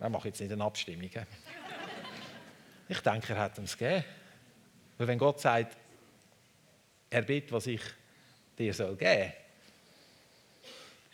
Ich 0.00 0.08
mache 0.08 0.28
jetzt 0.28 0.40
nicht 0.40 0.52
eine 0.52 0.64
Abstimmung. 0.64 1.08
Ich 2.88 3.00
denke, 3.00 3.32
er 3.34 3.38
hat 3.38 3.56
ihm 3.56 3.66
gegeben. 3.66 4.04
Weil 4.98 5.06
wenn 5.06 5.18
Gott 5.18 5.40
sagt, 5.40 5.76
er 7.14 7.52
was 7.52 7.66
ich 7.66 7.80
dir 8.58 8.74
soll 8.74 8.96
geben 8.96 9.22
soll, 9.22 9.32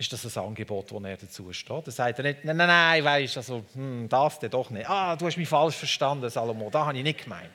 ist 0.01 0.13
das 0.13 0.37
ein 0.37 0.45
Angebot, 0.45 0.91
das 0.91 1.05
er 1.05 1.17
dazu 1.19 1.53
steht. 1.53 1.87
Dann 1.87 1.93
sagt 1.93 2.19
er 2.19 2.23
nicht, 2.25 2.45
nein, 2.45 2.57
nein, 2.57 2.69
nein, 2.69 3.05
weißt 3.05 3.37
also, 3.37 3.65
hm, 3.75 4.09
das 4.09 4.39
denn 4.39 4.51
doch 4.51 4.71
nicht. 4.71 4.89
Ah, 4.89 5.15
du 5.15 5.27
hast 5.27 5.37
mich 5.37 5.49
falsch 5.49 5.77
verstanden, 5.77 6.31
Salomo, 6.31 6.71
da 6.71 6.87
habe 6.87 6.97
ich 6.97 7.05
nicht 7.05 7.25
gemeint. 7.25 7.51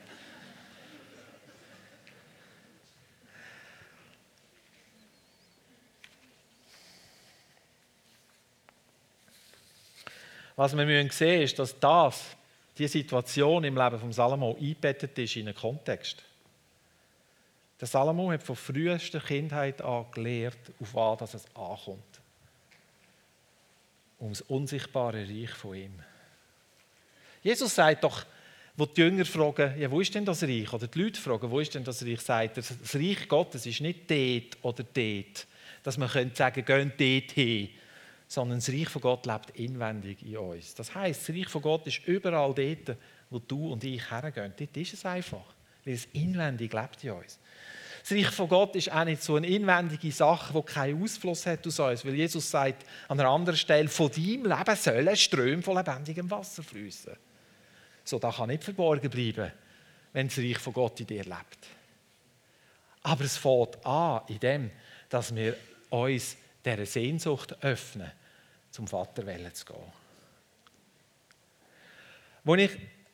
Was 10.56 10.78
wir 10.78 10.86
müssen 10.86 11.10
sehen 11.10 11.42
ist, 11.42 11.58
dass 11.58 11.78
das, 11.80 12.24
die 12.78 12.88
Situation 12.88 13.64
im 13.64 13.76
Leben 13.76 14.00
von 14.00 14.14
Salomo 14.14 14.56
eingebettet 14.56 15.18
ist 15.18 15.36
in 15.36 15.48
einen 15.48 15.56
Kontext. 15.56 16.22
Der 17.80 17.88
Salomo 17.88 18.32
hat 18.32 18.44
von 18.44 18.56
frühester 18.56 19.20
Kindheit 19.20 19.82
an 19.82 20.06
gelernt, 20.12 20.58
auf 20.80 20.94
was 20.94 21.34
es 21.34 21.46
ankommt. 21.56 22.22
Um 24.18 24.30
das 24.30 24.42
unsichtbare 24.42 25.28
Reich 25.28 25.52
von 25.52 25.76
ihm. 25.76 26.00
Jesus 27.44 27.76
sagt 27.76 28.04
doch, 28.04 28.26
wo 28.78 28.86
die 28.86 29.02
Jünger 29.02 29.26
fragen, 29.26 29.80
ja, 29.80 29.90
wo 29.90 30.02
ist 30.02 30.14
denn 30.14 30.26
das 30.26 30.44
Reich? 30.44 30.72
Oder 30.74 30.88
die 30.88 31.02
Leute 31.02 31.20
fragen, 31.20 31.50
wo 31.50 31.60
ist 31.60 31.74
denn 31.74 31.84
das 31.84 32.04
Reich? 32.06 32.22
Sagt 32.22 32.58
er, 32.58 32.64
das 32.64 32.96
Reich 32.96 33.28
Gottes 33.28 33.66
ist 33.66 33.82
nicht 33.82 34.10
dort 34.10 34.58
oder 34.64 34.84
dort, 34.84 35.48
dass 35.84 35.98
man 35.98 36.10
könnte 36.10 36.36
sagen, 36.36 36.66
gehen 36.66 36.92
dort 36.98 37.32
hin, 37.32 37.70
sondern 38.28 38.58
das 38.60 38.70
Reich 38.70 38.90
von 38.90 39.02
Gott 39.02 39.26
lebt 39.26 39.52
inwendig 39.52 40.24
in 40.24 40.38
uns. 40.38 40.76
Das 40.76 40.94
heißt, 40.94 41.22
das 41.22 41.36
Reich 41.36 41.48
von 41.48 41.62
Gott 41.62 41.88
ist 41.88 42.06
überall 42.08 42.54
dort, 42.54 42.98
wo 43.30 43.40
du 43.40 43.72
und 43.72 43.84
ich 43.84 44.10
hergehen. 44.10 44.54
Dort 44.58 44.78
ist 44.78 44.94
es 44.94 45.06
einfach, 45.06 45.55
weil 45.86 45.94
es 45.94 46.06
inwendig 46.14 46.74
lebt 46.74 47.04
in 47.04 47.12
uns. 47.12 47.40
Das 48.02 48.12
Reich 48.12 48.30
von 48.30 48.48
Gott 48.48 48.76
ist 48.76 48.92
auch 48.92 49.04
nicht 49.04 49.24
so 49.24 49.36
eine 49.36 49.48
inwendige 49.48 50.12
Sache, 50.12 50.54
die 50.54 50.72
keinen 50.72 51.02
Ausfluss 51.02 51.46
hat 51.46 51.66
aus 51.66 51.80
uns, 51.80 52.06
weil 52.06 52.14
Jesus 52.14 52.52
sagt 52.52 52.86
an 53.08 53.20
einer 53.20 53.30
anderen 53.30 53.58
Stelle, 53.58 53.88
von 53.88 54.12
deinem 54.12 54.46
Leben 54.46 54.76
sollen 54.76 55.16
Ströme 55.16 55.62
von 55.64 55.78
lebendigem 55.78 56.30
Wasser 56.30 56.62
fließen. 56.62 57.16
So, 58.04 58.20
das 58.20 58.36
kann 58.36 58.50
nicht 58.50 58.64
verborgen 58.64 59.10
bleiben, 59.10 59.52
wenn 60.14 60.28
das 60.28 60.38
Reich 60.38 60.60
von 60.60 60.74
Gott 60.74 61.00
in 61.00 61.08
dir 61.08 61.24
lebt. 61.24 61.68
Aber 63.02 63.24
es 63.24 63.38
fängt 63.38 63.84
an 63.86 64.22
in 64.28 64.40
dem, 64.40 64.72
dass 65.10 65.34
wir 65.34 65.56
uns 65.90 66.38
dieser 66.64 66.86
Sehnsucht 66.86 67.56
öffnen, 67.64 68.12
zum 68.70 68.88
Vater 68.88 69.24
zu 69.54 69.66
gehen. 69.66 69.78
Als 72.46 72.62
ich 72.62 72.72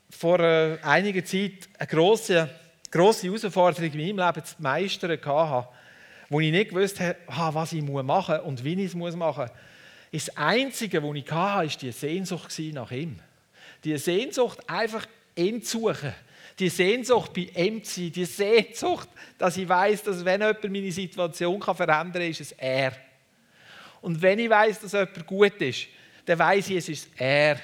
vor 0.10 0.39
äh, 0.39 0.77
einiger 0.81 1.23
Zeit 1.23 1.69
eine 1.77 1.88
grosse, 1.88 2.49
grosse 2.91 3.27
Herausforderung 3.27 3.91
in 3.91 4.15
meinem 4.15 4.34
Leben 4.34 4.45
zu 4.45 4.56
meistern 4.60 5.12
hatte, 5.12 5.67
wo 6.30 6.39
ich 6.39 6.51
nicht 6.51 6.73
wusste, 6.73 7.15
was 7.27 7.73
ich 7.73 7.82
machen 7.82 8.36
muss 8.36 8.45
und 8.45 8.63
wie 8.63 8.73
ich 8.73 8.93
es 8.93 8.95
machen 8.95 9.17
muss, 9.17 9.49
ist 10.12 10.27
das 10.27 10.38
Einzige, 10.38 11.01
was 11.01 11.15
ich 11.15 11.32
hatte, 11.32 11.65
ist 11.65 11.82
die 11.82 11.91
Sehnsucht 11.91 12.54
nach 12.73 12.91
ihm. 12.91 13.17
Die 13.84 13.97
Sehnsucht, 13.97 14.60
einfach 14.69 15.06
ihn 15.36 15.63
zu 15.63 15.88
suchen. 15.88 16.13
Die 16.60 16.69
Sehnsucht 16.69 17.34
bei 17.34 17.49
ihm 17.56 17.84
zu 17.84 18.01
sein. 18.01 18.12
Die 18.12 18.25
Sehnsucht, 18.25 19.10
dass 19.38 19.58
ich 19.58 19.67
weiß, 19.67 20.04
dass 20.04 20.23
wenn 20.23 20.41
jemand 20.41 20.63
meine 20.63 20.91
Situation 20.91 21.62
verändern 21.62 22.12
kann, 22.12 22.21
ist 22.21 22.41
es 22.41 22.51
er. 22.54 22.93
Und 24.01 24.21
wenn 24.21 24.39
ich 24.39 24.49
weiß, 24.49 24.82
dass 24.82 24.91
jemand 24.91 25.25
gut 25.25 25.62
ist, 25.62 25.88
dann 26.25 26.38
weiß 26.38 26.69
ich, 26.69 26.77
es 26.77 26.89
ist 26.89 27.10
er. 27.17 27.60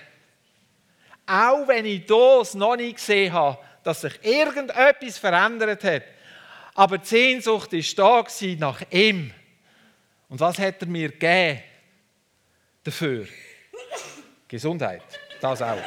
Auch 1.26 1.68
wenn 1.68 1.86
ich 1.86 2.06
das 2.06 2.54
noch 2.54 2.78
nicht 2.78 2.96
gesehen 2.96 3.34
habe, 3.34 3.58
dass 3.88 4.02
sich 4.02 4.20
irgendetwas 4.22 5.18
verändert 5.18 5.82
hat. 5.86 6.04
Aber 6.76 6.98
die 6.98 7.08
Sehnsucht 7.08 7.72
war 7.72 8.24
da 8.26 8.46
nach 8.60 8.82
ihm. 8.92 9.34
Und 10.28 10.42
was 10.42 10.60
hat 10.60 10.82
er 10.82 10.88
mir 10.88 11.10
gegeben 11.10 11.64
dafür? 12.84 13.28
Gesundheit. 14.46 15.04
Das 15.40 15.62
auch. 15.62 15.78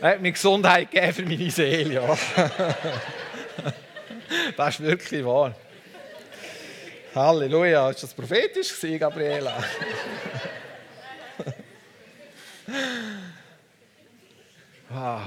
Er 0.00 0.10
hat 0.10 0.20
mir 0.20 0.32
Gesundheit 0.32 0.88
gegeben 0.92 1.12
für 1.14 1.24
meine 1.24 1.50
Seele. 1.50 1.94
Ja. 1.94 2.16
Das 4.56 4.74
ist 4.74 4.82
wirklich 4.82 5.24
wahr. 5.24 5.54
Halleluja. 7.16 7.90
Ist 7.90 8.02
das 8.02 8.12
prophetisch 8.12 8.78
gewesen, 8.78 8.98
Gabriela? 8.98 9.64
Wow. 14.90 15.22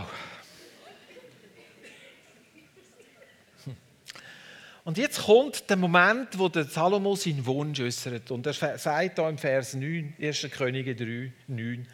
Und 4.83 4.97
jetzt 4.97 5.23
kommt 5.23 5.69
der 5.69 5.77
Moment, 5.77 6.37
wo 6.37 6.47
der 6.47 6.63
Salomo 6.65 7.15
seinen 7.15 7.45
Wunsch 7.45 7.79
äußert. 7.79 8.31
Und 8.31 8.45
er 8.45 8.53
sagt 8.53 9.17
da 9.17 9.27
im 9.27 9.37
Vers 9.37 9.73
9, 9.73 10.15
1. 10.19 10.47
Könige 10.51 10.95
3, 10.95 11.31
9, 11.47 11.87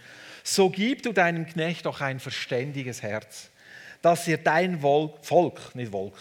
so 0.43 0.69
gib 0.69 1.03
du 1.03 1.11
deinem 1.13 1.45
Knecht 1.45 1.85
doch 1.85 2.01
ein 2.01 2.19
verständiges 2.19 3.01
Herz, 3.01 3.49
dass 4.01 4.27
er 4.27 4.37
dein 4.37 4.79
Volk, 4.79 5.75
nicht 5.75 5.91
Volk, 5.91 6.13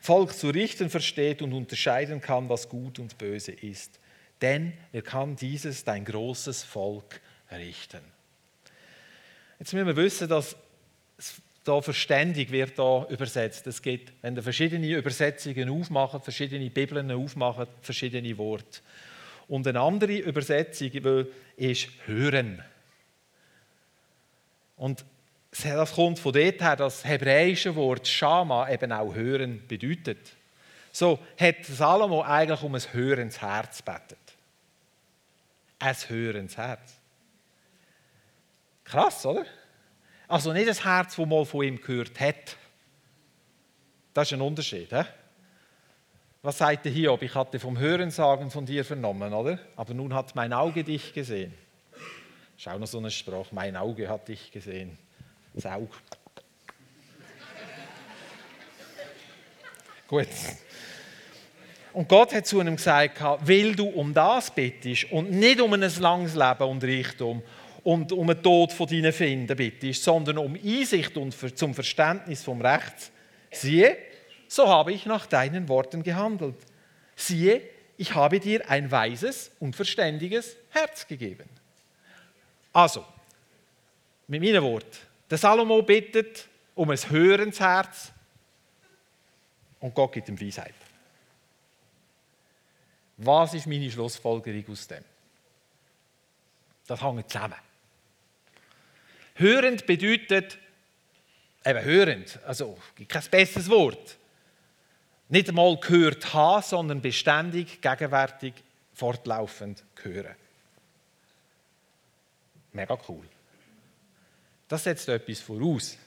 Volk 0.00 0.32
zu 0.34 0.50
richten 0.50 0.90
versteht 0.90 1.42
und 1.42 1.52
unterscheiden 1.52 2.20
kann, 2.20 2.48
was 2.48 2.68
gut 2.68 2.98
und 2.98 3.18
böse 3.18 3.52
ist. 3.52 4.00
Denn 4.40 4.72
er 4.92 5.02
kann 5.02 5.36
dieses, 5.36 5.84
dein 5.84 6.04
großes 6.04 6.64
Volk, 6.64 7.20
richten. 7.50 8.00
Jetzt 9.58 9.72
müssen 9.72 9.86
wir 9.86 9.96
wissen, 9.96 10.28
dass 10.28 10.56
da 11.64 11.80
verständig 11.80 12.50
wird 12.50 12.78
da 12.78 13.06
übersetzt. 13.08 13.66
Es 13.66 13.80
gibt, 13.80 14.12
wenn 14.22 14.34
ihr 14.34 14.42
verschiedene 14.42 14.96
Übersetzungen 14.96 15.68
aufmachen, 15.68 16.20
verschiedene 16.20 16.68
Bibeln 16.70 17.10
aufmachen, 17.12 17.66
verschiedene 17.80 18.36
Worte. 18.38 18.80
Und 19.48 19.66
eine 19.68 19.80
andere 19.80 20.16
Übersetzung 20.16 20.90
ist 21.56 21.88
hören. 22.06 22.62
Und 24.76 25.04
das 25.52 25.92
kommt 25.92 26.18
von 26.18 26.32
dort 26.32 26.60
her, 26.60 26.76
dass 26.76 27.02
das 27.02 27.04
hebräische 27.04 27.74
Wort 27.76 28.08
Shama 28.08 28.70
eben 28.70 28.90
auch 28.90 29.14
hören 29.14 29.66
bedeutet. 29.68 30.18
So 30.90 31.18
hat 31.38 31.64
Salomo 31.64 32.22
eigentlich 32.22 32.62
um 32.62 32.74
ein 32.74 32.82
hörendes 32.92 33.40
Herz 33.40 33.82
betet. 33.82 34.18
Ein 35.78 35.94
hörendes 35.94 36.56
Herz. 36.56 36.94
Krass, 38.84 39.24
oder? 39.26 39.44
Also 40.28 40.52
nicht 40.52 40.68
das 40.68 40.84
Herz, 40.84 41.16
das 41.16 41.26
mal 41.26 41.44
von 41.44 41.64
ihm 41.64 41.80
gehört 41.80 42.18
hat. 42.18 42.56
Das 44.14 44.28
ist 44.28 44.34
ein 44.34 44.40
Unterschied. 44.40 44.90
He? 44.90 45.02
Was 46.42 46.58
sagt 46.58 46.84
der 46.84 46.92
Hiob? 46.92 47.22
Ich 47.22 47.34
hatte 47.34 47.60
vom 47.60 47.78
Hörensagen 47.78 48.50
von 48.50 48.66
dir 48.66 48.84
vernommen, 48.84 49.32
oder? 49.32 49.58
Aber 49.76 49.94
nun 49.94 50.12
hat 50.14 50.34
mein 50.34 50.52
Auge 50.52 50.84
dich 50.84 51.12
gesehen. 51.12 51.54
Schau 52.56 52.78
noch 52.78 52.86
so 52.86 52.98
eine 52.98 53.10
Sprache. 53.10 53.54
Mein 53.54 53.76
Auge 53.76 54.08
hat 54.08 54.28
dich 54.28 54.50
gesehen. 54.50 54.98
Auge. 55.66 55.88
Gut. 60.08 60.28
Und 61.92 62.08
Gott 62.08 62.34
hat 62.34 62.46
zu 62.46 62.60
ihm 62.60 62.76
gesagt, 62.76 63.20
weil 63.20 63.74
du 63.74 63.86
um 63.86 64.14
das 64.14 64.50
bittest 64.50 65.10
und 65.12 65.30
nicht 65.30 65.60
um 65.60 65.72
ein 65.72 65.80
langes 65.80 66.34
Leben 66.34 66.64
und 66.64 66.84
Reichtum 66.84 67.42
und 67.84 68.12
um 68.12 68.26
den 68.26 68.42
Tod 68.42 68.72
von 68.72 68.86
deinen 68.86 69.12
Finden 69.12 69.56
bittest, 69.56 70.02
sondern 70.02 70.38
um 70.38 70.54
Einsicht 70.54 71.16
und 71.16 71.34
zum 71.56 71.74
Verständnis 71.74 72.42
vom 72.42 72.60
Rechts, 72.60 73.10
siehe, 73.50 73.96
so 74.48 74.68
habe 74.68 74.92
ich 74.92 75.06
nach 75.06 75.26
deinen 75.26 75.68
Worten 75.68 76.02
gehandelt. 76.02 76.56
Siehe, 77.16 77.62
ich 77.96 78.14
habe 78.14 78.40
dir 78.40 78.68
ein 78.70 78.90
weises 78.90 79.50
und 79.60 79.76
verständiges 79.76 80.56
Herz 80.70 81.06
gegeben. 81.06 81.48
Also, 82.72 83.04
mit 84.28 84.42
meinen 84.42 84.62
Worten, 84.62 84.98
der 85.32 85.38
Salomo 85.38 85.80
bittet 85.80 86.46
um 86.74 86.90
ein 86.90 86.98
Hörensherz 87.08 88.12
und 89.80 89.94
Gott 89.94 90.12
gibt 90.12 90.28
ihm 90.28 90.38
Weisheit. 90.38 90.74
Was 93.16 93.54
ist 93.54 93.66
meine 93.66 93.90
Schlussfolgerung 93.90 94.62
aus 94.68 94.86
dem? 94.88 95.02
Das 96.86 97.00
hängt 97.00 97.30
zusammen. 97.30 97.56
Hörend 99.36 99.86
bedeutet, 99.86 100.58
eben 101.64 101.82
hörend, 101.82 102.38
also 102.44 102.76
gibt 102.94 103.10
kein 103.10 103.24
besseres 103.30 103.70
Wort. 103.70 104.18
Nicht 105.30 105.48
einmal 105.48 105.78
gehört 105.78 106.34
haben, 106.34 106.62
sondern 106.62 107.00
beständig, 107.00 107.80
gegenwärtig, 107.80 108.52
fortlaufend 108.92 109.82
hören. 110.02 110.36
Mega 112.74 112.98
cool. 113.08 113.26
Das 114.72 114.84
setzt 114.84 115.06
etwas 115.06 115.40
voraus. 115.40 115.98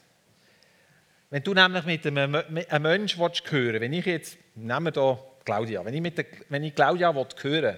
Wenn 1.30 1.44
du 1.44 1.54
nämlich 1.54 1.86
mit 1.86 2.08
einem, 2.08 2.34
einem 2.34 2.82
Menschen 2.82 3.20
hören 3.20 3.32
willst, 3.52 3.80
wenn 3.80 3.94
ich 3.94 4.06
jetzt, 4.08 4.40
nehmen 4.56 4.86
wir 4.86 4.92
hier 4.92 5.20
Claudia, 5.46 5.86
wenn 5.86 5.94
ich, 5.94 6.02
mit 6.02 6.18
der, 6.18 6.26
wenn 6.50 6.64
ich 6.64 6.74
Claudia 6.74 7.14
hören 7.14 7.28
will, 7.44 7.78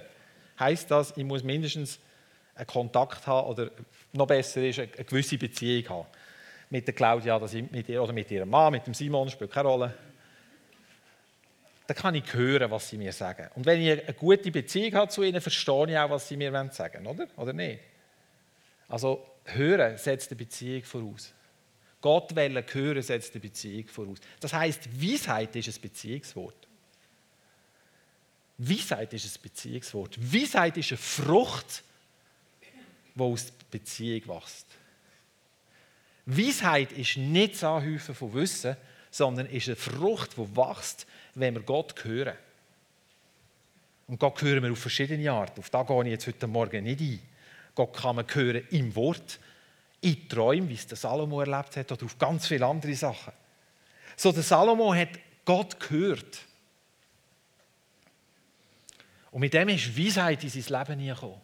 heisst 0.58 0.90
das, 0.90 1.12
ich 1.18 1.26
muss 1.26 1.44
mindestens 1.44 2.00
einen 2.56 2.68
Kontakt 2.68 3.28
haben 3.28 3.50
oder 3.50 3.70
noch 4.14 4.28
besser 4.28 4.64
ist, 4.64 4.80
eine 4.80 4.88
gewisse 4.88 5.38
Beziehung 5.38 5.90
haben. 5.90 6.08
Mit 6.70 6.88
der 6.88 6.94
Claudia 6.94 7.38
dass 7.38 7.54
ich 7.54 7.70
mit 7.70 7.90
ihr, 7.90 8.02
oder 8.02 8.14
mit 8.14 8.32
ihrem 8.32 8.50
Mann, 8.50 8.72
mit 8.72 8.88
dem 8.88 8.94
Simon, 8.94 9.30
spielt 9.30 9.52
keine 9.52 9.68
Rolle. 9.68 9.94
Dann 11.86 11.98
kann 11.98 12.16
ich 12.16 12.34
hören, 12.34 12.72
was 12.72 12.88
sie 12.88 12.98
mir 12.98 13.12
sagen. 13.12 13.50
Und 13.56 13.66
wenn 13.66 13.82
ich 13.82 13.92
eine 13.92 14.14
gute 14.14 14.52
Beziehung 14.52 14.94
habe 14.94 15.12
zu 15.12 15.24
ihnen, 15.24 15.42
verstehe 15.42 15.90
ich 15.90 15.98
auch, 15.98 16.10
was 16.10 16.30
sie 16.30 16.38
mir 16.38 16.50
sagen 16.72 17.04
wollen, 17.04 17.20
oder? 17.20 17.28
Oder 17.36 17.52
nicht? 17.52 17.82
Also, 18.88 19.22
hören 19.48 19.98
setzt 19.98 20.32
eine 20.32 20.38
Beziehung 20.38 20.84
voraus. 20.84 21.34
Gott 22.02 22.36
wollen 22.36 22.64
hören 22.72 23.02
setzt 23.02 23.34
eine 23.34 23.42
Beziehung 23.42 23.88
voraus. 23.88 24.20
Das 24.40 24.54
heißt, 24.54 25.02
Weisheit 25.02 25.56
ist 25.56 25.68
ein 25.68 25.82
Beziehungswort. 25.82 26.68
Weisheit 28.58 29.14
ist 29.14 29.38
ein 29.38 29.42
Beziehungswort. 29.42 30.18
Weisheit 30.20 30.78
ist 30.78 30.92
eine 30.92 30.98
Frucht, 30.98 31.84
die 33.16 33.22
aus 33.22 33.52
Beziehung 33.72 34.28
wächst. 34.28 34.68
Weisheit 36.26 36.92
ist 36.92 37.18
nicht 37.18 37.54
das 37.54 37.64
Anhäufen 37.64 38.14
von 38.14 38.34
Wissen, 38.34 38.76
sondern 39.10 39.48
ist 39.48 39.68
eine 39.68 39.76
Frucht, 39.76 40.38
die 40.38 40.56
wächst, 40.56 41.08
wenn 41.36 41.56
wir 41.56 41.62
Gott 41.62 42.04
hören. 42.04 42.36
Und 44.08 44.20
Gott 44.20 44.42
hören 44.42 44.64
wir 44.64 44.72
auf 44.72 44.80
verschiedene 44.80 45.32
Arten. 45.32 45.60
Auf 45.60 45.70
das 45.70 45.88
gehe 45.88 46.04
ich 46.04 46.10
jetzt 46.10 46.28
heute 46.28 46.48
Morgen 46.48 46.84
nicht 46.84 47.02
ein. 47.02 47.20
Gott 47.78 47.96
kann 47.96 48.16
man 48.16 48.26
hören 48.28 48.68
im 48.72 48.96
Wort, 48.96 49.40
in 50.02 50.28
Träumen, 50.28 50.68
wie 50.68 50.74
es 50.74 50.88
der 50.88 50.98
Salomo 50.98 51.42
erlebt 51.42 51.78
hat, 51.78 51.92
oder 51.92 52.06
auf 52.06 52.18
ganz 52.18 52.48
viele 52.48 52.66
andere 52.66 52.96
Sachen. 52.96 53.34
So, 54.16 54.32
der 54.32 54.42
Salomo 54.42 54.96
hat 54.96 55.10
Gott 55.46 55.80
gehört. 55.80 56.40
Und 59.30 59.42
mit 59.42 59.54
dem 59.54 59.70
ist 59.70 59.96
Weisheit 59.96 60.44
in 60.44 60.50
sein 60.50 60.88
Leben 60.88 61.06
gekommen. 61.06 61.40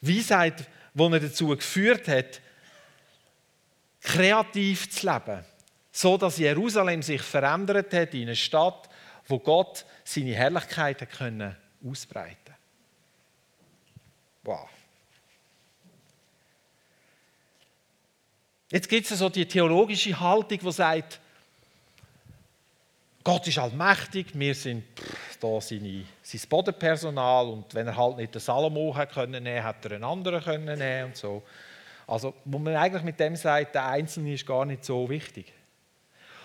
Weisheit, 0.00 0.68
die 0.94 1.02
er 1.04 1.20
dazu 1.20 1.46
geführt 1.46 2.08
hat, 2.08 2.40
kreativ 4.00 4.90
zu 4.90 5.12
leben, 5.12 5.44
so 5.92 6.16
dass 6.16 6.38
Jerusalem 6.38 7.02
sich 7.02 7.22
verändert 7.22 7.94
hat 7.94 8.14
in 8.14 8.22
eine 8.22 8.34
Stadt, 8.34 8.90
wo 9.28 9.38
Gott 9.38 9.86
seine 10.02 10.34
Herrlichkeit 10.34 11.06
ausbreiten. 11.84 12.54
Wow. 14.42 14.68
Jetzt 18.70 18.88
gibt 18.88 19.10
es 19.10 19.18
so 19.18 19.28
die 19.28 19.46
theologische 19.46 20.18
Haltung, 20.18 20.58
die 20.58 20.72
sagt, 20.72 21.18
Gott 23.24 23.46
ist 23.48 23.58
allmächtig, 23.58 24.28
wir 24.32 24.54
sind 24.54 24.84
da 25.40 25.60
seine, 25.60 26.04
sein 26.22 26.40
Bodenpersonal 26.48 27.48
und 27.48 27.74
wenn 27.74 27.88
er 27.88 27.96
halt 27.96 28.16
nicht 28.16 28.34
den 28.34 28.40
Salomo 28.40 28.94
hat 28.94 29.12
können 29.12 29.46
hat 29.62 29.84
er 29.84 29.92
einen 29.92 30.04
anderen 30.04 30.42
können 30.42 30.78
nehmen 30.78 31.06
und 31.06 31.16
so. 31.16 31.42
Also, 32.06 32.34
wo 32.44 32.58
man 32.58 32.76
eigentlich 32.76 33.02
mit 33.02 33.18
dem 33.18 33.36
sagt, 33.36 33.74
der 33.74 33.86
Einzelne 33.86 34.34
ist 34.34 34.46
gar 34.46 34.64
nicht 34.64 34.84
so 34.84 35.08
wichtig. 35.08 35.52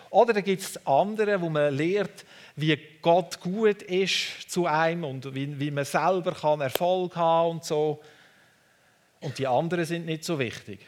Oder 0.09 0.33
da 0.33 0.41
gibt 0.41 0.61
es 0.61 0.85
andere, 0.85 1.39
wo 1.41 1.49
man 1.49 1.75
lernt, 1.75 2.25
wie 2.55 2.77
Gott 3.01 3.39
gut 3.39 3.81
ist 3.83 4.49
zu 4.49 4.65
einem 4.65 5.03
und 5.03 5.33
wie, 5.35 5.59
wie 5.59 5.71
man 5.71 5.85
selber 5.85 6.33
kann 6.33 6.61
Erfolg 6.61 7.15
haben 7.15 7.51
und 7.51 7.65
so. 7.65 8.01
Und 9.21 9.37
die 9.37 9.47
anderen 9.47 9.85
sind 9.85 10.05
nicht 10.05 10.23
so 10.23 10.39
wichtig. 10.39 10.79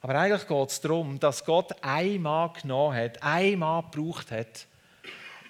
Aber 0.00 0.14
eigentlich 0.14 0.46
geht 0.46 0.68
es 0.68 0.80
darum, 0.80 1.18
dass 1.18 1.44
Gott 1.44 1.72
einmal 1.82 2.52
genommen 2.52 2.96
hat, 2.96 3.22
einmal 3.22 3.82
gebraucht 3.90 4.30
hat 4.30 4.66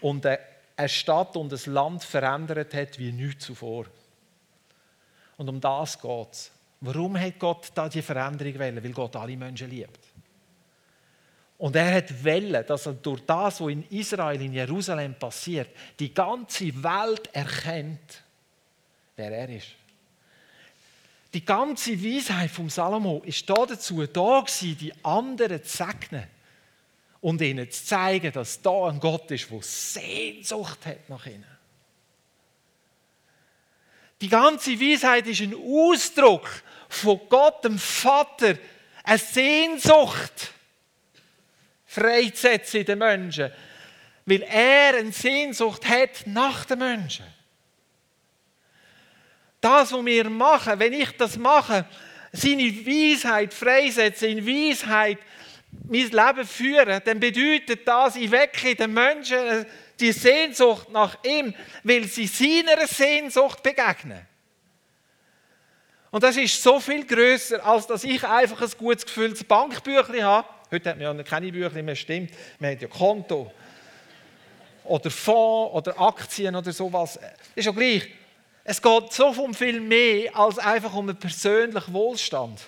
und 0.00 0.24
eine 0.24 0.88
Stadt 0.88 1.36
und 1.36 1.52
ein 1.52 1.72
Land 1.72 2.04
verändert 2.04 2.72
hat 2.72 2.98
wie 2.98 3.12
nichts 3.12 3.46
zuvor. 3.46 3.86
Und 5.36 5.48
um 5.48 5.60
das 5.60 6.00
geht 6.00 6.32
es. 6.32 6.50
Warum 6.80 7.18
hat 7.18 7.38
Gott 7.38 7.70
da 7.74 7.88
die 7.88 8.02
Veränderung 8.02 8.58
wollen? 8.58 8.82
Weil 8.82 8.92
Gott 8.92 9.16
alle 9.16 9.36
Menschen 9.36 9.68
liebt. 9.68 9.98
Und 11.58 11.74
er 11.74 11.96
hat 11.96 12.24
wollen, 12.24 12.64
dass 12.64 12.86
er 12.86 12.92
durch 12.94 13.20
das, 13.26 13.60
was 13.60 13.68
in 13.68 13.84
Israel, 13.90 14.40
in 14.40 14.52
Jerusalem 14.52 15.16
passiert, 15.16 15.70
die 15.98 16.14
ganze 16.14 16.66
Welt 16.82 17.28
erkennt, 17.32 18.22
wer 19.16 19.32
er 19.32 19.48
ist. 19.48 19.74
Die 21.34 21.44
ganze 21.44 22.02
Weisheit 22.02 22.50
vom 22.50 22.70
Salomo 22.70 23.22
ist 23.24 23.48
da 23.48 23.66
dazu 23.66 24.06
da 24.06 24.40
gewesen, 24.40 24.78
die 24.78 24.92
anderen 25.04 25.62
zu 25.62 25.76
segnen 25.76 26.26
und 27.20 27.40
ihnen 27.42 27.70
zu 27.70 27.84
zeigen, 27.84 28.32
dass 28.32 28.62
da 28.62 28.88
ein 28.88 29.00
Gott 29.00 29.30
ist, 29.30 29.50
der 29.50 29.62
Sehnsucht 29.62 30.86
hat 30.86 31.08
nach 31.08 31.26
ihnen. 31.26 31.58
Die 34.20 34.28
ganze 34.28 34.80
Weisheit 34.80 35.26
ist 35.26 35.42
ein 35.42 35.54
Ausdruck 35.54 36.48
von 36.88 37.20
Gott, 37.28 37.64
dem 37.64 37.78
Vater, 37.78 38.56
eine 39.04 39.18
Sehnsucht 39.18 40.52
freizusetzen 41.86 42.80
in 42.80 42.86
den 42.86 42.98
Menschen, 42.98 43.52
weil 44.26 44.42
er 44.42 44.98
eine 44.98 45.12
Sehnsucht 45.12 45.86
hat 45.88 46.26
nach 46.26 46.64
den 46.64 46.78
Menschen. 46.80 47.26
Das, 49.60 49.92
was 49.92 50.04
wir 50.04 50.30
machen, 50.30 50.78
wenn 50.78 50.92
ich 50.92 51.10
das 51.16 51.36
mache, 51.36 51.84
seine 52.32 52.62
Weisheit 52.86 53.52
freisetzen, 53.52 54.38
in 54.38 54.46
Weisheit 54.46 55.18
mein 55.88 56.08
Leben 56.08 56.46
führen, 56.46 57.00
dann 57.04 57.20
bedeutet 57.20 57.86
das, 57.86 58.16
ich 58.16 58.30
wecke 58.30 58.74
den 58.74 58.92
Menschen 58.92 59.66
die 59.98 60.12
Sehnsucht 60.12 60.90
nach 60.90 61.22
ihm, 61.24 61.54
weil 61.82 62.04
sie 62.04 62.26
seiner 62.26 62.86
Sehnsucht 62.86 63.62
begegnen. 63.62 64.26
Und 66.10 66.22
das 66.22 66.36
ist 66.36 66.62
so 66.62 66.80
viel 66.80 67.04
größer, 67.04 67.64
als 67.66 67.86
dass 67.86 68.04
ich 68.04 68.24
einfach 68.24 68.62
ein 68.62 68.70
gutes 68.78 69.04
gefülltes 69.04 69.44
Bankbüchlein 69.44 70.24
habe. 70.24 70.48
Heute 70.70 70.90
hat 70.90 70.98
man 70.98 71.16
ja 71.16 71.22
keine 71.22 71.52
Büchlein 71.52 71.84
mehr, 71.84 71.96
stimmt. 71.96 72.30
Man 72.58 72.72
hat 72.72 72.82
ja 72.82 72.88
Konto. 72.88 73.52
Oder 74.84 75.10
Fonds 75.10 75.74
oder 75.74 76.00
Aktien 76.00 76.56
oder 76.56 76.72
sowas. 76.72 77.18
Ist 77.54 77.66
ja 77.66 77.72
gleich. 77.72 78.08
Es 78.70 78.82
geht 78.82 79.14
so 79.14 79.28
um 79.28 79.54
viel 79.54 79.80
mehr 79.80 80.36
als 80.36 80.58
einfach 80.58 80.92
um 80.92 81.08
einen 81.08 81.18
persönlichen 81.18 81.90
Wohlstand 81.94 82.60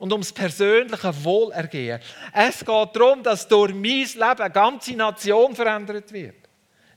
und 0.00 0.10
ums 0.10 0.32
persönliche 0.32 1.24
Wohlergehen. 1.24 2.00
Es 2.32 2.58
geht 2.58 2.96
darum, 2.96 3.22
dass 3.22 3.46
durch 3.46 3.72
mein 3.72 3.82
Leben 3.82 4.20
eine 4.20 4.50
ganze 4.50 4.96
Nation 4.96 5.54
verändert 5.54 6.12
wird. 6.12 6.34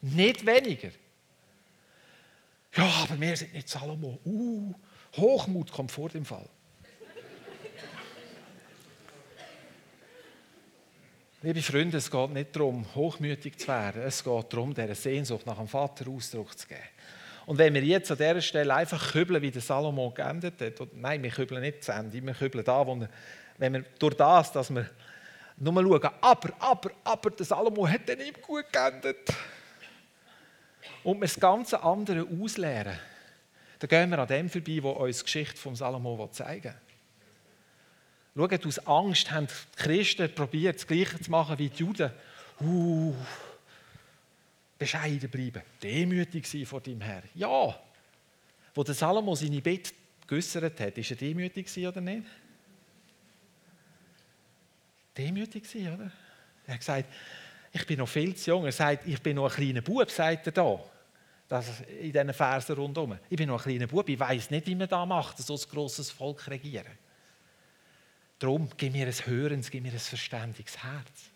Nicht 0.02 0.44
weniger. 0.44 0.90
Ja, 2.74 2.92
aber 3.04 3.22
wir 3.22 3.38
sind 3.38 3.54
nicht 3.54 3.70
Salomo. 3.70 4.18
Uh, 4.26 4.74
Hochmut 5.18 5.72
kommt 5.72 5.92
vor 5.92 6.10
dem 6.10 6.26
Fall. 6.26 6.50
Liebe 11.44 11.62
Freunde, 11.62 11.98
es 11.98 12.10
geht 12.10 12.30
nicht 12.32 12.56
darum, 12.56 12.88
hochmütig 12.96 13.60
zu 13.60 13.68
werden. 13.68 14.02
Es 14.02 14.24
geht 14.24 14.52
darum, 14.52 14.74
dieser 14.74 14.96
Sehnsucht 14.96 15.46
nach 15.46 15.58
dem 15.58 15.68
Vater 15.68 16.10
Ausdruck 16.10 16.58
zu 16.58 16.68
geben. 16.68 16.95
Und 17.46 17.58
wenn 17.60 17.74
wir 17.74 17.84
jetzt 17.84 18.10
an 18.12 18.18
dieser 18.18 18.42
Stelle 18.42 18.74
einfach 18.74 19.12
kübeln, 19.12 19.42
wie 19.42 19.52
der 19.52 19.62
Salomo 19.62 20.12
geendet 20.12 20.60
hat, 20.60 20.88
nein, 20.94 21.22
wir 21.22 21.30
kübeln 21.30 21.62
nicht 21.62 21.84
zu 21.84 21.92
Ende, 21.92 22.26
wir 22.26 22.34
kübeln 22.34 22.66
da, 22.66 22.86
wo 22.86 22.96
wir, 22.96 23.10
wenn 23.58 23.74
wir 23.74 23.86
durch 24.00 24.16
das, 24.16 24.52
dass 24.52 24.74
wir 24.74 24.90
nur 25.58 25.74
schauen, 25.74 26.10
aber, 26.22 26.54
aber, 26.60 26.92
aber, 27.04 27.30
der 27.30 27.46
Salomo 27.46 27.88
hat 27.88 28.10
dann 28.10 28.18
nicht 28.18 28.42
gut 28.42 28.66
geendet. 28.72 29.30
Und 31.04 31.18
wir 31.18 31.28
das 31.28 31.40
ganze 31.40 31.82
andere 31.82 32.28
ausleeren, 32.42 32.98
dann 33.80 33.90
gehen 33.90 34.10
wir 34.10 34.20
an 34.20 34.28
dem 34.28 34.50
vorbei, 34.50 34.80
wo 34.82 34.92
uns 34.92 35.20
die 35.20 35.26
Geschichte 35.26 35.58
von 35.58 35.76
Salomo 35.76 36.28
zeigen 36.32 36.74
will. 38.34 38.50
Schaut, 38.50 38.66
aus 38.66 38.80
Angst 38.88 39.32
haben 39.32 39.48
die 39.48 39.84
Christen 39.84 40.34
probiert, 40.34 40.76
das 40.76 40.88
Gleiche 40.88 41.20
zu 41.22 41.32
machen 41.32 41.58
wie 41.58 41.70
die 41.70 41.78
Juden. 41.78 42.12
Uh, 42.60 43.14
bescheiden 44.78 45.30
bleiben, 45.30 45.62
demütig 45.82 46.46
sein 46.48 46.66
vor 46.66 46.82
deinem 46.82 47.02
Herr. 47.02 47.24
Ja, 47.34 47.80
wo 48.74 48.84
der 48.84 48.94
Salomo 48.94 49.36
seine 49.36 49.62
Bett 49.62 49.94
geäussert 50.28 50.80
hat, 50.80 50.98
ist 50.98 51.12
er 51.12 51.18
demütig 51.18 51.68
oder 51.88 52.02
nicht? 52.02 52.26
Demütig 55.18 55.64
oder? 55.76 56.12
Er 56.68 56.74
hat 56.74 56.80
gesagt, 56.80 57.06
ich 57.72 57.86
bin 57.86 58.00
noch 58.00 58.08
viel 58.08 58.36
zu 58.36 58.52
jung. 58.52 58.66
Er 58.66 58.72
sagt, 58.72 59.08
ich 59.08 59.22
bin 59.22 59.36
noch 59.36 59.50
ein 59.50 59.56
kleiner 59.56 59.82
Bub, 59.82 60.10
sagt 60.10 60.48
er 60.48 60.52
da. 60.52 60.80
das 61.48 61.82
in 61.82 62.12
diesen 62.12 62.34
Versen 62.34 62.76
rundherum. 62.76 63.18
Ich 63.30 63.38
bin 63.38 63.48
noch 63.48 63.66
ein 63.66 63.72
kleiner 63.72 63.88
Bub, 63.88 64.08
ich 64.10 64.20
weiß 64.20 64.50
nicht, 64.50 64.68
wie 64.68 64.76
man 64.76 64.88
das 64.88 65.08
macht, 65.08 65.38
so 65.38 65.56
ein 65.56 65.62
grosses 65.70 66.10
Volk 66.12 66.48
regieren. 66.48 66.98
Darum, 68.40 68.70
gib 68.76 68.94
mir 68.94 69.08
ein 69.08 69.14
Hörens, 69.14 69.72
gib 69.72 69.84
mir 69.84 69.94
ein 69.94 70.00
verständiges 70.00 70.84
Herz. 70.84 71.32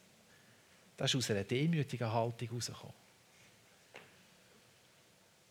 Das 0.98 1.14
ist 1.14 1.16
aus 1.16 1.32
einer 1.32 1.46
demütigen 1.46 2.12
Haltung 2.12 2.50
herausgekommen. 2.50 2.94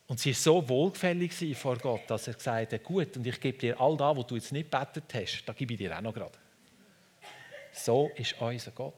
Und 0.09 0.19
sie 0.19 0.31
war 0.31 0.37
so 0.37 0.69
wohlgefällig 0.69 1.57
vor 1.57 1.77
Gott, 1.77 2.03
dass 2.09 2.27
er 2.27 2.35
gesagt 2.35 2.73
hat, 2.73 2.83
gut, 2.83 3.15
und 3.17 3.27
ich 3.27 3.39
gebe 3.39 3.59
dir 3.59 3.79
all 3.79 3.97
das, 3.97 4.17
was 4.17 4.27
du 4.27 4.35
jetzt 4.37 4.53
nicht 4.53 4.71
betet 4.71 5.05
hast, 5.13 5.45
da 5.45 5.53
gebe 5.53 5.75
ich 5.75 5.79
dir 5.79 5.97
auch 5.97 6.01
noch 6.01 6.15
gerade. 6.15 6.39
So 7.73 8.11
ist 8.17 8.35
unser 8.41 8.71
Gott. 8.71 8.95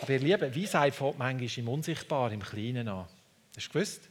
Aber 0.00 0.12
ihr 0.12 0.18
Lieben, 0.18 0.56
Weisheit 0.56 0.94
fängt 0.94 1.18
manchmal 1.18 1.58
im 1.58 1.68
Unsichtbaren, 1.68 2.32
im 2.32 2.42
Kleinen 2.42 2.88
an. 2.88 3.06
Hast 3.54 3.68
du 3.68 3.72
gewusst? 3.72 4.08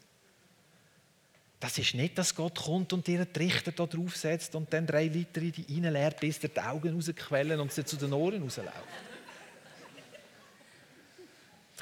Das 1.60 1.78
ist 1.78 1.96
nicht, 1.96 2.18
dass 2.18 2.36
Gott 2.36 2.60
kommt 2.60 2.94
und 2.94 3.08
dir 3.08 3.22
einen 3.22 3.34
Trichter 3.34 3.72
da 3.72 3.86
draufsetzt 3.86 4.54
und 4.54 4.72
dann 4.72 4.86
drei 4.86 5.08
Liter 5.08 5.41
in 5.41 5.52
die 5.52 5.82
reinleert, 5.82 6.20
bis 6.20 6.39
dir 6.39 6.50
die 6.50 6.60
Augen 6.60 6.94
rausquellen 6.94 7.60
und 7.60 7.72
sie 7.72 7.86
zu 7.86 7.96
den 7.96 8.14
Ohren 8.14 8.44
rauslaufen. 8.44 9.12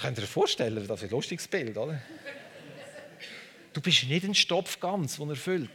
Könnt 0.02 0.18
ihr 0.18 0.24
euch 0.24 0.30
vorstellen, 0.32 0.88
das 0.88 1.00
ist 1.00 1.04
ein 1.04 1.10
lustiges 1.12 1.48
Bild, 1.48 1.78
oder? 1.78 2.02
Du 3.72 3.82
bist 3.82 4.04
nicht 4.06 4.26
ein 4.26 4.34
Stopfgans, 4.34 5.18
den 5.18 5.30
er 5.30 5.36
füllt. 5.36 5.70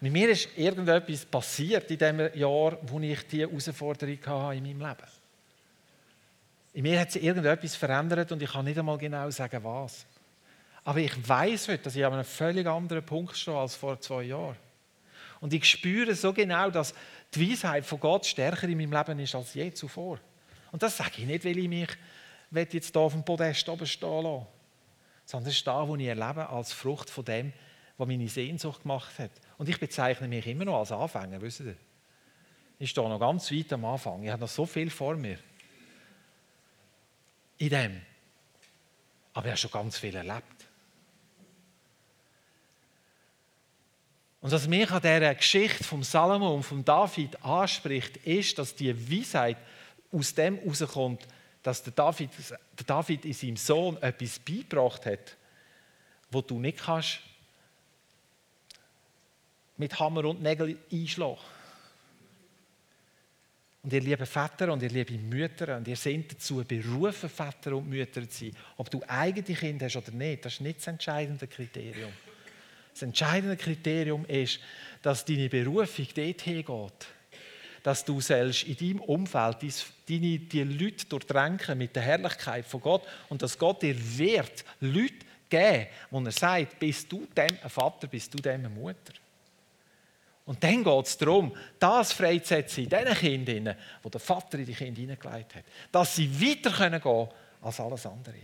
Mit 0.00 0.12
mir 0.12 0.28
ist 0.28 0.48
irgendetwas 0.58 1.24
passiert 1.24 1.90
in 1.90 1.98
dem 1.98 2.18
Jahr, 2.34 2.76
wo 2.82 3.00
ich 3.00 3.26
diese 3.26 3.48
Herausforderung 3.48 4.18
hatte 4.26 4.56
in 4.56 4.64
meinem 4.64 4.80
Leben. 4.80 5.10
In 6.74 6.82
mir 6.82 7.00
hat 7.00 7.12
sich 7.12 7.22
irgendetwas 7.22 7.74
verändert 7.74 8.30
und 8.32 8.42
ich 8.42 8.52
kann 8.52 8.66
nicht 8.66 8.78
einmal 8.78 8.98
genau 8.98 9.30
sagen, 9.30 9.64
was. 9.64 10.04
Aber 10.84 10.98
ich 10.98 11.28
weiß 11.28 11.68
heute, 11.68 11.84
dass 11.84 11.96
ich 11.96 12.04
an 12.04 12.12
einem 12.12 12.24
völlig 12.24 12.66
anderen 12.66 13.04
Punkt 13.04 13.36
stehe 13.36 13.56
als 13.56 13.76
vor 13.76 14.00
zwei 14.00 14.24
Jahren. 14.24 14.56
Und 15.40 15.52
ich 15.52 15.64
spüre 15.64 16.14
so 16.14 16.32
genau, 16.32 16.70
dass 16.70 16.94
die 17.34 17.50
Weisheit 17.50 17.84
von 17.84 18.00
Gott 18.00 18.26
stärker 18.26 18.68
in 18.68 18.78
meinem 18.78 18.92
Leben 18.92 19.18
ist 19.18 19.34
als 19.34 19.54
je 19.54 19.72
zuvor. 19.72 20.18
Und 20.70 20.82
das 20.82 20.96
sage 20.96 21.12
ich 21.18 21.26
nicht, 21.26 21.44
weil 21.44 21.58
ich 21.58 21.68
mich 21.68 21.88
jetzt 22.72 22.92
hier 22.92 23.00
auf 23.00 23.12
dem 23.12 23.24
Podest 23.24 23.68
oben 23.68 23.86
stehen 23.86 24.22
lasse, 24.22 24.46
sondern 25.24 25.46
das 25.46 25.54
ist 25.54 25.66
das, 25.66 25.88
was 25.88 25.98
ich 25.98 26.06
erlebe 26.06 26.48
als 26.48 26.72
Frucht 26.72 27.10
von 27.10 27.24
dem, 27.24 27.52
was 27.96 28.08
meine 28.08 28.28
Sehnsucht 28.28 28.82
gemacht 28.82 29.18
hat. 29.18 29.30
Und 29.58 29.68
ich 29.68 29.78
bezeichne 29.78 30.28
mich 30.28 30.46
immer 30.46 30.64
noch 30.64 30.78
als 30.78 30.92
Anfänger, 30.92 31.40
wisst 31.40 31.60
ihr? 31.60 31.76
Ich 32.78 32.90
stehe 32.90 33.08
noch 33.08 33.20
ganz 33.20 33.50
weit 33.52 33.72
am 33.72 33.84
Anfang. 33.84 34.22
Ich 34.24 34.30
habe 34.30 34.40
noch 34.40 34.48
so 34.48 34.66
viel 34.66 34.90
vor 34.90 35.14
mir. 35.14 35.38
In 37.58 37.68
dem. 37.68 38.02
Aber 39.34 39.46
ich 39.46 39.50
habe 39.50 39.56
schon 39.56 39.70
ganz 39.70 39.98
viel 39.98 40.14
erlebt. 40.14 40.51
Und 44.42 44.50
was 44.50 44.66
mich 44.66 44.90
an 44.90 45.00
dieser 45.00 45.34
Geschichte 45.36 45.84
vom 45.84 46.02
Salomo 46.02 46.52
und 46.52 46.64
von 46.64 46.84
David 46.84 47.42
anspricht, 47.44 48.16
ist, 48.18 48.58
dass 48.58 48.74
die 48.74 48.92
Weisheit 48.92 49.56
aus 50.10 50.34
dem 50.34 50.58
herauskommt, 50.58 51.22
dass 51.62 51.80
der 51.84 51.92
David, 51.92 52.30
der 52.50 52.84
David 52.84 53.24
in 53.24 53.32
seinem 53.32 53.56
Sohn 53.56 53.96
etwas 54.02 54.40
beigebracht 54.40 55.06
hat, 55.06 55.36
wo 56.28 56.40
du 56.40 56.58
nicht 56.58 56.78
kannst 56.78 57.20
mit 59.76 59.96
Hammer 59.98 60.24
und 60.24 60.42
Nägel 60.42 60.76
einschlagen. 60.90 61.38
Und 63.84 63.92
ihr 63.92 64.00
lieben 64.00 64.26
Väter 64.26 64.72
und 64.72 64.82
ihr 64.82 64.90
lieben 64.90 65.28
Mütter, 65.28 65.76
und 65.76 65.86
ihr 65.86 65.96
seid 65.96 66.32
dazu 66.32 66.64
berufen, 66.64 67.28
Väter 67.28 67.76
und 67.76 67.88
Mütter 67.88 68.28
zu 68.28 68.46
sein. 68.46 68.56
Ob 68.76 68.90
du 68.90 69.02
eigene 69.06 69.56
Kinder 69.56 69.86
hast 69.86 69.96
oder 69.96 70.10
nicht, 70.10 70.44
das 70.44 70.54
ist 70.54 70.60
nicht 70.60 70.78
das 70.78 70.88
entscheidende 70.88 71.46
Kriterium. 71.46 72.12
Das 72.92 73.02
entscheidende 73.02 73.56
Kriterium 73.56 74.24
ist, 74.26 74.60
dass 75.02 75.24
deine 75.24 75.48
Berufung 75.48 76.06
dorthin 76.14 76.64
geht. 76.64 77.06
Dass 77.82 78.04
du 78.04 78.20
selbst 78.20 78.62
in 78.64 78.76
deinem 78.76 79.00
Umfeld 79.00 79.56
deine, 80.08 80.38
die 80.38 80.62
Leute 80.62 81.06
durchdrängen 81.06 81.76
mit 81.76 81.96
der 81.96 82.02
Herrlichkeit 82.02 82.64
von 82.64 82.80
Gott 82.80 83.02
und 83.28 83.42
dass 83.42 83.58
Gott 83.58 83.82
dir 83.82 83.96
wird 84.18 84.64
Leute 84.80 85.26
geben, 85.48 85.86
wo 86.10 86.20
er 86.20 86.30
sagt, 86.30 86.78
bist 86.78 87.10
du 87.10 87.26
dem 87.36 87.58
ein 87.62 87.70
Vater, 87.70 88.06
bist 88.06 88.32
du 88.32 88.38
dem 88.38 88.60
eine 88.60 88.68
Mutter. 88.68 89.14
Und 90.44 90.62
dann 90.62 90.82
geht 90.82 91.06
es 91.06 91.16
darum, 91.16 91.54
das 91.78 92.12
freizusetzen 92.12 92.84
in 92.84 92.90
diesen 92.90 93.14
Kindern, 93.14 93.76
wo 94.02 94.08
der 94.08 94.20
Vater 94.20 94.58
in 94.58 94.66
die 94.66 94.74
Kinder 94.74 95.00
hineingelegt 95.00 95.54
hat. 95.54 95.64
Dass 95.90 96.16
sie 96.16 96.28
weiter 96.40 96.70
gehen 96.70 97.00
können 97.00 97.28
als 97.60 97.80
alles 97.80 98.06
andere. 98.06 98.34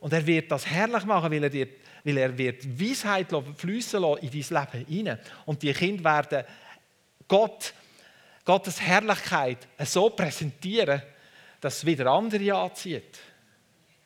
Und 0.00 0.12
er 0.12 0.26
wird 0.26 0.50
das 0.50 0.66
herrlich 0.66 1.04
machen, 1.04 1.30
weil 1.30 1.44
er, 1.44 1.50
dir, 1.50 1.68
weil 2.06 2.18
er 2.18 2.38
wird 2.38 2.80
Weisheit 2.80 3.34
fließen 3.56 4.02
in 4.20 4.30
dein 4.30 4.32
Leben 4.32 4.86
hinein. 4.86 5.18
Und 5.44 5.60
die 5.60 5.72
Kinder 5.72 6.04
werden 6.04 6.44
Gott, 7.26 7.74
Gottes 8.44 8.80
Herrlichkeit 8.80 9.66
so 9.80 10.10
präsentieren, 10.10 11.02
dass 11.60 11.78
es 11.78 11.86
wieder 11.86 12.06
andere 12.06 12.54
anzieht. 12.54 13.18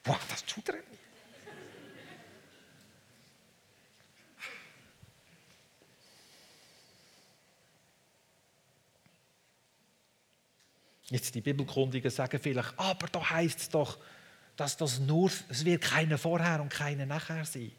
Wow, 0.04 0.18
das 0.30 0.44
tut 0.46 0.70
er 0.70 0.76
Jetzt 11.10 11.34
die 11.34 11.40
Bibelkundigen 11.40 12.10
sagen 12.10 12.38
vielleicht, 12.40 12.72
aber 12.78 13.08
da 13.08 13.28
heißt 13.28 13.58
es 13.58 13.68
doch, 13.68 13.98
dass 14.56 14.76
das 14.76 15.00
nur, 15.00 15.30
es 15.48 15.64
wird 15.64 15.82
keine 15.82 16.16
vorher 16.16 16.62
und 16.62 16.70
keine 16.70 17.04
nachher 17.04 17.44
sein. 17.44 17.72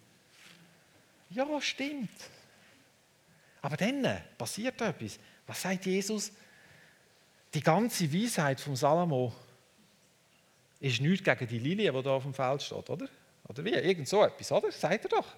Ja, 1.32 1.62
stimmt. 1.62 2.10
Aber 3.62 3.78
dann 3.78 4.22
passiert 4.38 4.82
etwas. 4.82 5.20
Was 5.48 5.62
sagt 5.62 5.86
Jesus? 5.86 6.32
Die 7.54 7.62
ganze 7.62 8.12
Weisheit 8.14 8.60
von 8.60 8.76
Salomo 8.76 9.34
ist 10.80 11.02
nichts 11.02 11.24
gegen 11.24 11.48
die 11.48 11.60
Lilie, 11.60 11.92
die 11.92 12.02
da 12.02 12.12
auf 12.12 12.24
dem 12.24 12.34
Feld 12.34 12.62
steht, 12.64 12.90
oder? 12.90 13.08
Oder 13.48 13.66
wie? 13.66 13.74
Irgend 13.74 14.08
so 14.08 14.24
etwas, 14.24 14.52
oder? 14.52 14.72
Sagt 14.72 15.06
er 15.06 15.10
doch. 15.10 15.36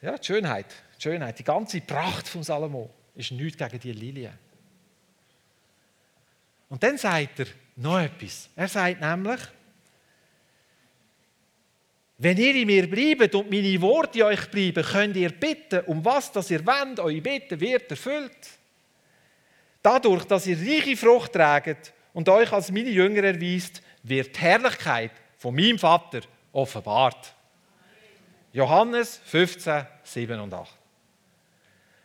Ja, 0.00 0.16
die 0.16 0.24
Schönheit, 0.24 0.66
die 0.96 1.02
Schönheit, 1.02 1.38
die 1.38 1.44
ganze 1.44 1.80
Pracht 1.80 2.26
von 2.26 2.42
Salomo 2.42 2.90
ist 3.14 3.32
nichts 3.32 3.58
gegen 3.58 3.78
die 3.78 3.92
Lilie. 3.92 4.32
Und 6.68 6.82
dann 6.82 6.96
sagt 6.96 7.40
er 7.40 7.46
noch 7.76 7.98
etwas. 7.98 8.48
Er 8.56 8.68
sagt 8.68 9.00
nämlich, 9.00 9.40
wenn 12.22 12.36
ihr 12.36 12.54
in 12.54 12.66
mir 12.66 12.86
bleibt 12.86 13.34
und 13.34 13.50
meine 13.50 13.80
Worte 13.80 14.18
in 14.18 14.24
euch 14.26 14.50
bleiben, 14.50 14.82
könnt 14.82 15.16
ihr 15.16 15.30
bitten, 15.30 15.80
um 15.86 16.04
was 16.04 16.30
das 16.30 16.50
ihr 16.50 16.64
wollt, 16.66 17.00
eure 17.00 17.18
Bitte 17.22 17.58
wird 17.58 17.90
erfüllt. 17.90 18.50
Dadurch, 19.82 20.24
dass 20.24 20.46
ihr 20.46 20.58
reiche 20.58 20.98
Frucht 20.98 21.32
tragt 21.32 21.94
und 22.12 22.28
euch 22.28 22.52
als 22.52 22.70
meine 22.70 22.90
Jünger 22.90 23.24
erweist, 23.24 23.80
wird 24.02 24.36
die 24.36 24.40
Herrlichkeit 24.40 25.12
von 25.38 25.54
meinem 25.54 25.78
Vater 25.78 26.20
offenbart. 26.52 27.32
Johannes 28.52 29.18
15, 29.24 29.86
7 30.02 30.40
und 30.40 30.52
8. 30.52 30.70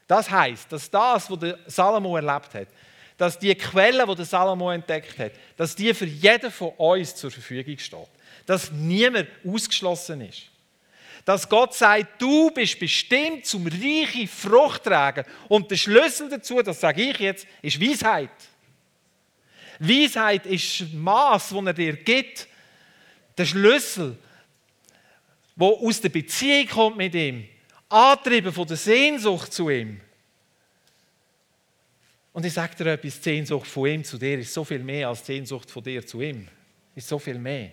Das 0.08 0.32
heißt, 0.32 0.72
dass 0.72 0.90
das, 0.90 1.30
was 1.30 1.56
Salomo 1.66 2.16
erlebt 2.16 2.54
hat, 2.54 2.68
dass 3.18 3.38
die 3.38 3.54
Quelle, 3.54 4.06
die 4.08 4.16
der 4.16 4.26
Salomo 4.26 4.72
entdeckt 4.72 5.20
hat, 5.20 5.34
dass 5.58 5.76
die 5.76 5.94
für 5.94 6.06
jeden 6.06 6.52
von 6.52 6.70
uns 6.78 7.16
zur 7.16 7.32
Verfügung 7.32 7.78
steht. 7.78 8.15
Dass 8.46 8.72
niemand 8.72 9.28
ausgeschlossen 9.46 10.22
ist. 10.22 10.44
Dass 11.26 11.50
Gott 11.50 11.74
sagt, 11.74 12.22
du 12.22 12.52
bist 12.52 12.80
bestimmt 12.80 13.46
zum 13.46 13.66
reichen 13.66 14.28
Frucht 14.28 14.84
tragen. 14.84 15.26
Und 15.48 15.72
der 15.72 15.78
Schlüssel 15.78 16.30
dazu, 16.30 16.62
das 16.62 16.80
sage 16.80 17.02
ich 17.02 17.18
jetzt, 17.18 17.48
ist 17.62 17.82
Weisheit. 17.82 18.30
Weisheit 19.80 20.46
ist 20.46 20.82
das 20.82 20.94
Maß, 20.94 21.50
das 21.50 21.66
er 21.66 21.74
dir 21.74 21.94
gibt. 21.94 22.48
Der 23.38 23.46
Schlüssel, 23.46 24.18
wo 25.56 25.88
aus 25.88 26.00
der 26.00 26.10
Beziehung 26.10 26.68
kommt 26.68 26.98
mit 26.98 27.16
ihm, 27.16 27.48
antrieben 27.90 28.54
von 28.54 28.68
der 28.68 28.78
Sehnsucht 28.78 29.52
zu 29.54 29.70
ihm. 29.70 30.00
Und 32.34 32.46
ich 32.46 32.54
sage 32.54 32.76
dir 32.76 32.92
etwas, 32.92 33.20
die 33.20 33.24
Sehnsucht 33.24 33.68
von 33.68 33.88
ihm 33.88 34.04
zu 34.04 34.18
dir 34.18 34.38
ist 34.38 34.54
so 34.54 34.64
viel 34.66 34.80
mehr 34.80 35.08
als 35.08 35.24
die 35.24 35.34
Sehnsucht 35.34 35.72
von 35.72 35.82
dir 35.82 36.06
zu 36.06 36.22
ihm. 36.22 36.48
Ist 36.94 37.08
so 37.08 37.18
viel 37.18 37.40
mehr. 37.40 37.72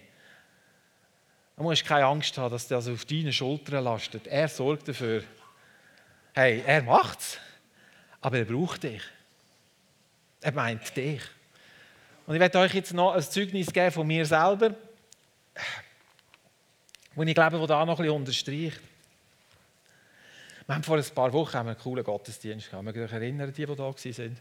Du 1.57 1.63
musst 1.63 1.85
keine 1.85 2.07
Angst 2.07 2.37
haben, 2.39 2.51
dass 2.51 2.67
das 2.67 2.89
auf 2.89 3.05
deinen 3.05 3.33
Schultern 3.33 3.85
lastet. 3.85 4.27
Er 4.27 4.49
sorgt 4.49 4.89
dafür. 4.89 5.23
Hey, 6.35 6.63
er 6.67 6.83
macht's, 6.83 7.39
aber 8.21 8.39
er 8.39 8.45
braucht 8.45 8.85
dich. 8.85 9.03
Er 10.41 10.53
meint 10.53 10.97
dich. 10.97 11.21
Und 12.27 12.35
ich 12.35 12.41
werde 12.41 12.59
euch 12.59 12.75
jetzt 12.75 12.95
noch 12.95 13.13
ein 13.15 13.23
Zeugnis 13.23 13.73
geben 13.73 13.93
von 13.93 14.07
mir 14.07 14.25
selber, 14.25 14.75
wo 17.15 17.23
ich 17.23 17.35
glaube, 17.35 17.61
wo 17.61 17.67
da 17.67 17.85
noch 17.85 17.99
ein 17.99 18.05
bisschen 18.05 18.17
unterstreicht. 18.17 18.81
Wir 20.67 20.75
haben 20.75 20.85
vor 20.85 20.97
ein 20.97 21.05
paar 21.15 21.33
Wochen 21.33 21.57
einen 21.57 21.77
coolen 21.77 22.05
Gottesdienst 22.05 22.71
gehabt. 22.71 22.97
Ihr 22.97 23.05
euch 23.05 23.13
erinnern, 23.13 23.53
die, 23.53 23.67
die 23.67 23.77
da 23.77 23.83
waren? 23.83 23.95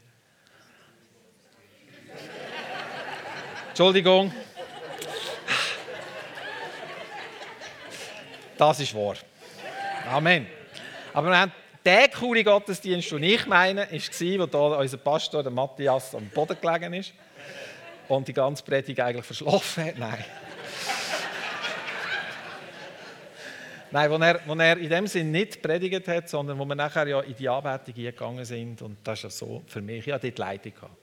Entschuldigung. 3.68 4.32
Das 8.62 8.78
ist 8.78 8.94
wahr. 8.94 9.16
Amen. 10.08 10.46
Aber 11.12 11.30
wir 11.30 11.36
haben 11.36 11.52
der 11.84 12.08
coole 12.10 12.44
Gottesdienst, 12.44 13.10
den 13.10 13.24
ich 13.24 13.44
meine, 13.48 13.90
war, 13.90 14.38
wo 14.38 14.46
da 14.46 14.78
unser 14.78 14.98
Pastor, 14.98 15.42
der 15.42 15.50
Matthias, 15.50 16.14
am 16.14 16.28
Boden 16.28 16.56
gelegen 16.60 16.94
ist 16.94 17.12
und 18.06 18.28
die 18.28 18.32
ganze 18.32 18.62
Predigt 18.62 19.00
eigentlich 19.00 19.26
verschlafen 19.26 19.84
hat. 19.84 19.98
Nein. 19.98 20.24
Nein, 23.90 24.10
wo 24.12 24.16
er, 24.18 24.40
wo 24.46 24.54
er 24.54 24.78
in 24.78 24.88
dem 24.88 25.08
Sinn 25.08 25.32
nicht 25.32 25.60
predigt 25.60 26.06
hat, 26.06 26.28
sondern 26.28 26.56
wo 26.56 26.64
wir 26.64 26.76
nachher 26.76 27.08
ja 27.08 27.18
in 27.18 27.34
die 27.34 27.48
Anbetung 27.48 27.94
gegangen 27.94 28.44
sind. 28.44 28.80
Und 28.80 28.98
das 29.02 29.18
ist 29.18 29.22
ja 29.24 29.30
so 29.30 29.64
für 29.66 29.80
mich, 29.80 30.06
ja, 30.06 30.20
dort 30.20 30.38
Leitung 30.38 30.72
gehabt. 30.72 30.96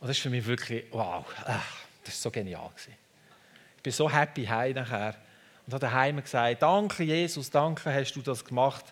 Und 0.00 0.08
das 0.08 0.16
ist 0.16 0.22
für 0.22 0.30
mich 0.30 0.46
wirklich, 0.46 0.86
wow, 0.90 1.26
ach, 1.44 1.84
das 2.02 2.14
war 2.14 2.22
so 2.22 2.30
genial. 2.30 2.70
Ich 3.76 3.82
bin 3.82 3.92
so 3.92 4.10
happy 4.10 4.46
heim 4.46 4.72
nachher 4.72 5.27
und 5.68 5.74
habe 5.74 5.82
daheim 5.82 6.22
gesagt, 6.22 6.62
danke 6.62 7.02
Jesus, 7.02 7.50
danke, 7.50 7.92
hast 7.92 8.14
du 8.14 8.22
das 8.22 8.42
gemacht. 8.42 8.86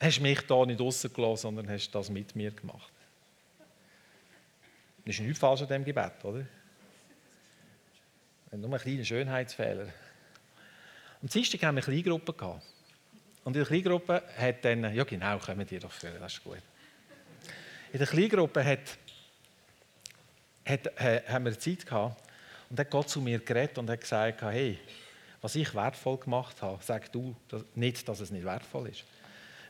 Hast 0.00 0.20
mich 0.20 0.40
da 0.40 0.66
nicht 0.66 0.80
rausgelassen, 0.80 1.36
sondern 1.36 1.70
hast 1.70 1.92
das 1.92 2.10
mit 2.10 2.34
mir 2.34 2.50
gemacht. 2.50 2.92
Das 5.04 5.14
ist 5.14 5.20
nichts 5.20 5.38
falsch 5.38 5.60
an 5.60 5.68
diesem 5.68 5.84
Gebet, 5.84 6.24
oder? 6.24 6.44
Nur 8.50 8.72
ein 8.72 8.80
kleiner 8.80 9.04
Schönheitsfehler. 9.04 9.86
Am 11.22 11.28
Dienstag 11.28 11.62
haben 11.62 11.76
wir 11.76 11.86
eine 11.86 12.02
Kleingruppe 12.02 12.32
gehabt. 12.32 12.66
Und 13.44 13.54
in 13.54 13.60
der 13.60 13.66
Kleingruppe 13.66 14.24
hat 14.36 14.64
dann, 14.64 14.92
ja 14.92 15.04
genau, 15.04 15.38
kommen 15.38 15.64
die 15.68 15.78
doch 15.78 15.92
führen, 15.92 16.18
das 16.18 16.32
ist 16.32 16.42
gut. 16.42 16.62
In 17.92 18.00
der 18.00 18.08
Kleingruppe 18.08 18.64
hat, 18.64 18.98
hat, 20.64 21.00
äh, 21.00 21.22
haben 21.28 21.44
wir 21.44 21.56
Zeit 21.56 21.86
gehabt 21.86 22.20
und 22.70 22.80
hat 22.80 22.90
Gott 22.90 23.08
zu 23.08 23.20
mir 23.20 23.38
geredet 23.38 23.78
und 23.78 23.88
hat 23.88 24.00
gesagt, 24.00 24.42
hey, 24.42 24.80
was 25.46 25.54
ich 25.54 25.72
wertvoll 25.76 26.16
gemacht 26.16 26.60
habe, 26.60 26.82
sag 26.82 27.12
du 27.12 27.32
nicht, 27.76 28.08
dass 28.08 28.18
es 28.18 28.32
nicht 28.32 28.44
wertvoll 28.44 28.88
ist. 28.88 29.04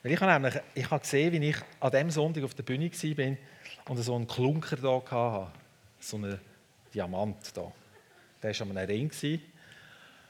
Weil 0.03 0.13
ich 0.13 0.21
habe 0.23 0.33
nämlich 0.33 0.55
ich 0.75 0.91
habe 0.91 1.03
gesehen, 1.03 1.33
wie 1.35 1.51
ich 1.51 1.57
an 1.81 1.91
diesem 1.91 2.11
Sonntag 2.11 2.45
auf 2.45 2.55
der 2.55 2.63
Bühne 2.63 2.91
war 2.91 3.37
und 3.91 3.99
so 3.99 4.15
einen 4.15 4.27
Klunker 4.27 4.77
da 4.77 5.03
hatte, 5.11 5.53
so 6.01 6.17
einen 6.17 6.41
Diamant 6.95 7.55
da. 7.55 7.71
Der 8.43 8.59
war 8.59 8.67
an 8.69 8.79
einem 8.79 8.89
Ring. 8.89 9.11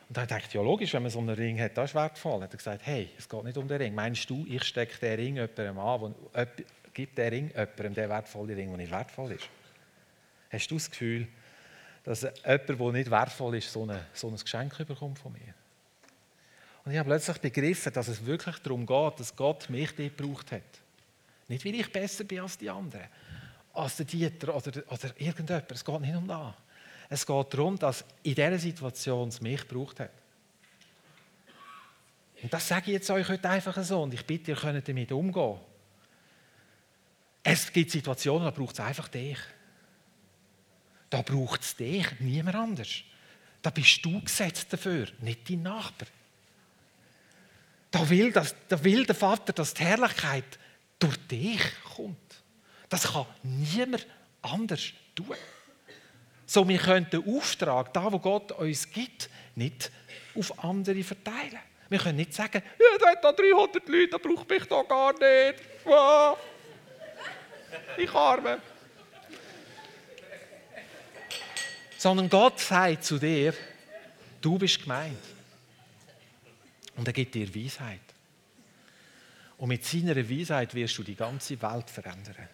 Und 0.08 0.16
dann 0.16 0.26
dachte 0.26 0.46
ich, 0.48 0.54
ja 0.54 0.62
logisch, 0.62 0.92
wenn 0.94 1.02
man 1.02 1.12
so 1.12 1.20
einen 1.20 1.28
Ring 1.28 1.60
hat, 1.60 1.76
das 1.76 1.90
ist 1.90 1.94
wertvoll. 1.94 2.32
Dann 2.32 2.42
hat 2.42 2.54
er 2.54 2.56
gesagt, 2.56 2.84
hey, 2.84 3.08
es 3.16 3.28
geht 3.28 3.44
nicht 3.44 3.56
um 3.56 3.68
den 3.68 3.80
Ring. 3.80 3.94
Meinst 3.94 4.28
du, 4.28 4.44
ich 4.48 4.64
stecke 4.64 4.98
den 4.98 5.14
Ring 5.14 5.36
jemandem 5.36 5.78
an, 5.78 6.00
wo, 6.00 6.14
gibt 6.92 7.16
den 7.18 7.28
Ring 7.28 7.50
jemandem 7.50 7.94
den 7.94 8.08
wertvollen 8.08 8.56
Ring, 8.56 8.68
der 8.70 8.78
nicht 8.78 8.90
wertvoll 8.90 9.30
ist? 9.30 9.48
Hast 10.50 10.68
du 10.72 10.74
das 10.74 10.90
Gefühl, 10.90 11.28
dass 12.06 12.22
jemand, 12.22 12.68
der 12.68 12.92
nicht 12.92 13.10
wertvoll 13.10 13.56
ist, 13.56 13.72
so, 13.72 13.82
eine, 13.82 14.06
so 14.14 14.28
ein 14.28 14.36
Geschenk 14.36 14.78
bekommt 14.86 15.18
von 15.18 15.32
mir? 15.32 15.54
Und 16.84 16.92
ich 16.92 16.98
habe 16.98 17.08
plötzlich 17.08 17.38
begriffen, 17.38 17.92
dass 17.92 18.06
es 18.06 18.24
wirklich 18.24 18.56
darum 18.58 18.86
geht, 18.86 19.18
dass 19.18 19.34
Gott 19.34 19.68
mich 19.68 19.90
dort 19.96 20.16
gebraucht 20.16 20.52
hat. 20.52 20.62
Nicht, 21.48 21.64
weil 21.64 21.74
ich 21.74 21.90
besser 21.90 22.22
bin 22.22 22.40
als 22.40 22.56
die 22.56 22.70
anderen, 22.70 23.08
als 23.74 23.96
der 23.96 24.06
Dieter 24.06 24.54
oder, 24.54 24.70
oder 24.88 25.10
irgendjemand. 25.18 25.70
Es 25.72 25.84
geht 25.84 26.00
nicht 26.00 26.14
um 26.14 26.28
das. 26.28 26.54
Es 27.08 27.26
geht 27.26 27.54
darum, 27.54 27.76
dass 27.76 28.04
in 28.22 28.36
dieser 28.36 28.58
Situation 28.58 29.28
es 29.28 29.40
mich 29.40 29.66
gebraucht 29.66 29.98
hat. 29.98 30.10
Und 32.40 32.52
das 32.52 32.68
sage 32.68 32.86
ich 32.86 32.92
jetzt 32.92 33.10
euch 33.10 33.28
heute 33.28 33.50
einfach 33.50 33.82
so 33.82 34.02
und 34.02 34.14
ich 34.14 34.24
bitte, 34.24 34.52
ihr 34.52 34.56
könnt 34.56 34.86
damit 34.86 35.10
umgehen. 35.10 35.58
Es 37.42 37.72
gibt 37.72 37.90
Situationen, 37.90 38.44
da 38.44 38.50
braucht 38.52 38.74
es 38.74 38.80
einfach 38.80 39.08
dich. 39.08 39.38
Da 41.10 41.22
braucht 41.22 41.62
es 41.62 41.76
dich, 41.76 42.06
niemand 42.20 42.56
anders. 42.56 43.02
Da 43.62 43.70
bist 43.70 44.04
du 44.04 44.20
gesetzt 44.20 44.72
dafür, 44.72 45.08
nicht 45.20 45.48
dein 45.48 45.62
Nachbar. 45.62 46.08
Da 47.90 48.08
will, 48.08 48.32
das, 48.32 48.54
da 48.68 48.82
will 48.82 49.06
der 49.06 49.14
Vater, 49.14 49.52
dass 49.52 49.74
die 49.74 49.84
Herrlichkeit 49.84 50.58
durch 50.98 51.16
dich 51.28 51.60
kommt. 51.94 52.16
Das 52.88 53.12
kann 53.12 53.26
niemand 53.42 54.06
anders 54.42 54.92
tun. 55.14 55.34
So, 56.46 56.68
wir 56.68 56.78
können 56.78 57.08
den 57.10 57.36
Auftrag, 57.36 57.92
da 57.92 58.12
wo 58.12 58.18
Gott 58.18 58.52
uns 58.52 58.88
gibt, 58.90 59.28
nicht 59.54 59.90
auf 60.36 60.62
andere 60.62 61.02
verteilen. 61.02 61.58
Wir 61.88 61.98
können 61.98 62.16
nicht 62.16 62.34
sagen, 62.34 62.62
ja, 62.78 62.98
da 63.00 63.10
hat 63.10 63.24
da 63.24 63.32
300 63.32 63.88
Leute, 63.88 64.08
da 64.08 64.18
braucht 64.18 64.48
mich 64.48 64.64
da 64.64 64.82
gar 64.82 65.12
nicht. 65.12 65.62
Ich 67.96 68.14
arme. 68.14 68.60
Sondern 72.06 72.28
Gott 72.28 72.60
sagt 72.60 73.02
zu 73.02 73.18
dir, 73.18 73.52
du 74.40 74.56
bist 74.56 74.80
gemeint. 74.80 75.18
Und 76.94 77.04
er 77.04 77.12
gibt 77.12 77.34
dir 77.34 77.52
Weisheit. 77.52 77.98
Und 79.58 79.70
mit 79.70 79.84
seiner 79.84 80.14
Weisheit 80.16 80.72
wirst 80.76 80.96
du 80.98 81.02
die 81.02 81.16
ganze 81.16 81.60
Welt 81.60 81.90
verändern. 81.90 82.48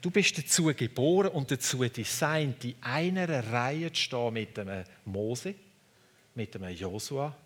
Du 0.00 0.10
bist 0.10 0.38
dazu 0.38 0.72
geboren 0.74 1.32
und 1.32 1.50
dazu 1.50 1.84
designt, 1.84 2.64
in 2.64 2.76
einer 2.80 3.52
Reihe 3.52 3.92
zu 3.92 4.00
stehen 4.00 4.32
mit 4.32 4.58
einem 4.58 4.84
Mose, 5.04 5.54
mit 6.34 6.56
einem 6.56 6.74
Josua, 6.74 7.36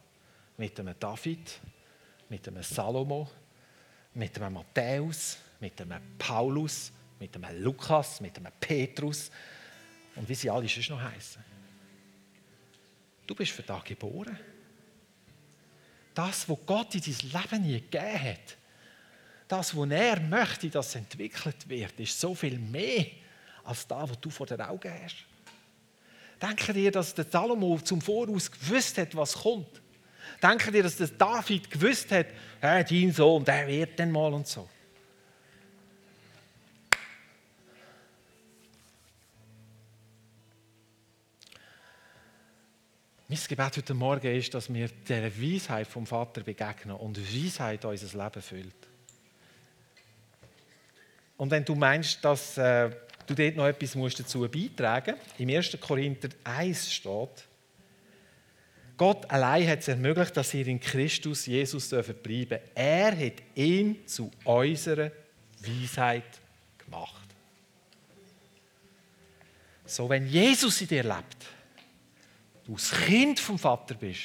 mit 0.59 0.79
einem 0.79 0.95
David, 0.97 1.59
mit 2.29 2.47
einem 2.47 2.63
Salomo, 2.63 3.29
mit 4.15 4.41
einem 4.41 4.55
Matthäus, 4.55 5.39
mit 5.59 5.81
einem 5.81 6.01
Paulus, 6.17 6.93
mit 7.19 7.35
einem 7.35 7.65
Lukas, 7.65 8.21
mit 8.21 8.39
einem 8.39 8.53
Petrus 8.61 9.33
und 10.17 10.29
wie 10.29 10.35
sie 10.35 10.51
alle 10.51 10.69
sonst 10.69 10.91
noch 10.91 11.01
heißen. 11.01 11.43
Du 13.27 13.35
bist 13.35 13.53
für 13.53 13.63
das 13.63 13.85
geboren. 13.85 14.39
Das, 16.15 16.49
was 16.49 16.59
Gott 16.67 16.95
in 16.95 17.01
dein 17.01 17.43
Leben 17.43 17.63
nie 17.63 17.81
gegeben 17.81 18.23
hat, 18.23 18.57
das, 19.47 19.77
was 19.77 19.91
er 19.91 20.21
möchte, 20.21 20.69
dass 20.69 20.95
entwickelt 20.95 21.69
wird, 21.69 21.99
ist 21.99 22.19
so 22.21 22.35
viel 22.35 22.59
mehr 22.59 23.07
als 23.65 23.87
das, 23.87 24.11
was 24.11 24.21
du 24.21 24.31
vor 24.31 24.47
den 24.47 24.61
Augen 24.61 24.93
hast. 25.03 25.17
Denke 26.41 26.73
dir, 26.73 26.91
dass 26.91 27.15
der 27.15 27.25
Salomo 27.25 27.79
zum 27.81 28.01
Voraus 28.01 28.51
gewusst 28.51 28.97
hat, 28.99 29.15
was 29.15 29.35
kommt. 29.35 29.81
Denke 30.43 30.73
dir, 30.73 30.83
dass 30.83 30.97
der 30.97 31.09
David 31.09 31.71
gewusst 31.71 32.11
hat, 32.11 32.27
hey, 32.61 32.85
dein 32.85 33.13
Sohn, 33.13 33.45
der 33.45 33.67
wird 33.67 33.99
dann 33.99 34.11
mal 34.11 34.33
und 34.33 34.47
so. 34.47 34.69
Mein 43.31 43.39
Gebet 43.47 43.76
heute 43.76 43.95
Morgen 43.95 44.37
ist, 44.37 44.53
dass 44.55 44.74
wir 44.74 44.89
der 45.09 45.31
Weisheit 45.41 45.87
vom 45.87 46.05
Vater 46.05 46.41
begegnen 46.41 46.97
und 46.97 47.16
Weisheit 47.16 47.85
unser 47.85 48.24
Leben 48.24 48.43
füllt. 48.43 48.89
Und 51.37 51.53
wenn 51.53 51.64
du 51.64 51.76
meinst, 51.76 52.24
dass 52.24 52.59
äh, 52.59 52.91
du 53.28 53.35
dort 53.37 53.55
noch 53.55 53.68
etwas 53.68 53.95
musst 53.95 54.18
dazu 54.18 54.41
beitragen 54.49 55.14
musst, 55.14 55.39
im 55.39 55.49
1. 55.49 55.78
Korinther 55.81 56.31
1 56.43 56.93
steht, 56.93 57.45
Gott 58.97 59.31
allein 59.31 59.68
hat 59.68 59.78
es 59.78 59.87
ermöglicht, 59.87 60.37
dass 60.37 60.53
ihr 60.53 60.66
in 60.66 60.81
Christus 60.81 61.47
Jesus 61.47 61.89
bleiben 61.91 62.14
dürfen. 62.24 62.59
Er 62.74 63.16
hat 63.16 63.35
ihn 63.55 64.05
zu 64.09 64.28
unserer 64.43 65.12
Weisheit 65.61 66.41
gemacht. 66.78 67.28
So, 69.87 70.09
wenn 70.09 70.26
Jesus 70.26 70.81
in 70.81 70.89
dir 70.89 71.05
lebt, 71.05 71.60
du 72.71 72.77
das 72.77 72.93
Kind 72.93 73.41
vom 73.41 73.59
Vater 73.59 73.95
bist, 73.95 74.21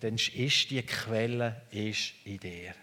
dann 0.00 0.14
ist 0.14 0.70
die 0.70 0.82
Quelle 0.82 1.62
ist 1.70 2.12
in 2.24 2.38
dir. 2.38 2.74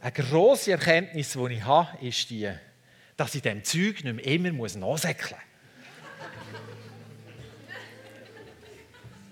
Eine 0.00 0.12
grosse 0.12 0.70
Erkenntnis, 0.72 1.32
die 1.32 1.54
ich 1.54 1.64
habe, 1.64 2.06
ist 2.06 2.30
die, 2.30 2.50
dass 3.16 3.34
ich 3.34 3.42
dem 3.42 3.62
Zeug 3.64 4.02
nicht 4.02 4.14
mehr 4.14 4.24
immer 4.24 4.50
nachsäckeln 4.50 5.38
muss. 5.38 5.46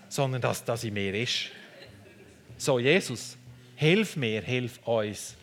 Sondern 0.08 0.42
dass 0.42 0.64
das 0.64 0.84
in 0.84 0.92
mir 0.92 1.14
ist. 1.14 1.50
So, 2.58 2.78
Jesus, 2.78 3.38
hilf 3.76 4.16
mir, 4.16 4.42
hilf 4.42 4.78
uns, 4.86 5.36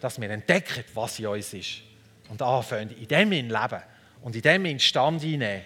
dass 0.00 0.20
wir 0.20 0.30
entdecken, 0.30 0.84
was 0.94 1.18
in 1.18 1.26
uns 1.26 1.52
ist. 1.54 1.82
Und 2.28 2.40
anfangen, 2.40 2.90
in 2.90 3.08
dem 3.08 3.30
leben 3.30 3.82
und 4.20 4.36
in 4.36 4.42
dem 4.42 4.78
Stand 4.78 5.22
hineinnehmen, 5.22 5.64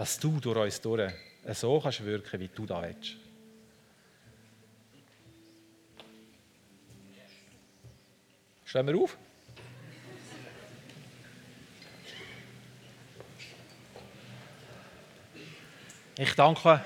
dass 0.00 0.18
du 0.18 0.40
durch 0.40 0.56
uns 0.56 0.80
durch 0.80 1.12
so 1.52 1.78
kannst 1.78 2.02
wirken, 2.02 2.40
wie 2.40 2.48
du 2.48 2.64
da 2.64 2.80
willst. 2.80 3.16
Stehen 8.64 8.86
wir 8.86 8.96
auf. 8.96 9.18
Ich 16.16 16.34
danke 16.34 16.82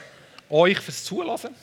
euch 0.50 0.80
fürs 0.80 1.04
Zulassen. 1.04 1.54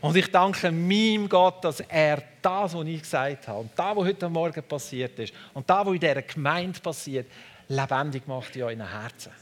Und 0.00 0.16
ich 0.16 0.30
danke 0.30 0.72
meinem 0.72 1.28
Gott, 1.28 1.62
dass 1.62 1.80
er 1.80 2.22
das, 2.40 2.74
was 2.74 2.86
ich 2.86 3.02
gesagt 3.02 3.48
habe, 3.48 3.60
und 3.60 3.70
das, 3.76 3.96
was 3.96 4.04
heute 4.04 4.28
Morgen 4.30 4.62
passiert 4.62 5.18
ist, 5.18 5.34
und 5.52 5.68
das, 5.68 5.86
was 5.86 5.92
in 5.92 6.00
dieser 6.00 6.22
Gemeinde 6.22 6.80
passiert, 6.80 7.26
lebendig 7.72 8.26
macht 8.26 8.54
in 8.56 8.62
euren 8.62 8.88
Herzen. 8.88 9.32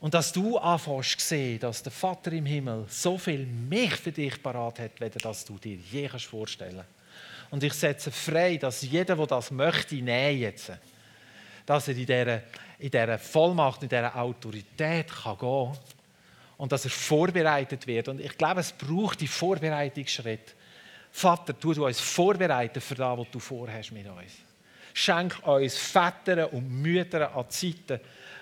Und 0.00 0.14
dass 0.14 0.32
du 0.32 0.58
anfängst 0.58 1.20
zu 1.20 1.26
sehen, 1.26 1.58
dass 1.58 1.82
der 1.82 1.90
Vater 1.90 2.32
im 2.32 2.46
Himmel 2.46 2.84
so 2.88 3.18
viel 3.18 3.44
mehr 3.46 3.90
für 3.90 4.12
dich 4.12 4.40
parat 4.40 4.78
hat, 4.78 5.00
weder 5.00 5.18
dass 5.18 5.44
du 5.44 5.58
dir 5.58 5.76
je 5.76 6.08
vorstellen 6.08 6.76
kannst. 6.76 7.50
Und 7.50 7.64
ich 7.64 7.72
setze 7.72 8.12
frei, 8.12 8.58
dass 8.58 8.82
jeder, 8.82 9.16
der 9.16 9.26
das 9.26 9.50
möchte, 9.50 9.96
nehmen 9.96 10.38
jetzt, 10.38 10.70
dass 11.66 11.88
er 11.88 11.96
in 11.96 12.06
dieser, 12.06 12.42
in 12.78 12.90
dieser 12.90 13.18
Vollmacht, 13.18 13.82
in 13.82 13.88
dieser 13.88 14.14
Autorität 14.14 15.08
kann 15.08 15.38
gehen 15.38 15.72
kann 15.72 15.78
und 16.58 16.70
dass 16.70 16.84
er 16.84 16.90
vorbereitet 16.90 17.86
wird. 17.86 18.08
Und 18.08 18.20
ich 18.20 18.36
glaube, 18.36 18.60
es 18.60 18.72
braucht 18.72 19.20
die 19.20 19.26
Vorbereitungsschritte. 19.26 20.52
Vater, 21.10 21.58
tu 21.58 21.72
uns 21.84 21.98
vorbereiten 21.98 22.80
für 22.80 22.94
das, 22.94 23.18
was 23.18 23.30
du 23.30 23.38
vorhast 23.40 23.90
mit 23.90 24.06
uns. 24.06 24.47
Schenk 24.98 25.46
uns 25.46 25.76
Väter 25.76 26.52
und 26.52 26.68
Mütter 26.68 27.32
an 27.36 27.48
Zeiten, 27.48 28.00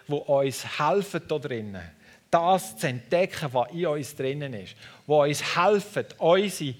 die 0.09 0.13
uns 0.13 0.79
helfen 0.79 1.21
da 1.29 1.39
drinnen, 1.39 1.91
das 2.31 2.79
zu 2.79 2.89
entdecken, 2.89 3.51
was 3.53 3.71
in 3.73 3.87
uns 3.87 4.17
drinnen 4.17 4.55
ist, 4.55 4.75
die 5.07 5.13
uns 5.13 5.55
helfen, 5.55 6.07
unsere, 6.17 6.75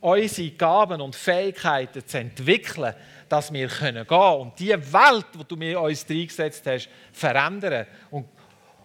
unsere 0.00 0.50
Gaben 0.50 1.00
und 1.00 1.16
Fähigkeiten 1.16 2.06
zu 2.06 2.18
entwickeln, 2.18 2.94
dass 3.28 3.52
wir 3.52 3.66
gehen 3.66 4.06
können 4.06 4.06
und 4.06 4.56
die 4.60 4.70
Welt, 4.70 5.26
die 5.34 5.44
du 5.44 5.56
mir 5.56 5.80
uns 5.80 6.08
reingesetzt 6.08 6.64
hast, 6.64 6.88
verändern 7.12 7.86
und, 8.12 8.28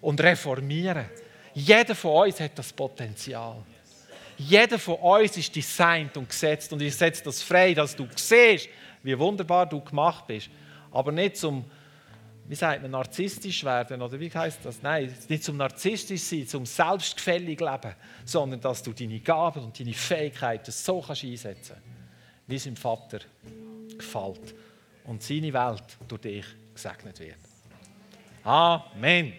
und 0.02 0.22
reformieren. 0.22 1.06
Jeder 1.54 1.94
von 1.94 2.28
uns 2.28 2.40
hat 2.40 2.58
das 2.58 2.74
Potenzial. 2.74 3.58
Jeder 4.40 4.80
von 4.80 4.96
uns 4.96 5.38
ist 5.38 5.56
designt 5.56 6.18
und 6.18 6.28
gesetzt 6.28 6.74
und 6.74 6.82
ich 6.82 6.96
setze 6.96 7.26
das 7.26 7.44
frei, 7.44 7.76
dass 7.76 7.96
du 7.96 8.08
siehst, 8.16 8.70
wie 9.04 9.18
wunderbar 9.18 9.68
du 9.68 9.82
gemacht 9.82 10.28
bist, 10.28 10.50
aber 10.92 11.12
nicht 11.12 11.38
zum 11.38 11.66
wie 12.48 12.56
sagt 12.56 12.82
man, 12.82 12.92
narzisstisch 12.92 13.64
werden, 13.64 14.02
oder 14.02 14.20
wie 14.20 14.30
heißt 14.30 14.66
das? 14.66 14.82
Nein, 14.82 15.16
nicht 15.30 15.44
zum 15.44 15.56
narzisstisch 15.56 16.22
sein, 16.22 16.46
zum 16.46 16.66
selbstgefällig 16.66 17.62
leben, 17.62 17.96
sondern 18.26 18.60
dass 18.60 18.84
du 18.84 18.92
deine 18.92 19.22
Gaben 19.22 19.64
und 19.64 19.80
deine 19.80 19.94
Fähigkeiten 19.94 20.70
so 20.70 21.00
kannst 21.00 21.24
einsetzen 21.24 21.78
wie 22.52 22.56
es 22.56 22.64
dem 22.66 22.76
Vater 22.76 23.20
gefällt 23.98 24.54
und 25.06 25.24
seine 25.24 25.54
Welt 25.54 25.84
durch 26.08 26.22
dich 26.22 26.46
gesegnet 26.74 27.20
wird. 27.20 27.38
Amen. 28.44 29.34